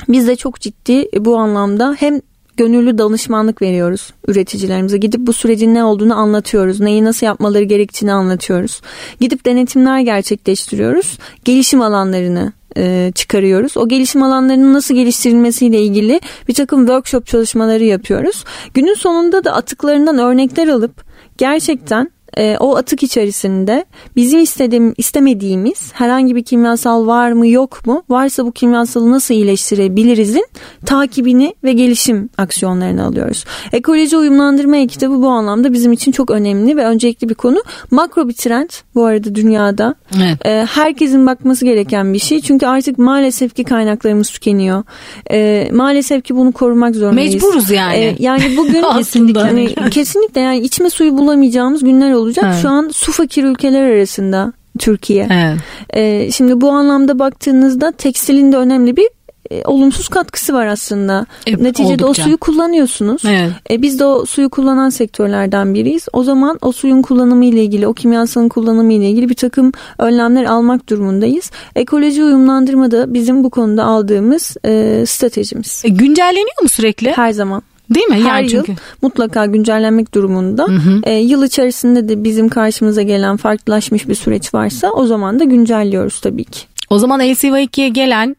Biz 0.08 0.26
de 0.28 0.36
çok 0.36 0.60
ciddi 0.60 1.08
bu 1.18 1.36
anlamda 1.36 1.96
hem 1.98 2.20
gönüllü 2.56 2.98
danışmanlık 2.98 3.62
veriyoruz 3.62 4.12
üreticilerimize. 4.28 4.98
Gidip 4.98 5.20
bu 5.20 5.32
sürecin 5.32 5.74
ne 5.74 5.84
olduğunu 5.84 6.14
anlatıyoruz. 6.14 6.80
Neyi 6.80 7.04
nasıl 7.04 7.26
yapmaları 7.26 7.64
gerektiğini 7.64 8.12
anlatıyoruz. 8.12 8.80
Gidip 9.20 9.46
denetimler 9.46 10.00
gerçekleştiriyoruz. 10.00 11.18
Gelişim 11.44 11.80
alanlarını 11.80 12.52
e, 12.76 13.12
çıkarıyoruz. 13.14 13.76
O 13.76 13.88
gelişim 13.88 14.22
alanlarının 14.22 14.74
nasıl 14.74 14.94
geliştirilmesiyle 14.94 15.82
ilgili 15.82 16.20
bir 16.48 16.54
takım 16.54 16.80
workshop 16.80 17.26
çalışmaları 17.26 17.84
yapıyoruz. 17.84 18.44
Günün 18.74 18.94
sonunda 18.94 19.44
da 19.44 19.52
atıklarından 19.52 20.18
örnekler 20.18 20.68
alıp 20.68 21.04
gerçekten 21.38 22.10
e, 22.38 22.56
o 22.60 22.76
atık 22.76 23.02
içerisinde 23.02 23.84
bizim 24.16 24.40
istediğim, 24.40 24.94
istemediğimiz 24.96 25.92
herhangi 25.92 26.36
bir 26.36 26.42
kimyasal 26.42 27.06
var 27.06 27.32
mı 27.32 27.46
yok 27.46 27.86
mu? 27.86 28.02
Varsa 28.08 28.46
bu 28.46 28.52
kimyasalı 28.52 29.10
nasıl 29.10 29.34
iyileştirebilirizin 29.34 30.46
takibini 30.86 31.54
ve 31.64 31.72
gelişim 31.72 32.28
aksiyonlarını 32.38 33.04
alıyoruz. 33.04 33.44
Ekoloji 33.72 34.16
uyumlandırma 34.16 34.86
kitabı 34.86 35.22
bu 35.22 35.28
anlamda 35.28 35.72
bizim 35.72 35.92
için 35.92 36.12
çok 36.12 36.30
önemli 36.30 36.76
ve 36.76 36.84
öncelikli 36.84 37.28
bir 37.28 37.34
konu. 37.34 37.62
Makro 37.90 38.28
bir 38.28 38.34
trend 38.34 38.70
bu 38.94 39.04
arada 39.04 39.34
dünyada. 39.34 39.94
Evet. 40.16 40.46
E, 40.46 40.66
herkesin 40.70 41.26
bakması 41.26 41.64
gereken 41.64 42.14
bir 42.14 42.18
şey. 42.18 42.40
Çünkü 42.40 42.66
artık 42.66 42.98
maalesef 42.98 43.54
ki 43.54 43.64
kaynaklarımız 43.64 44.30
tükeniyor. 44.30 44.84
E, 45.30 45.68
maalesef 45.72 46.24
ki 46.24 46.36
bunu 46.36 46.52
korumak 46.52 46.94
zorundayız. 46.94 47.34
Mecburuz 47.34 47.70
yani. 47.70 47.96
E, 47.96 48.16
yani 48.18 48.56
bugün 48.56 48.82
Aslında. 48.88 49.42
hani 49.42 49.74
kesinlikle 49.90 50.40
yani 50.40 50.58
içme 50.58 50.90
suyu 50.90 51.18
bulamayacağımız 51.18 51.84
günler 51.84 52.12
olacak. 52.20 52.44
Evet. 52.48 52.62
Şu 52.62 52.68
an 52.68 52.90
su 52.92 53.12
fakir 53.12 53.44
ülkeler 53.44 53.82
arasında 53.82 54.52
Türkiye. 54.78 55.28
Evet. 55.30 55.58
E, 55.90 56.30
şimdi 56.32 56.60
bu 56.60 56.70
anlamda 56.70 57.18
baktığınızda 57.18 57.92
tekstilin 57.92 58.52
de 58.52 58.56
önemli 58.56 58.96
bir 58.96 59.08
e, 59.50 59.62
olumsuz 59.64 60.08
katkısı 60.08 60.52
var 60.54 60.66
aslında. 60.66 61.26
E, 61.46 61.64
Neticede 61.64 62.04
oldukça. 62.04 62.22
o 62.22 62.24
suyu 62.24 62.36
kullanıyorsunuz. 62.36 63.22
Evet. 63.24 63.50
E, 63.70 63.82
biz 63.82 63.98
de 63.98 64.04
o 64.04 64.26
suyu 64.26 64.50
kullanan 64.50 64.90
sektörlerden 64.90 65.74
biriyiz. 65.74 66.08
O 66.12 66.22
zaman 66.24 66.58
o 66.62 66.72
suyun 66.72 67.02
kullanımı 67.02 67.44
ile 67.44 67.64
ilgili, 67.64 67.86
o 67.86 67.94
kimyasalın 67.94 68.48
kullanımı 68.48 68.92
ile 68.92 69.08
ilgili 69.10 69.28
bir 69.28 69.34
takım 69.34 69.72
önlemler 69.98 70.44
almak 70.44 70.88
durumundayız. 70.88 71.50
Ekoloji 71.76 72.24
uyumlandırma 72.24 72.90
da 72.90 73.14
bizim 73.14 73.44
bu 73.44 73.50
konuda 73.50 73.84
aldığımız 73.84 74.56
e, 74.64 75.04
stratejimiz. 75.06 75.82
E, 75.84 75.88
güncelleniyor 75.88 76.62
mu 76.62 76.68
sürekli? 76.68 77.10
Her 77.10 77.32
zaman. 77.32 77.62
Değil 77.94 78.06
mi? 78.06 78.14
Her 78.14 78.20
yani 78.20 78.52
yıl 78.52 78.64
çünkü. 78.64 78.80
mutlaka 79.02 79.46
güncellenmek 79.46 80.14
durumunda. 80.14 80.66
E, 81.04 81.12
yıl 81.12 81.44
içerisinde 81.44 82.08
de 82.08 82.24
bizim 82.24 82.48
karşımıza 82.48 83.02
gelen 83.02 83.36
farklılaşmış 83.36 84.08
bir 84.08 84.14
süreç 84.14 84.54
varsa 84.54 84.90
o 84.90 85.06
zaman 85.06 85.40
da 85.40 85.44
güncelliyoruz 85.44 86.20
tabii 86.20 86.44
ki. 86.44 86.60
O 86.90 86.98
zaman 86.98 87.20
LCV2'ye 87.20 87.88
gelen 87.88 88.36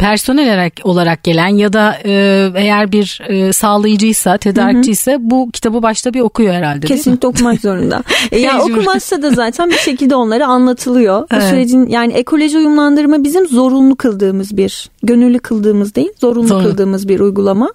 personel 0.00 0.70
olarak, 0.84 1.24
gelen 1.24 1.48
ya 1.48 1.72
da 1.72 1.98
e, 2.04 2.12
eğer 2.54 2.92
bir 2.92 3.20
e, 3.28 3.52
sağlayıcıysa, 3.52 4.38
tedarikçiyse 4.38 5.16
bu 5.20 5.50
kitabı 5.50 5.82
başta 5.82 6.14
bir 6.14 6.20
okuyor 6.20 6.54
herhalde? 6.54 6.86
Kesinlikle 6.86 7.28
okumak 7.28 7.60
zorunda. 7.60 8.02
E, 8.32 8.38
yani 8.38 8.62
okumazsa 8.62 9.22
da 9.22 9.30
zaten 9.30 9.70
bir 9.70 9.76
şekilde 9.76 10.14
onlara 10.14 10.46
anlatılıyor. 10.46 11.22
Bu 11.22 11.26
Evet. 11.30 11.42
sürecin 11.42 11.86
yani 11.86 12.12
ekoloji 12.12 12.58
uyumlandırma 12.58 13.24
bizim 13.24 13.48
zorunlu 13.48 13.96
kıldığımız 13.96 14.56
bir, 14.56 14.90
gönüllü 15.02 15.38
kıldığımız 15.38 15.94
değil, 15.94 16.10
zorunlu 16.20 16.48
Zorunlu. 16.48 16.68
kıldığımız 16.68 17.08
bir 17.08 17.20
uygulama. 17.20 17.70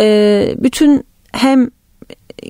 E, 0.00 0.54
bütün 0.58 1.04
hem 1.32 1.70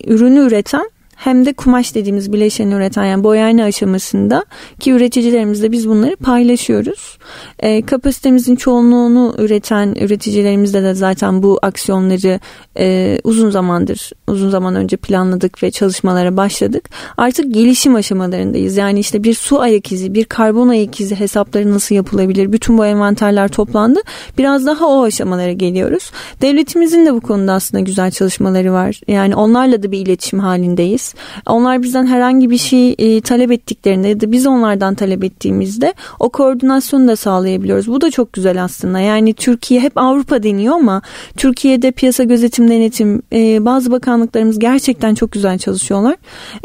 ürünü 0.07 0.39
üreten 0.41 0.91
hem 1.21 1.47
de 1.47 1.53
kumaş 1.53 1.95
dediğimiz 1.95 2.33
bileşeni 2.33 2.75
üreten 2.75 3.05
yani 3.05 3.25
boyayma 3.25 3.63
aşamasında 3.63 4.45
ki 4.81 4.91
üreticilerimizle 4.91 5.73
biz 5.73 5.89
bunları 5.89 6.17
paylaşıyoruz. 6.17 7.19
E, 7.59 7.83
kapasitemizin 7.83 8.57
çoğunluğunu 8.57 9.35
üreten 9.39 9.97
üreticilerimizle 10.01 10.83
de 10.83 10.95
zaten 10.95 11.43
bu 11.43 11.59
aksiyonları 11.63 12.41
e, 12.79 13.19
uzun 13.25 13.51
zamandır 13.51 14.11
uzun 14.29 14.51
zaman 14.51 14.75
önce 14.75 14.97
planladık 14.97 15.63
ve 15.63 15.71
çalışmalara 15.71 16.37
başladık. 16.37 16.91
Artık 17.17 17.55
gelişim 17.55 17.95
aşamalarındayız. 17.95 18.77
Yani 18.77 19.01
işte 19.01 19.23
bir 19.23 19.35
su 19.35 19.61
ayak 19.61 19.93
izi, 19.93 20.15
bir 20.15 20.25
karbon 20.25 20.69
ayak 20.69 21.01
izi 21.01 21.15
hesapları 21.15 21.73
nasıl 21.73 21.95
yapılabilir? 21.95 22.53
Bütün 22.53 22.79
bu 22.79 22.87
envanterler 22.87 23.49
toplandı. 23.49 24.01
Biraz 24.39 24.67
daha 24.67 24.87
o 24.87 25.03
aşamalara 25.03 25.53
geliyoruz. 25.53 26.11
Devletimizin 26.43 27.07
de 27.07 27.15
bu 27.15 27.21
konuda 27.21 27.53
aslında 27.53 27.81
güzel 27.81 28.11
çalışmaları 28.11 28.73
var. 28.73 29.01
Yani 29.09 29.35
onlarla 29.35 29.83
da 29.83 29.93
bir 29.93 29.99
iletişim 29.99 30.39
halindeyiz. 30.39 31.10
Onlar 31.47 31.83
bizden 31.83 32.07
herhangi 32.07 32.51
bir 32.51 32.59
şey 32.59 32.95
e, 32.99 33.21
talep 33.21 33.53
ettiklerinde 33.53 34.09
ya 34.09 34.21
da 34.21 34.33
biz 34.33 34.47
onlardan 34.47 34.95
talep 34.95 35.25
ettiğimizde 35.25 35.95
o 36.19 36.29
koordinasyonu 36.29 37.09
da 37.09 37.17
sağlayabiliyoruz. 37.17 37.89
Bu 37.89 38.01
da 38.01 38.11
çok 38.11 38.33
güzel 38.33 38.65
aslında. 38.65 39.01
Yani 39.01 39.35
Türkiye 39.35 39.81
hep 39.81 39.93
Avrupa 39.99 40.43
deniyor 40.43 40.75
ama 40.75 41.03
Türkiye'de 41.37 41.91
piyasa 41.91 42.25
gözetim 42.25 42.71
denetim 42.71 43.23
e, 43.33 43.65
bazı 43.65 43.91
bakanlıklarımız 43.91 44.59
gerçekten 44.59 45.15
çok 45.15 45.33
güzel 45.33 45.59
çalışıyorlar. 45.59 46.17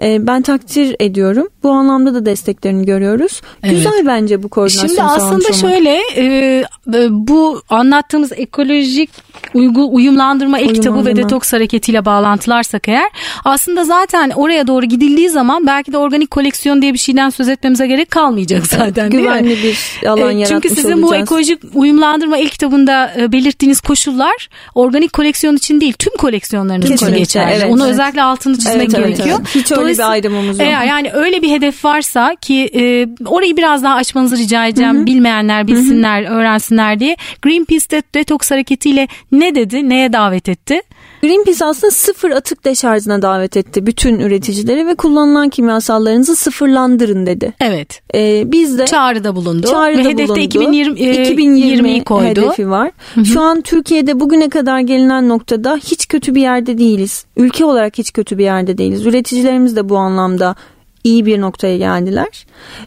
E, 0.02 0.28
ben 0.28 0.42
takdir 0.42 0.96
ediyorum. 1.00 1.48
Bu 1.64 1.70
anlamda 1.72 2.14
da 2.14 2.26
desteklerini 2.26 2.86
görüyoruz. 2.86 3.42
Evet. 3.64 3.76
Güzel 3.76 4.06
bence 4.06 4.44
bu 4.44 4.50
koordinasyon 4.50 4.88
Şimdi 4.88 5.02
aslında 5.02 5.54
şöyle 5.54 6.00
e, 6.16 6.26
e, 6.94 7.08
bu 7.10 7.62
anlattığımız 7.70 8.32
ekolojik 8.36 9.10
uygu, 9.54 9.96
uyumlandırma 9.96 10.60
ek 10.60 10.74
kitabı 10.74 10.96
ve 10.96 10.98
Uyumlandırma. 10.98 11.30
detoks 11.30 11.54
hareketiyle 11.54 12.06
bağlantılarsak 12.06 12.88
eğer 12.88 13.10
aslında 13.46 13.84
zaten 13.84 14.32
oraya 14.36 14.68
doğru 14.68 14.86
gidildiği 14.86 15.30
zaman 15.30 15.68
belki 15.68 15.92
de 15.94 15.98
organik 15.98 16.32
koleksiyon 16.32 16.82
diye 16.82 16.94
bir 16.94 16.98
şeyden 16.98 17.30
söz 17.30 17.50
etmemize 17.50 17.88
gerek 17.88 18.12
kalmayacak 18.12 18.68
zaten 18.68 19.12
değil 19.12 19.24
mi? 19.24 19.30
güvenli 19.30 19.58
bir 19.64 20.08
alan 20.08 20.18
E, 20.20 20.40
yaratmış 20.40 20.50
Çünkü 20.50 20.70
sizin 20.70 21.02
bu 21.02 21.08
olacağız. 21.08 21.24
ekolojik 21.24 21.60
uyumlandırma 21.74 22.38
ilk 22.38 22.52
kitabında 22.52 23.12
e, 23.20 23.32
belirttiğiniz 23.32 23.82
koşullar 23.82 24.50
organik 24.76 25.14
koleksiyon 25.14 25.56
için 25.56 25.82
değil 25.82 25.94
tüm 26.00 26.18
koleksiyonlarınız 26.18 26.92
için 26.92 27.14
geçerli. 27.16 27.54
evet, 27.54 27.66
Onu 27.70 27.84
evet. 27.84 27.92
özellikle 27.94 28.22
altını 28.22 28.58
çizmek 28.58 28.76
Evet, 28.76 28.94
evet, 28.96 29.06
gerekiyor. 29.18 29.38
evet. 29.40 29.56
Hiç 29.56 29.72
öyle 29.72 29.94
bir 29.94 30.12
ayrımımız 30.12 30.60
yok. 30.60 30.68
Eğer 30.68 30.86
yani 30.86 31.12
öyle 31.14 31.42
bir 31.42 31.50
hedef 31.52 31.86
varsa 31.86 32.36
ki 32.42 32.70
e, 32.76 33.08
orayı 33.26 33.58
biraz 33.58 33.84
daha 33.84 33.96
açmanızı 33.96 34.38
rica 34.38 34.66
edeceğim. 34.68 35.06
Bilmeyenler 35.06 35.68
bilsinler, 35.68 36.24
öğrensinler 36.24 37.00
diye. 37.00 37.18
Greenpeace 37.42 37.90
de 37.90 38.04
detoks 38.16 38.52
hareketiyle 38.52 39.08
ne 39.32 39.56
dedi, 39.56 39.90
neye 39.90 40.14
davet 40.14 40.50
etti? 40.50 40.82
Greenpeace 41.26 41.66
aslında 41.66 41.92
sıfır 41.92 42.32
atık 42.32 42.66
deşarjına 42.66 43.22
davet 43.22 43.58
etti 43.58 43.86
bütün 43.86 44.20
üreticileri 44.20 44.88
ve 44.88 44.96
kullanılan 44.96 45.50
kimyasallarınızı 45.50 46.36
sıfırlandırın 46.36 47.26
dedi. 47.26 47.54
Evet. 47.60 48.02
Ee, 48.16 48.44
biz 48.46 48.78
de 48.78 48.86
Çağrıda 48.86 49.36
bulundu. 49.36 49.68
çağrıda 49.68 49.98
Ve 49.98 50.04
hedefte 50.04 50.24
bulundu. 50.28 50.40
2020, 50.40 51.00
e, 51.00 51.32
2020 51.32 51.90
20'yi 51.90 52.04
koydu. 52.04 52.26
hedefi 52.42 52.70
var. 52.70 52.92
Şu 53.34 53.42
an 53.42 53.62
Türkiye'de 53.62 54.20
bugüne 54.20 54.50
kadar 54.50 54.80
gelinen 54.80 55.30
noktada 55.30 55.76
hiç 55.76 56.08
kötü 56.08 56.36
bir 56.36 56.42
yerde 56.42 56.78
değiliz. 56.78 57.26
Ülke 57.38 57.66
olarak 57.66 57.98
hiç 57.98 58.14
kötü 58.14 58.38
bir 58.38 58.44
yerde 58.44 58.78
değiliz. 58.78 59.06
Üreticilerimiz 59.06 59.76
de 59.76 59.90
bu 59.90 59.98
anlamda 59.98 60.56
iyi 61.04 61.26
bir 61.26 61.42
noktaya 61.42 61.78
geldiler. 61.78 62.46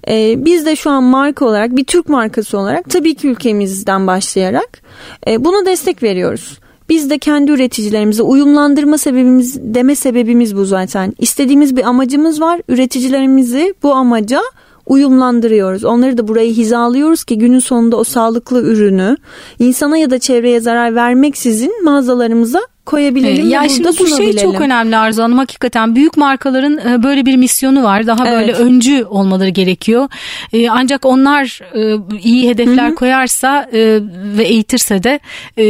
Ee, 0.09 0.45
biz 0.45 0.67
de 0.67 0.77
şu 0.77 0.91
an 0.91 1.03
marka 1.03 1.45
olarak 1.47 1.77
bir 1.77 1.85
Türk 1.85 2.09
markası 2.09 2.59
olarak 2.59 2.91
tabii 2.91 3.15
ki 3.15 3.29
ülkemizden 3.29 4.07
başlayarak 4.07 4.83
e, 5.29 5.45
buna 5.45 5.67
destek 5.67 6.03
veriyoruz. 6.03 6.59
Biz 6.89 7.11
de 7.11 7.19
kendi 7.19 7.51
üreticilerimize 7.53 8.23
uyumlandırma 8.23 8.99
sebebimiz 8.99 9.59
deme 9.63 9.95
sebebimiz 9.95 10.57
bu 10.57 10.65
zaten. 10.65 11.15
İstediğimiz 11.19 11.77
bir 11.77 11.89
amacımız 11.89 12.41
var. 12.41 12.61
Üreticilerimizi 12.69 13.75
bu 13.83 13.93
amaca 13.93 14.41
uyumlandırıyoruz. 14.87 15.85
Onları 15.85 16.19
da 16.19 16.29
burayı 16.29 16.53
hizalıyoruz 16.53 17.25
ki 17.25 17.39
günün 17.39 17.59
sonunda 17.59 17.97
o 17.97 18.05
sağlıklı 18.05 18.63
ürünü 18.63 19.17
insana 19.59 19.99
ya 19.99 20.11
da 20.11 20.19
çevreye 20.19 20.61
zarar 20.61 20.95
vermeksizin 20.95 21.85
mağazalarımıza 21.85 22.61
koyabilelim 22.89 23.51
ya 23.51 23.63
ve 23.63 23.69
şimdi 23.69 23.89
bu 23.89 24.07
şey 24.07 24.37
çok 24.37 24.61
önemli 24.61 24.97
Arzu 24.97 25.23
Hanım 25.23 25.39
hakikaten 25.39 25.95
büyük 25.95 26.17
markaların 26.17 26.79
e, 26.79 27.03
böyle 27.03 27.27
bir 27.27 27.37
misyonu 27.37 27.83
var 27.83 28.07
daha 28.07 28.29
Evet. 28.29 28.39
böyle 28.39 28.53
öncü 28.53 29.05
olmaları 29.05 29.49
gerekiyor 29.49 30.09
E, 30.53 30.71
ancak 30.71 31.07
onlar 31.07 31.61
e, 31.75 31.97
iyi 32.23 32.49
hedefler 32.49 32.95
koyarsa 32.95 33.69
e, 33.73 34.01
ve 34.37 34.45
eğitirse 34.45 35.03
de 35.03 35.21
e, 35.57 35.65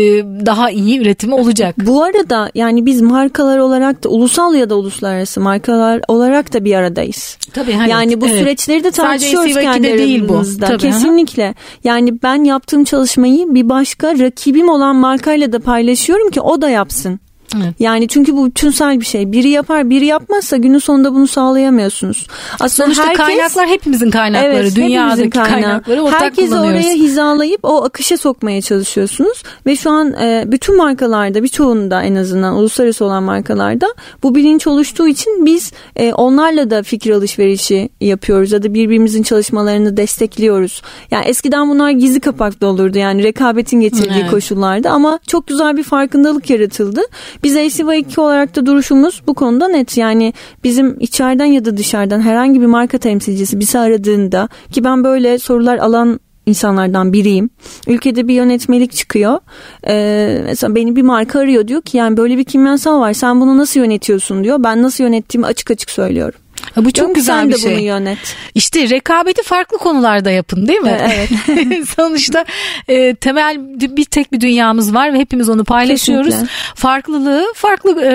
daha 0.47 0.71
iyi 0.71 1.01
üretimi 1.01 1.35
olacak. 1.35 1.75
Bu 1.79 2.03
arada 2.03 2.51
yani 2.55 2.87
biz 2.87 3.03
markalar 3.03 3.59
olarak 3.59 4.05
da 4.05 4.09
ulusal 4.09 4.55
ya 4.55 4.71
da 4.71 4.77
uluslararası 4.77 5.41
markalar 5.41 6.01
olarak 6.09 6.53
da 6.53 6.65
bir 6.65 6.75
aradayız. 6.75 7.39
Tabii 7.53 7.73
hani, 7.73 7.91
yani 7.91 8.21
bu 8.21 8.27
evet. 8.27 8.39
süreçleri 8.39 8.85
de 8.85 8.91
tartışıyoruz 8.91 9.51
SC2'de 9.51 9.63
kendi 9.63 9.99
değil 9.99 10.29
bu. 10.29 10.43
Tabii, 10.61 10.71
hı 10.71 10.75
hı. 10.75 10.79
Kesinlikle. 10.79 11.55
Yani 11.85 12.23
ben 12.23 12.45
yaptığım 12.45 12.85
çalışmayı 12.85 13.55
bir 13.55 13.69
başka 13.69 14.19
rakibim 14.19 14.69
olan 14.69 14.97
markayla 14.97 15.53
da 15.53 15.61
paylaşıyorum 15.61 16.31
ki 16.31 16.41
o 16.41 16.61
da 16.61 16.69
yapsın. 16.69 17.08
Evet. 17.57 17.75
Yani 17.79 18.09
çünkü 18.09 18.37
bu 18.37 18.47
bütünsel 18.47 19.01
bir 19.01 19.05
şey. 19.05 19.33
Biri 19.33 19.49
yapar, 19.49 19.91
biri 19.91 20.07
yapmazsa 20.07 20.57
günün 20.57 20.79
sonunda 20.79 21.15
bunu 21.15 21.27
sağlayamıyorsunuz. 21.27 22.27
Aslında 22.61 22.87
Sonuçta 22.87 23.03
herkes, 23.07 23.27
kaynaklar 23.27 23.67
hepimizin 23.69 24.11
kaynakları. 24.11 24.53
Evet, 24.55 24.77
Dünyadaki 24.77 25.13
hepimizin 25.13 25.31
kaynağı. 25.31 25.61
kaynakları 25.63 26.03
ortak 26.03 26.21
Herkesi 26.21 26.49
kullanıyoruz. 26.51 26.87
oraya 26.87 26.95
hizalayıp 26.95 27.61
o 27.63 27.85
akışa 27.85 28.17
sokmaya 28.17 28.61
çalışıyorsunuz. 28.63 29.43
Ve 29.67 29.77
şu 29.77 29.91
an 29.91 30.13
e, 30.13 30.45
bütün 30.47 30.77
markalarda 30.77 31.43
birçoğunda 31.43 32.03
en 32.03 32.15
azından 32.15 32.55
uluslararası 32.55 33.05
olan 33.05 33.23
markalarda 33.23 33.87
bu 34.23 34.35
bilinç 34.35 34.67
oluştuğu 34.67 35.09
için 35.09 35.47
biz 35.47 35.73
e, 35.97 36.13
onlarla 36.13 36.71
da 36.71 36.83
fikir 36.83 37.11
alışverişi 37.11 37.89
yapıyoruz 38.01 38.53
ya 38.53 38.63
da 38.63 38.75
birbirimizin 38.75 39.23
çalışmalarını 39.23 39.97
destekliyoruz. 39.97 40.83
Yani 41.11 41.25
eskiden 41.25 41.69
bunlar 41.71 41.91
gizli 41.91 42.21
kapaklı 42.21 42.67
olurdu 42.67 42.99
yani 42.99 43.23
rekabetin 43.23 43.81
getirdiği 43.81 44.21
Evet. 44.21 44.31
koşullarda 44.31 44.91
ama 44.91 45.19
çok 45.27 45.47
güzel 45.47 45.77
bir 45.77 45.83
farkındalık 45.83 46.51
yaratıldı. 46.51 47.01
Biz 47.43 47.57
ACV2 47.57 48.21
olarak 48.21 48.57
da 48.57 48.67
duruşumuz 48.67 49.23
bu 49.27 49.35
konuda 49.35 49.69
net. 49.69 49.97
Yani 49.97 50.33
bizim 50.65 50.97
içeriden 51.01 51.45
ya 51.45 51.65
da 51.65 51.77
dışarıdan 51.77 52.21
herhangi 52.21 52.61
bir 52.61 52.67
marka 52.67 52.99
temsilcisi 52.99 53.61
bizi 53.61 53.79
aradığında 53.79 54.49
ki 54.73 54.85
ben 54.85 55.05
böyle 55.05 55.39
sorular 55.39 55.79
alan 55.79 56.21
insanlardan 56.47 57.13
biriyim. 57.13 57.51
Ülkede 57.87 58.29
bir 58.29 58.35
yönetmelik 58.35 58.93
çıkıyor. 58.93 59.39
Ee, 59.89 60.43
mesela 60.45 60.75
beni 60.75 60.97
bir 60.97 61.03
marka 61.03 61.41
arıyor 61.41 61.69
diyor 61.69 61.83
ki 61.83 61.97
yani 61.97 62.17
böyle 62.17 62.39
bir 62.39 62.45
kimyasal 62.45 63.01
var 63.01 63.13
sen 63.13 63.41
bunu 63.41 63.59
nasıl 63.59 63.81
yönetiyorsun 63.81 64.45
diyor. 64.45 64.63
Ben 64.63 64.83
nasıl 64.83 65.05
yönettiğimi 65.05 65.47
açık 65.47 65.71
açık 65.71 65.91
söylüyorum. 65.91 66.41
Ha, 66.79 66.85
bu 66.85 66.93
çok 66.93 67.09
ki, 67.09 67.15
güzel 67.15 67.41
sen 67.41 67.49
bir 67.49 67.55
de 67.55 67.59
şey. 67.59 67.73
bunu 67.73 67.81
yönet. 67.81 68.19
İşte 68.55 68.91
rekabeti 68.91 69.43
farklı 69.43 69.79
konularda 69.79 70.31
yapın 70.31 70.67
değil 70.69 70.81
mi? 70.81 70.99
Evet. 71.03 71.29
Sonuçta 71.97 72.45
e, 72.89 73.15
temel 73.15 73.57
bir 73.97 74.05
tek 74.05 74.33
bir 74.33 74.41
dünyamız 74.41 74.95
var 74.95 75.13
ve 75.13 75.19
hepimiz 75.19 75.49
onu 75.49 75.65
paylaşıyoruz. 75.65 76.31
Kesinlikle. 76.31 76.55
Farklılığı 76.75 77.47
farklı 77.55 78.03
e, 78.03 78.11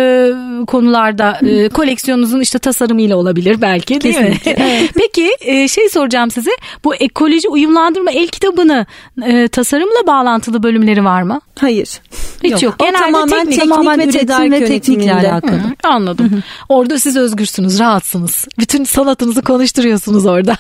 konularda 0.65 1.39
e, 1.47 1.69
koleksiyonunuzun 1.69 2.39
işte 2.39 2.59
tasarımıyla 2.59 3.17
olabilir 3.17 3.61
belki 3.61 4.01
değil 4.01 4.19
mi? 4.19 4.37
Peki 4.95 5.31
e, 5.41 5.67
şey 5.67 5.89
soracağım 5.89 6.31
size. 6.31 6.51
Bu 6.83 6.95
ekoloji 6.95 7.49
uyumlandırma 7.49 8.11
el 8.11 8.27
kitabını 8.27 8.85
e, 9.25 9.47
tasarımla 9.47 10.07
bağlantılı 10.07 10.63
bölümleri 10.63 11.05
var 11.05 11.21
mı? 11.21 11.41
Hayır. 11.59 11.89
Hiç 12.43 12.63
yok. 12.63 12.75
O 12.79 12.85
Genelde 12.85 12.99
tamamen 12.99 13.27
teknik. 13.29 13.55
teknik 13.55 13.69
Tamamen 13.69 13.99
ve 13.99 14.03
üretim 14.03 14.19
tedarik 14.19 14.51
ve 14.51 14.65
teknikle 14.65 15.13
alakalı. 15.13 15.51
Hı, 15.51 15.73
anladım. 15.83 16.43
Orada 16.69 16.99
siz 16.99 17.17
özgürsünüz, 17.17 17.79
rahatsınız. 17.79 18.47
Bütün 18.59 18.83
sanatınızı 18.83 19.41
konuşturuyorsunuz 19.41 20.25
orada. 20.25 20.55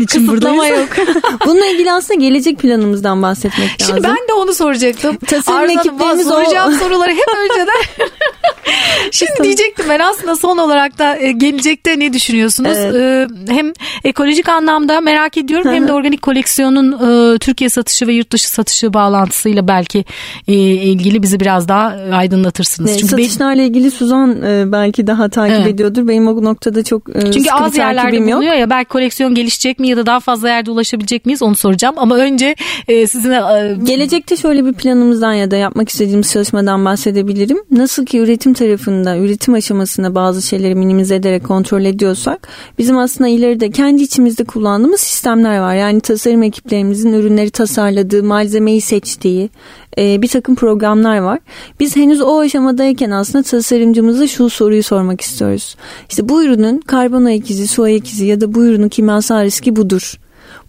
için 0.00 0.26
Kısıtlama 0.26 0.66
yok. 0.66 0.88
Bununla 1.46 1.66
ilgili 1.66 1.92
aslında 1.92 2.20
gelecek 2.20 2.58
planımızdan 2.58 3.22
bahsetmek 3.22 3.82
lazım. 3.82 3.86
Şimdi 3.96 4.02
ben 4.02 4.16
de 4.28 4.32
onu 4.32 4.54
soracaktım. 4.54 5.16
Tasarım 5.16 5.70
ekiplerimiz 5.70 6.26
o- 6.26 6.30
soracağım 6.30 6.72
soruları 6.72 7.10
hep 7.10 7.28
önceden. 7.50 8.08
Şimdi 9.10 9.32
diyecektim 9.42 9.86
ben 9.88 9.98
aslında 9.98 10.36
son 10.36 10.58
olarak 10.58 10.98
da 10.98 11.16
e, 11.16 11.32
gelecekte 11.32 11.98
ne 11.98 12.12
düşünüyorsunuz? 12.12 12.70
Evet. 12.76 12.94
E, 13.50 13.52
hem 13.54 13.72
ekolojik 14.04 14.48
anlamda 14.48 15.00
merak 15.00 15.36
ediyorum 15.36 15.72
hem 15.72 15.88
de 15.88 15.92
organik 15.92 16.22
koleksiyonun 16.22 16.92
e, 17.34 17.38
Türkiye 17.38 17.70
satışı 17.70 18.06
ve 18.06 18.12
yurt 18.12 18.30
dışı 18.32 18.48
satışı 18.48 18.94
bağlantısıyla 18.94 19.68
belki 19.68 20.04
e, 20.48 20.52
ilgili 20.62 21.22
bizi 21.22 21.40
biraz 21.40 21.68
daha 21.68 21.96
aydınlatırsınız. 22.12 22.90
Ne, 22.90 22.98
Çünkü, 22.98 23.16
benim- 23.16 23.28
satışlarla 23.28 23.62
ilgili 23.62 23.90
Suzan 23.90 24.42
belki 24.72 25.06
daha 25.06 25.28
takip 25.28 25.56
Evet. 25.56 25.66
ediyordur. 25.66 26.08
Benim 26.08 26.28
o 26.28 26.44
noktada 26.44 26.82
çok 26.84 27.08
çünkü 27.32 27.48
sıkı 27.48 27.54
az 27.54 27.72
bir 27.72 27.78
yerlerde 27.78 28.02
takibim 28.02 28.28
yok. 28.28 28.38
bulunuyor 28.38 28.54
ya 28.54 28.70
belki 28.70 28.88
koleksiyon 28.88 29.34
gelişecek 29.34 29.78
mi 29.78 29.88
ya 29.88 29.96
da 29.96 30.06
daha 30.06 30.20
fazla 30.20 30.48
yerde 30.48 30.70
ulaşabilecek 30.70 31.26
miyiz 31.26 31.42
onu 31.42 31.54
soracağım. 31.54 31.94
Ama 31.98 32.16
önce 32.16 32.54
e, 32.88 33.06
sizinle 33.06 33.36
e, 33.36 33.74
Gelecekte 33.84 34.36
şöyle 34.36 34.64
bir 34.66 34.72
planımızdan 34.72 35.32
ya 35.32 35.50
da 35.50 35.56
yapmak 35.56 35.88
istediğimiz 35.88 36.32
çalışmadan 36.32 36.84
bahsedebilirim. 36.84 37.58
Nasıl 37.70 38.06
ki 38.06 38.18
üretim 38.18 38.54
tarafında, 38.54 39.16
üretim 39.16 39.54
aşamasında 39.54 40.14
bazı 40.14 40.42
şeyleri 40.42 40.74
minimize 40.74 41.14
ederek 41.14 41.44
kontrol 41.44 41.84
ediyorsak 41.84 42.48
bizim 42.78 42.98
aslında 42.98 43.30
ileride 43.30 43.70
kendi 43.70 44.02
içimizde 44.02 44.44
kullandığımız 44.44 45.00
sistemler 45.00 45.58
var. 45.58 45.74
Yani 45.74 46.00
tasarım 46.00 46.42
ekiplerimizin 46.42 47.12
ürünleri 47.12 47.50
tasarladığı, 47.50 48.22
malzemeyi 48.22 48.80
seçtiği 48.80 49.50
e, 49.98 50.22
bir 50.22 50.28
takım 50.28 50.54
programlar 50.54 51.18
var. 51.18 51.38
Biz 51.80 51.96
henüz 51.96 52.20
o 52.20 52.38
aşamadayken 52.38 53.10
aslında 53.10 53.42
tasarımcımıza 53.42 54.26
şu 54.26 54.50
soruyu 54.50 54.82
sormak 54.82 55.20
istiyoruz. 55.20 55.76
İşte 56.10 56.28
bu 56.28 56.44
ürünün 56.44 56.80
karbon 56.80 57.24
ayak 57.24 57.50
izi, 57.50 57.68
su 57.68 57.82
ayak 57.82 58.08
izi 58.08 58.26
ya 58.26 58.40
da 58.40 58.54
bu 58.54 58.64
ürünün 58.64 58.88
kimyasal 58.88 59.44
riski 59.44 59.76
budur. 59.76 60.14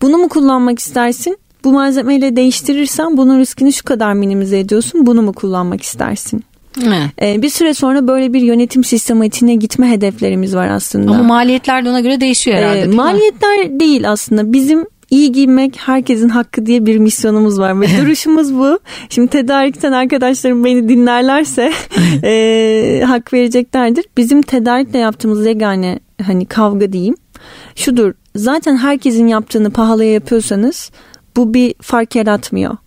Bunu 0.02 0.18
mu 0.18 0.30
kullanmak 0.30 0.80
istersin? 0.80 1.38
Bu 1.64 1.72
malzemeyle 1.72 2.36
değiştirirsen 2.36 3.18
bunun 3.18 3.40
riskini 3.40 3.74
şu 3.74 3.84
kadar 3.84 4.14
minimize 4.14 4.60
ediyorsun. 4.60 5.06
Bunu 5.06 5.22
mu 5.22 5.34
kullanmak 5.34 5.82
istersin? 5.82 6.44
evet. 6.84 7.10
Ee, 7.22 7.42
bir 7.42 7.50
süre 7.50 7.74
sonra 7.74 8.08
böyle 8.08 8.34
bir 8.34 8.42
yönetim 8.42 8.84
sistematiğine 8.84 9.56
gitme 9.56 9.90
hedeflerimiz 9.90 10.56
var 10.56 10.68
aslında. 10.68 11.12
ama 11.12 11.24
maliyetler 11.24 11.86
de 11.86 11.90
ona 11.90 12.00
göre 12.00 12.22
değişiyor 12.22 12.58
herhalde. 12.58 12.80
Ee, 12.80 12.82
değil 12.82 12.90
mi? 12.90 12.96
maliyetler 12.96 13.80
değil 13.80 14.12
aslında. 14.12 14.54
Bizim 14.54 14.86
iyi 15.10 15.32
giymek 15.32 15.78
herkesin 15.78 16.30
hakkı 16.30 16.66
diye 16.66 16.86
bir 16.86 16.98
misyonumuz 16.98 17.60
var 17.60 17.82
ve 17.82 17.88
duruşumuz 18.02 18.54
bu. 18.54 18.80
Şimdi 19.10 19.28
tedarikten 19.28 19.92
arkadaşlarım 19.92 20.64
beni 20.64 20.90
dinlerlerse 20.90 21.72
e, 22.24 23.04
hak 23.06 23.34
vereceklerdir. 23.34 24.06
Bizim 24.18 24.42
tedarikle 24.42 25.00
yaptığımız 25.00 25.46
yegane 25.46 26.00
hani 26.26 26.46
kavga 26.46 26.92
diyeyim. 26.92 27.16
Şudur 27.76 28.14
zaten 28.36 28.78
herkesin 28.78 29.28
yaptığını 29.28 29.72
pahalıya 29.72 30.12
yapıyorsanız 30.12 30.92
bu 31.36 31.54
bir 31.54 31.74
fark 31.82 32.16
yaratmıyor. 32.16 32.78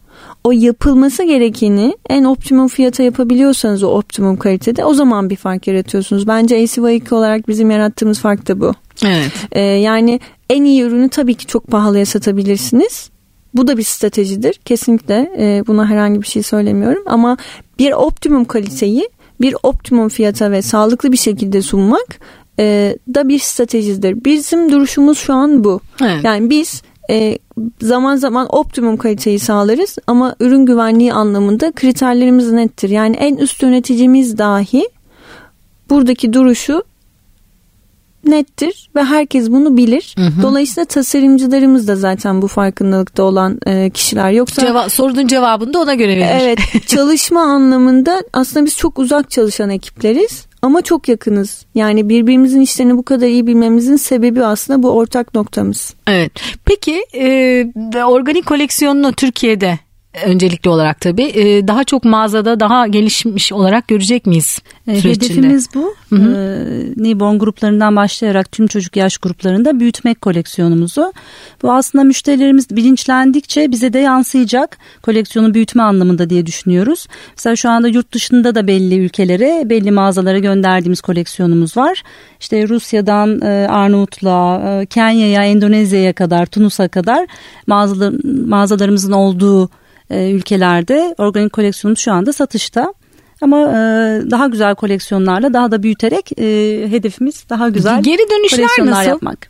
O 0.45 0.53
yapılması 0.53 1.23
gerekeni 1.23 1.97
en 2.09 2.25
optimum 2.25 2.69
fiyata 2.69 3.03
yapabiliyorsanız 3.03 3.83
o 3.83 3.89
optimum 3.89 4.37
kalitede 4.37 4.85
o 4.85 4.95
zaman 4.95 5.31
bir 5.31 5.37
fark 5.37 5.67
yaratıyorsunuz. 5.67 6.27
Bence 6.27 6.57
ACV2 6.65 7.15
olarak 7.15 7.49
bizim 7.49 7.71
yarattığımız 7.71 8.21
fark 8.21 8.49
da 8.49 8.61
bu. 8.61 8.73
Evet. 9.05 9.33
Ee, 9.53 9.61
yani 9.61 10.21
en 10.51 10.65
iyi 10.65 10.83
ürünü 10.83 11.09
tabii 11.09 11.35
ki 11.35 11.47
çok 11.47 11.67
pahalıya 11.67 12.07
satabilirsiniz. 12.07 13.11
Bu 13.55 13.69
da 13.69 13.77
bir 13.77 13.83
stratejidir. 13.83 14.55
Kesinlikle 14.55 15.33
e, 15.39 15.67
buna 15.67 15.87
herhangi 15.87 16.23
bir 16.23 16.27
şey 16.27 16.43
söylemiyorum. 16.43 17.03
Ama 17.07 17.37
bir 17.79 17.93
optimum 17.93 18.45
kaliteyi 18.45 19.09
bir 19.41 19.57
optimum 19.63 20.09
fiyata 20.09 20.51
ve 20.51 20.63
sağlıklı 20.63 21.13
bir 21.13 21.17
şekilde 21.17 21.63
sunmak 21.63 22.21
e, 22.59 22.97
da 23.15 23.29
bir 23.29 23.39
stratejidir. 23.39 24.25
Bizim 24.25 24.73
duruşumuz 24.73 25.19
şu 25.19 25.35
an 25.35 25.65
bu. 25.65 25.81
Evet. 26.03 26.25
Yani 26.25 26.51
biz 26.51 26.83
e, 27.11 27.39
zaman 27.83 28.17
zaman 28.17 28.47
optimum 28.51 28.97
kaliteyi 28.97 29.39
sağlarız 29.39 29.97
ama 30.07 30.35
ürün 30.41 30.67
güvenliği 30.67 31.13
anlamında 31.13 31.73
kriterlerimiz 31.73 32.53
nettir. 32.53 32.89
Yani 32.89 33.17
en 33.17 33.37
üst 33.37 33.63
yöneticimiz 33.63 34.39
dahi 34.39 34.89
buradaki 35.91 36.33
duruşu 36.33 36.83
nettir 38.25 38.91
ve 38.97 39.05
herkes 39.05 39.51
bunu 39.51 39.77
bilir. 39.77 40.15
Hı 40.19 40.25
hı. 40.25 40.43
Dolayısıyla 40.43 40.85
tasarımcılarımız 40.85 41.89
da 41.89 41.97
zaten 41.97 42.43
bu 42.43 42.49
farkındalıkta 42.49 43.23
olan 43.23 43.59
e, 43.67 43.91
kişiler. 43.91 44.31
Yoksa 44.31 44.67
Ceva 44.67 44.89
sorunun 44.89 45.27
cevabını 45.27 45.75
da 45.75 45.81
ona 45.81 45.95
göre 45.95 46.17
verir. 46.17 46.27
evet 46.41 46.59
çalışma 46.87 47.41
anlamında 47.41 48.23
aslında 48.33 48.67
biz 48.67 48.77
çok 48.77 48.99
uzak 48.99 49.31
çalışan 49.31 49.71
ekipleriz 49.71 50.47
ama 50.63 50.83
çok 50.83 51.09
yakınız. 51.09 51.67
Yani 51.75 52.09
birbirimizin 52.09 52.61
işlerini 52.61 52.97
bu 52.97 53.03
kadar 53.03 53.27
iyi 53.27 53.47
bilmemizin 53.47 53.97
sebebi 53.97 54.45
aslında 54.45 54.83
bu 54.83 54.91
ortak 54.91 55.35
noktamız. 55.35 55.95
Evet. 56.07 56.33
Peki 56.65 57.05
e, 57.15 57.67
organik 58.05 58.47
koleksiyonunu 58.47 59.13
Türkiye'de 59.13 59.79
öncelikli 60.27 60.69
olarak 60.69 61.01
tabii 61.01 61.25
e, 61.25 61.69
daha 61.69 61.85
çok 61.85 62.05
mağazada 62.05 62.61
daha 62.61 62.87
gelişmiş 62.87 63.53
olarak 63.53 63.89
görecek 63.89 64.27
miyiz? 64.27 64.59
E, 64.87 64.99
içinde? 64.99 65.15
Hedefimiz 65.15 65.69
bu. 65.75 65.95
E, 66.13 66.19
newborn 66.97 67.39
gruplarından 67.39 67.97
başlayarak 67.97 68.53
tüm 68.53 68.67
çocuk 68.67 68.97
yaş 68.97 69.19
gruplarında 69.19 69.81
büyütmek 69.81 70.21
koleksiyonumuzu. 70.21 71.13
Bu 71.63 71.73
aslında 71.73 72.05
müşterilerimiz 72.05 72.71
bilinçlendikçe 72.71 73.73
bize 73.73 73.93
de 73.93 73.99
yansıyacak 73.99 74.79
koleksiyonu 75.03 75.55
büyütme 75.55 75.83
anlamında 75.83 76.31
diye 76.31 76.47
düşünüyoruz. 76.47 77.07
Mesela 77.37 77.57
şu 77.57 77.71
anda 77.71 77.89
yurt 77.89 78.13
dışında 78.13 78.55
da 78.55 78.67
belli 78.67 78.99
ülkelere, 78.99 79.63
belli 79.71 79.91
mağazalara 79.91 80.39
gönderdiğimiz 80.39 81.01
koleksiyonumuz 81.01 81.77
var. 81.77 82.03
İşte 82.41 82.69
Rusya'dan 82.69 83.41
e, 83.41 83.69
Arnavutluğa, 83.69 84.81
e, 84.81 84.87
Kenya'ya, 84.87 85.45
Endonezya'ya 85.45 86.13
kadar, 86.13 86.47
Tunus'a 86.47 86.89
kadar 86.89 87.27
mağazalar, 87.67 88.15
mağazalarımızın 88.47 89.13
olduğu 89.13 89.71
e, 90.11 90.31
ülkelerde 90.31 91.15
organik 91.19 91.53
koleksiyonumuz 91.53 91.99
şu 92.01 92.13
anda 92.13 92.33
satışta. 92.33 92.95
Ama 93.43 93.59
e, 93.63 93.75
daha 94.31 94.47
güzel 94.47 94.75
koleksiyonlarla 94.75 95.53
daha 95.53 95.71
da 95.71 95.83
büyüterek 95.83 96.31
e, 96.39 96.45
hedefimiz 96.91 97.45
daha 97.51 97.69
güzel 97.69 98.03
Geri 98.03 98.31
dönüşler 98.31 98.59
koleksiyonlar 98.59 98.93
nasıl? 98.99 99.09
yapmak. 99.09 99.49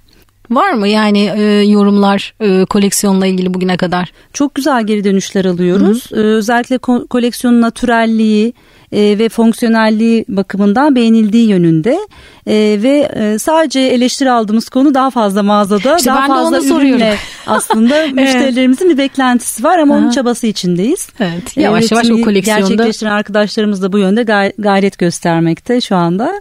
Var 0.50 0.72
mı 0.72 0.88
yani 0.88 1.30
e, 1.36 1.42
yorumlar 1.62 2.34
e, 2.40 2.64
koleksiyonla 2.64 3.26
ilgili 3.26 3.54
bugüne 3.54 3.76
kadar? 3.76 4.12
Çok 4.32 4.54
güzel 4.54 4.86
geri 4.86 5.04
dönüşler 5.04 5.44
alıyoruz. 5.44 6.06
Ee, 6.12 6.16
özellikle 6.16 6.76
ko- 6.76 7.08
koleksiyonun 7.08 7.60
natürelliği 7.60 8.52
e, 8.92 9.18
ve 9.18 9.28
fonksiyonelliği 9.28 10.24
bakımından 10.28 10.94
beğenildiği 10.96 11.48
yönünde 11.48 11.98
E, 12.46 12.78
ve 12.82 13.10
e, 13.16 13.38
sadece 13.38 13.80
eleştiri 13.80 14.30
aldığımız 14.30 14.68
konu 14.68 14.94
daha 14.94 15.10
fazla 15.10 15.42
mağazada 15.42 15.96
İşte 15.96 16.10
daha 16.10 16.26
fazla 16.26 16.56
ürünle 16.80 17.16
aslında 17.46 18.06
müşterilerimizin 18.12 18.90
bir 18.90 18.98
beklentisi 18.98 19.64
var 19.64 19.78
ama 19.78 19.94
onun 19.94 20.10
çabası 20.10 20.46
içindeyiz. 20.46 21.08
Evet, 21.20 21.56
yavaş 21.56 21.92
yavaş 21.92 22.10
o 22.10 22.14
koleksiyonda- 22.14 22.58
gerçekleştiren 22.68 23.10
arkadaşlarımız 23.10 23.82
da 23.82 23.92
bu 23.92 23.98
yönde 23.98 24.22
gay- 24.22 24.52
gayret 24.58 24.98
göstermekte 24.98 25.80
şu 25.80 25.96
anda. 25.96 26.32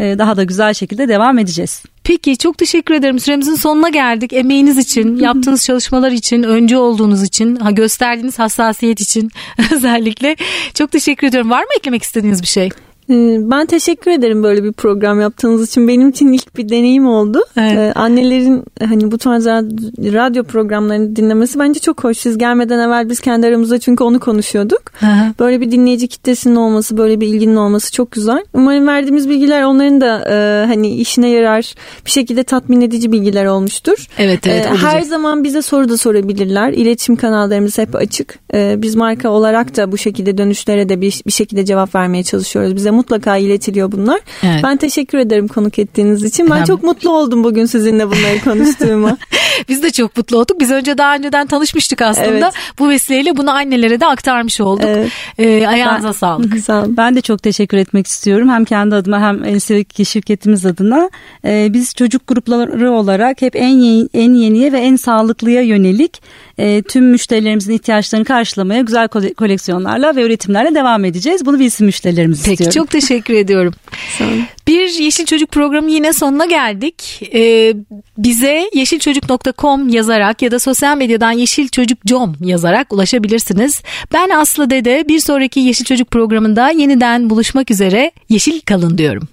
E, 0.00 0.18
daha 0.18 0.36
da 0.36 0.44
güzel 0.44 0.74
şekilde 0.74 1.08
devam 1.08 1.38
edeceğiz. 1.38 1.82
Peki 2.04 2.36
çok 2.38 2.58
teşekkür 2.58 2.94
ederim. 2.94 3.18
Süremizin 3.18 3.54
sonuna 3.54 3.88
geldik. 3.88 4.32
Emeğiniz 4.32 4.78
için, 4.78 5.16
yaptığınız 5.20 5.64
çalışmalar 5.64 6.12
için, 6.12 6.42
öncü 6.42 6.76
olduğunuz 6.76 7.22
için, 7.22 7.56
ha, 7.56 7.70
gösterdiğiniz 7.70 8.38
hassasiyet 8.38 9.00
için 9.00 9.30
özellikle 9.72 10.36
çok 10.74 10.90
teşekkür 10.90 11.26
ediyorum. 11.26 11.50
Var 11.50 11.62
mı 11.62 11.70
eklemek 11.78 12.02
istediğiniz 12.02 12.42
bir 12.42 12.46
şey? 12.46 12.70
Ee, 13.12 13.50
Ben 13.50 13.66
teşekkür 13.66 14.10
ederim 14.10 14.42
böyle 14.42 14.64
bir 14.64 14.72
program 14.72 15.20
yaptığınız 15.20 15.68
için. 15.68 15.88
Benim 15.88 16.08
için 16.08 16.32
ilk 16.32 16.56
bir 16.56 16.68
deneyim 16.68 17.06
oldu. 17.06 17.40
Evet. 17.56 17.72
Ee, 17.72 17.92
Annelerin 17.94 18.64
hani 18.88 19.10
bu 19.10 19.18
tarz 19.18 19.46
rad- 19.46 20.12
radyo 20.14 20.44
programlarını 20.44 21.16
dinlemesi 21.16 21.58
bence 21.58 21.80
çok 21.80 22.04
hoş. 22.04 22.18
Siz 22.18 22.38
gelmeden 22.38 22.78
evvel 22.78 23.08
biz 23.10 23.20
kendi 23.20 23.46
aramızda 23.46 23.78
çünkü 23.78 24.04
onu 24.04 24.20
konuşuyorduk. 24.20 24.82
Hı. 25.00 25.06
Böyle 25.40 25.60
bir 25.60 25.70
dinleyici 25.70 26.08
kitlesinin 26.08 26.56
olması, 26.56 26.96
böyle 26.96 27.20
bir 27.20 27.26
ilginin 27.26 27.56
olması 27.56 27.92
çok 27.92 28.10
güzel. 28.10 28.44
Umarım 28.54 28.86
verdiğimiz 28.86 29.28
bilgiler 29.28 29.62
onların 29.62 30.00
da 30.00 30.24
e, 30.30 30.66
hani 30.66 30.94
işine 30.96 31.28
yarar, 31.30 31.74
bir 32.06 32.10
şekilde 32.10 32.42
tatmin 32.42 32.80
edici 32.80 33.12
bilgiler 33.12 33.46
olmuştur. 33.46 34.06
Evet 34.18 34.46
evet 34.46 34.66
Ee, 34.66 34.70
olacak. 34.70 34.92
Her 34.92 35.02
zaman 35.02 35.44
bize 35.44 35.62
soru 35.62 35.88
da 35.88 35.96
sorabilirler. 35.96 36.72
İletişim 36.72 37.16
kanallarımız 37.16 37.78
hep 37.78 37.94
açık. 37.96 38.38
Biz 38.54 38.94
marka 38.96 39.28
olarak 39.28 39.76
da 39.76 39.92
bu 39.92 39.98
şekilde 39.98 40.38
dönüşlere 40.38 40.88
de 40.88 41.00
bir, 41.00 41.22
bir 41.26 41.32
şekilde 41.32 41.64
cevap 41.64 41.94
vermeye 41.94 42.22
çalışıyoruz. 42.22 42.76
Bize 42.76 42.90
mutlaka 43.02 43.36
iletiliyor 43.36 43.92
bunlar. 43.92 44.20
Evet. 44.42 44.60
Ben 44.64 44.76
teşekkür 44.76 45.18
ederim 45.18 45.48
konuk 45.48 45.78
ettiğiniz 45.78 46.24
için. 46.24 46.50
Ben 46.50 46.60
Ben- 46.60 46.64
çok 46.64 46.82
mutlu 46.82 47.10
oldum 47.10 47.44
bugün 47.44 47.66
sizinle 47.66 48.06
bunları 48.06 48.40
konuştuğuma. 48.44 49.16
Biz 49.68 49.82
de 49.82 49.90
çok 49.90 50.16
mutlu 50.16 50.38
olduk. 50.38 50.60
Biz 50.60 50.70
önce 50.70 50.98
daha 50.98 51.14
önceden 51.14 51.46
tanışmıştık 51.46 52.02
aslında. 52.02 52.28
Evet. 52.28 52.54
Bu 52.78 52.88
vesileyle 52.88 53.36
bunu 53.36 53.50
annelere 53.50 54.00
de 54.00 54.06
aktarmış 54.06 54.60
olduk. 54.60 54.84
Evet. 54.88 55.10
Ee, 55.38 55.66
ayağınıza 55.66 56.12
sağlık. 56.12 56.58
Sağ 56.64 56.80
olun. 56.82 56.96
Ben 56.96 57.14
de 57.16 57.20
çok 57.20 57.42
teşekkür 57.42 57.76
etmek 57.76 58.06
istiyorum. 58.06 58.48
Hem 58.48 58.64
kendi 58.64 58.94
adıma 58.94 59.20
hem 59.20 59.44
Elsevik 59.44 60.06
şirketimiz 60.08 60.66
adına. 60.66 61.10
Ee, 61.44 61.68
biz 61.72 61.94
çocuk 61.94 62.26
grupları 62.26 62.90
olarak 62.90 63.42
hep 63.42 63.56
en 63.56 63.68
yeni, 63.68 64.08
en 64.14 64.34
yeniye 64.34 64.72
ve 64.72 64.78
en 64.80 64.96
sağlıklıya 64.96 65.62
yönelik 65.62 66.22
e, 66.58 66.82
tüm 66.82 67.04
müşterilerimizin 67.10 67.72
ihtiyaçlarını 67.72 68.24
karşılamaya 68.24 68.80
güzel 68.80 69.08
kole- 69.08 69.34
koleksiyonlarla 69.34 70.16
ve 70.16 70.22
üretimlerle 70.22 70.74
devam 70.74 71.04
edeceğiz. 71.04 71.46
Bunu 71.46 71.58
bilsin 71.60 71.86
müşterilerimiz 71.86 72.42
Peki 72.44 72.52
istiyorum. 72.64 72.81
Çok 72.82 72.90
teşekkür 72.90 73.34
ediyorum. 73.34 73.74
Sağ 74.18 74.24
olun. 74.24 74.44
Bir 74.66 74.88
Yeşil 74.88 75.26
Çocuk 75.26 75.50
programı 75.50 75.90
yine 75.90 76.12
sonuna 76.12 76.44
geldik. 76.44 77.20
Ee, 77.34 77.74
bize 78.18 78.70
yeşilçocuk.com 78.74 79.88
yazarak 79.88 80.42
ya 80.42 80.50
da 80.50 80.58
sosyal 80.58 80.96
medyadan 80.96 81.32
Yeşil 81.32 81.68
Çocuk 81.68 82.04
Com 82.06 82.36
yazarak 82.40 82.92
ulaşabilirsiniz. 82.92 83.82
Ben 84.12 84.28
Aslı 84.30 84.70
Dede 84.70 85.04
bir 85.08 85.18
sonraki 85.18 85.60
Yeşil 85.60 85.84
Çocuk 85.84 86.10
programında 86.10 86.70
yeniden 86.70 87.30
buluşmak 87.30 87.70
üzere 87.70 88.12
yeşil 88.28 88.60
kalın 88.60 88.98
diyorum. 88.98 89.28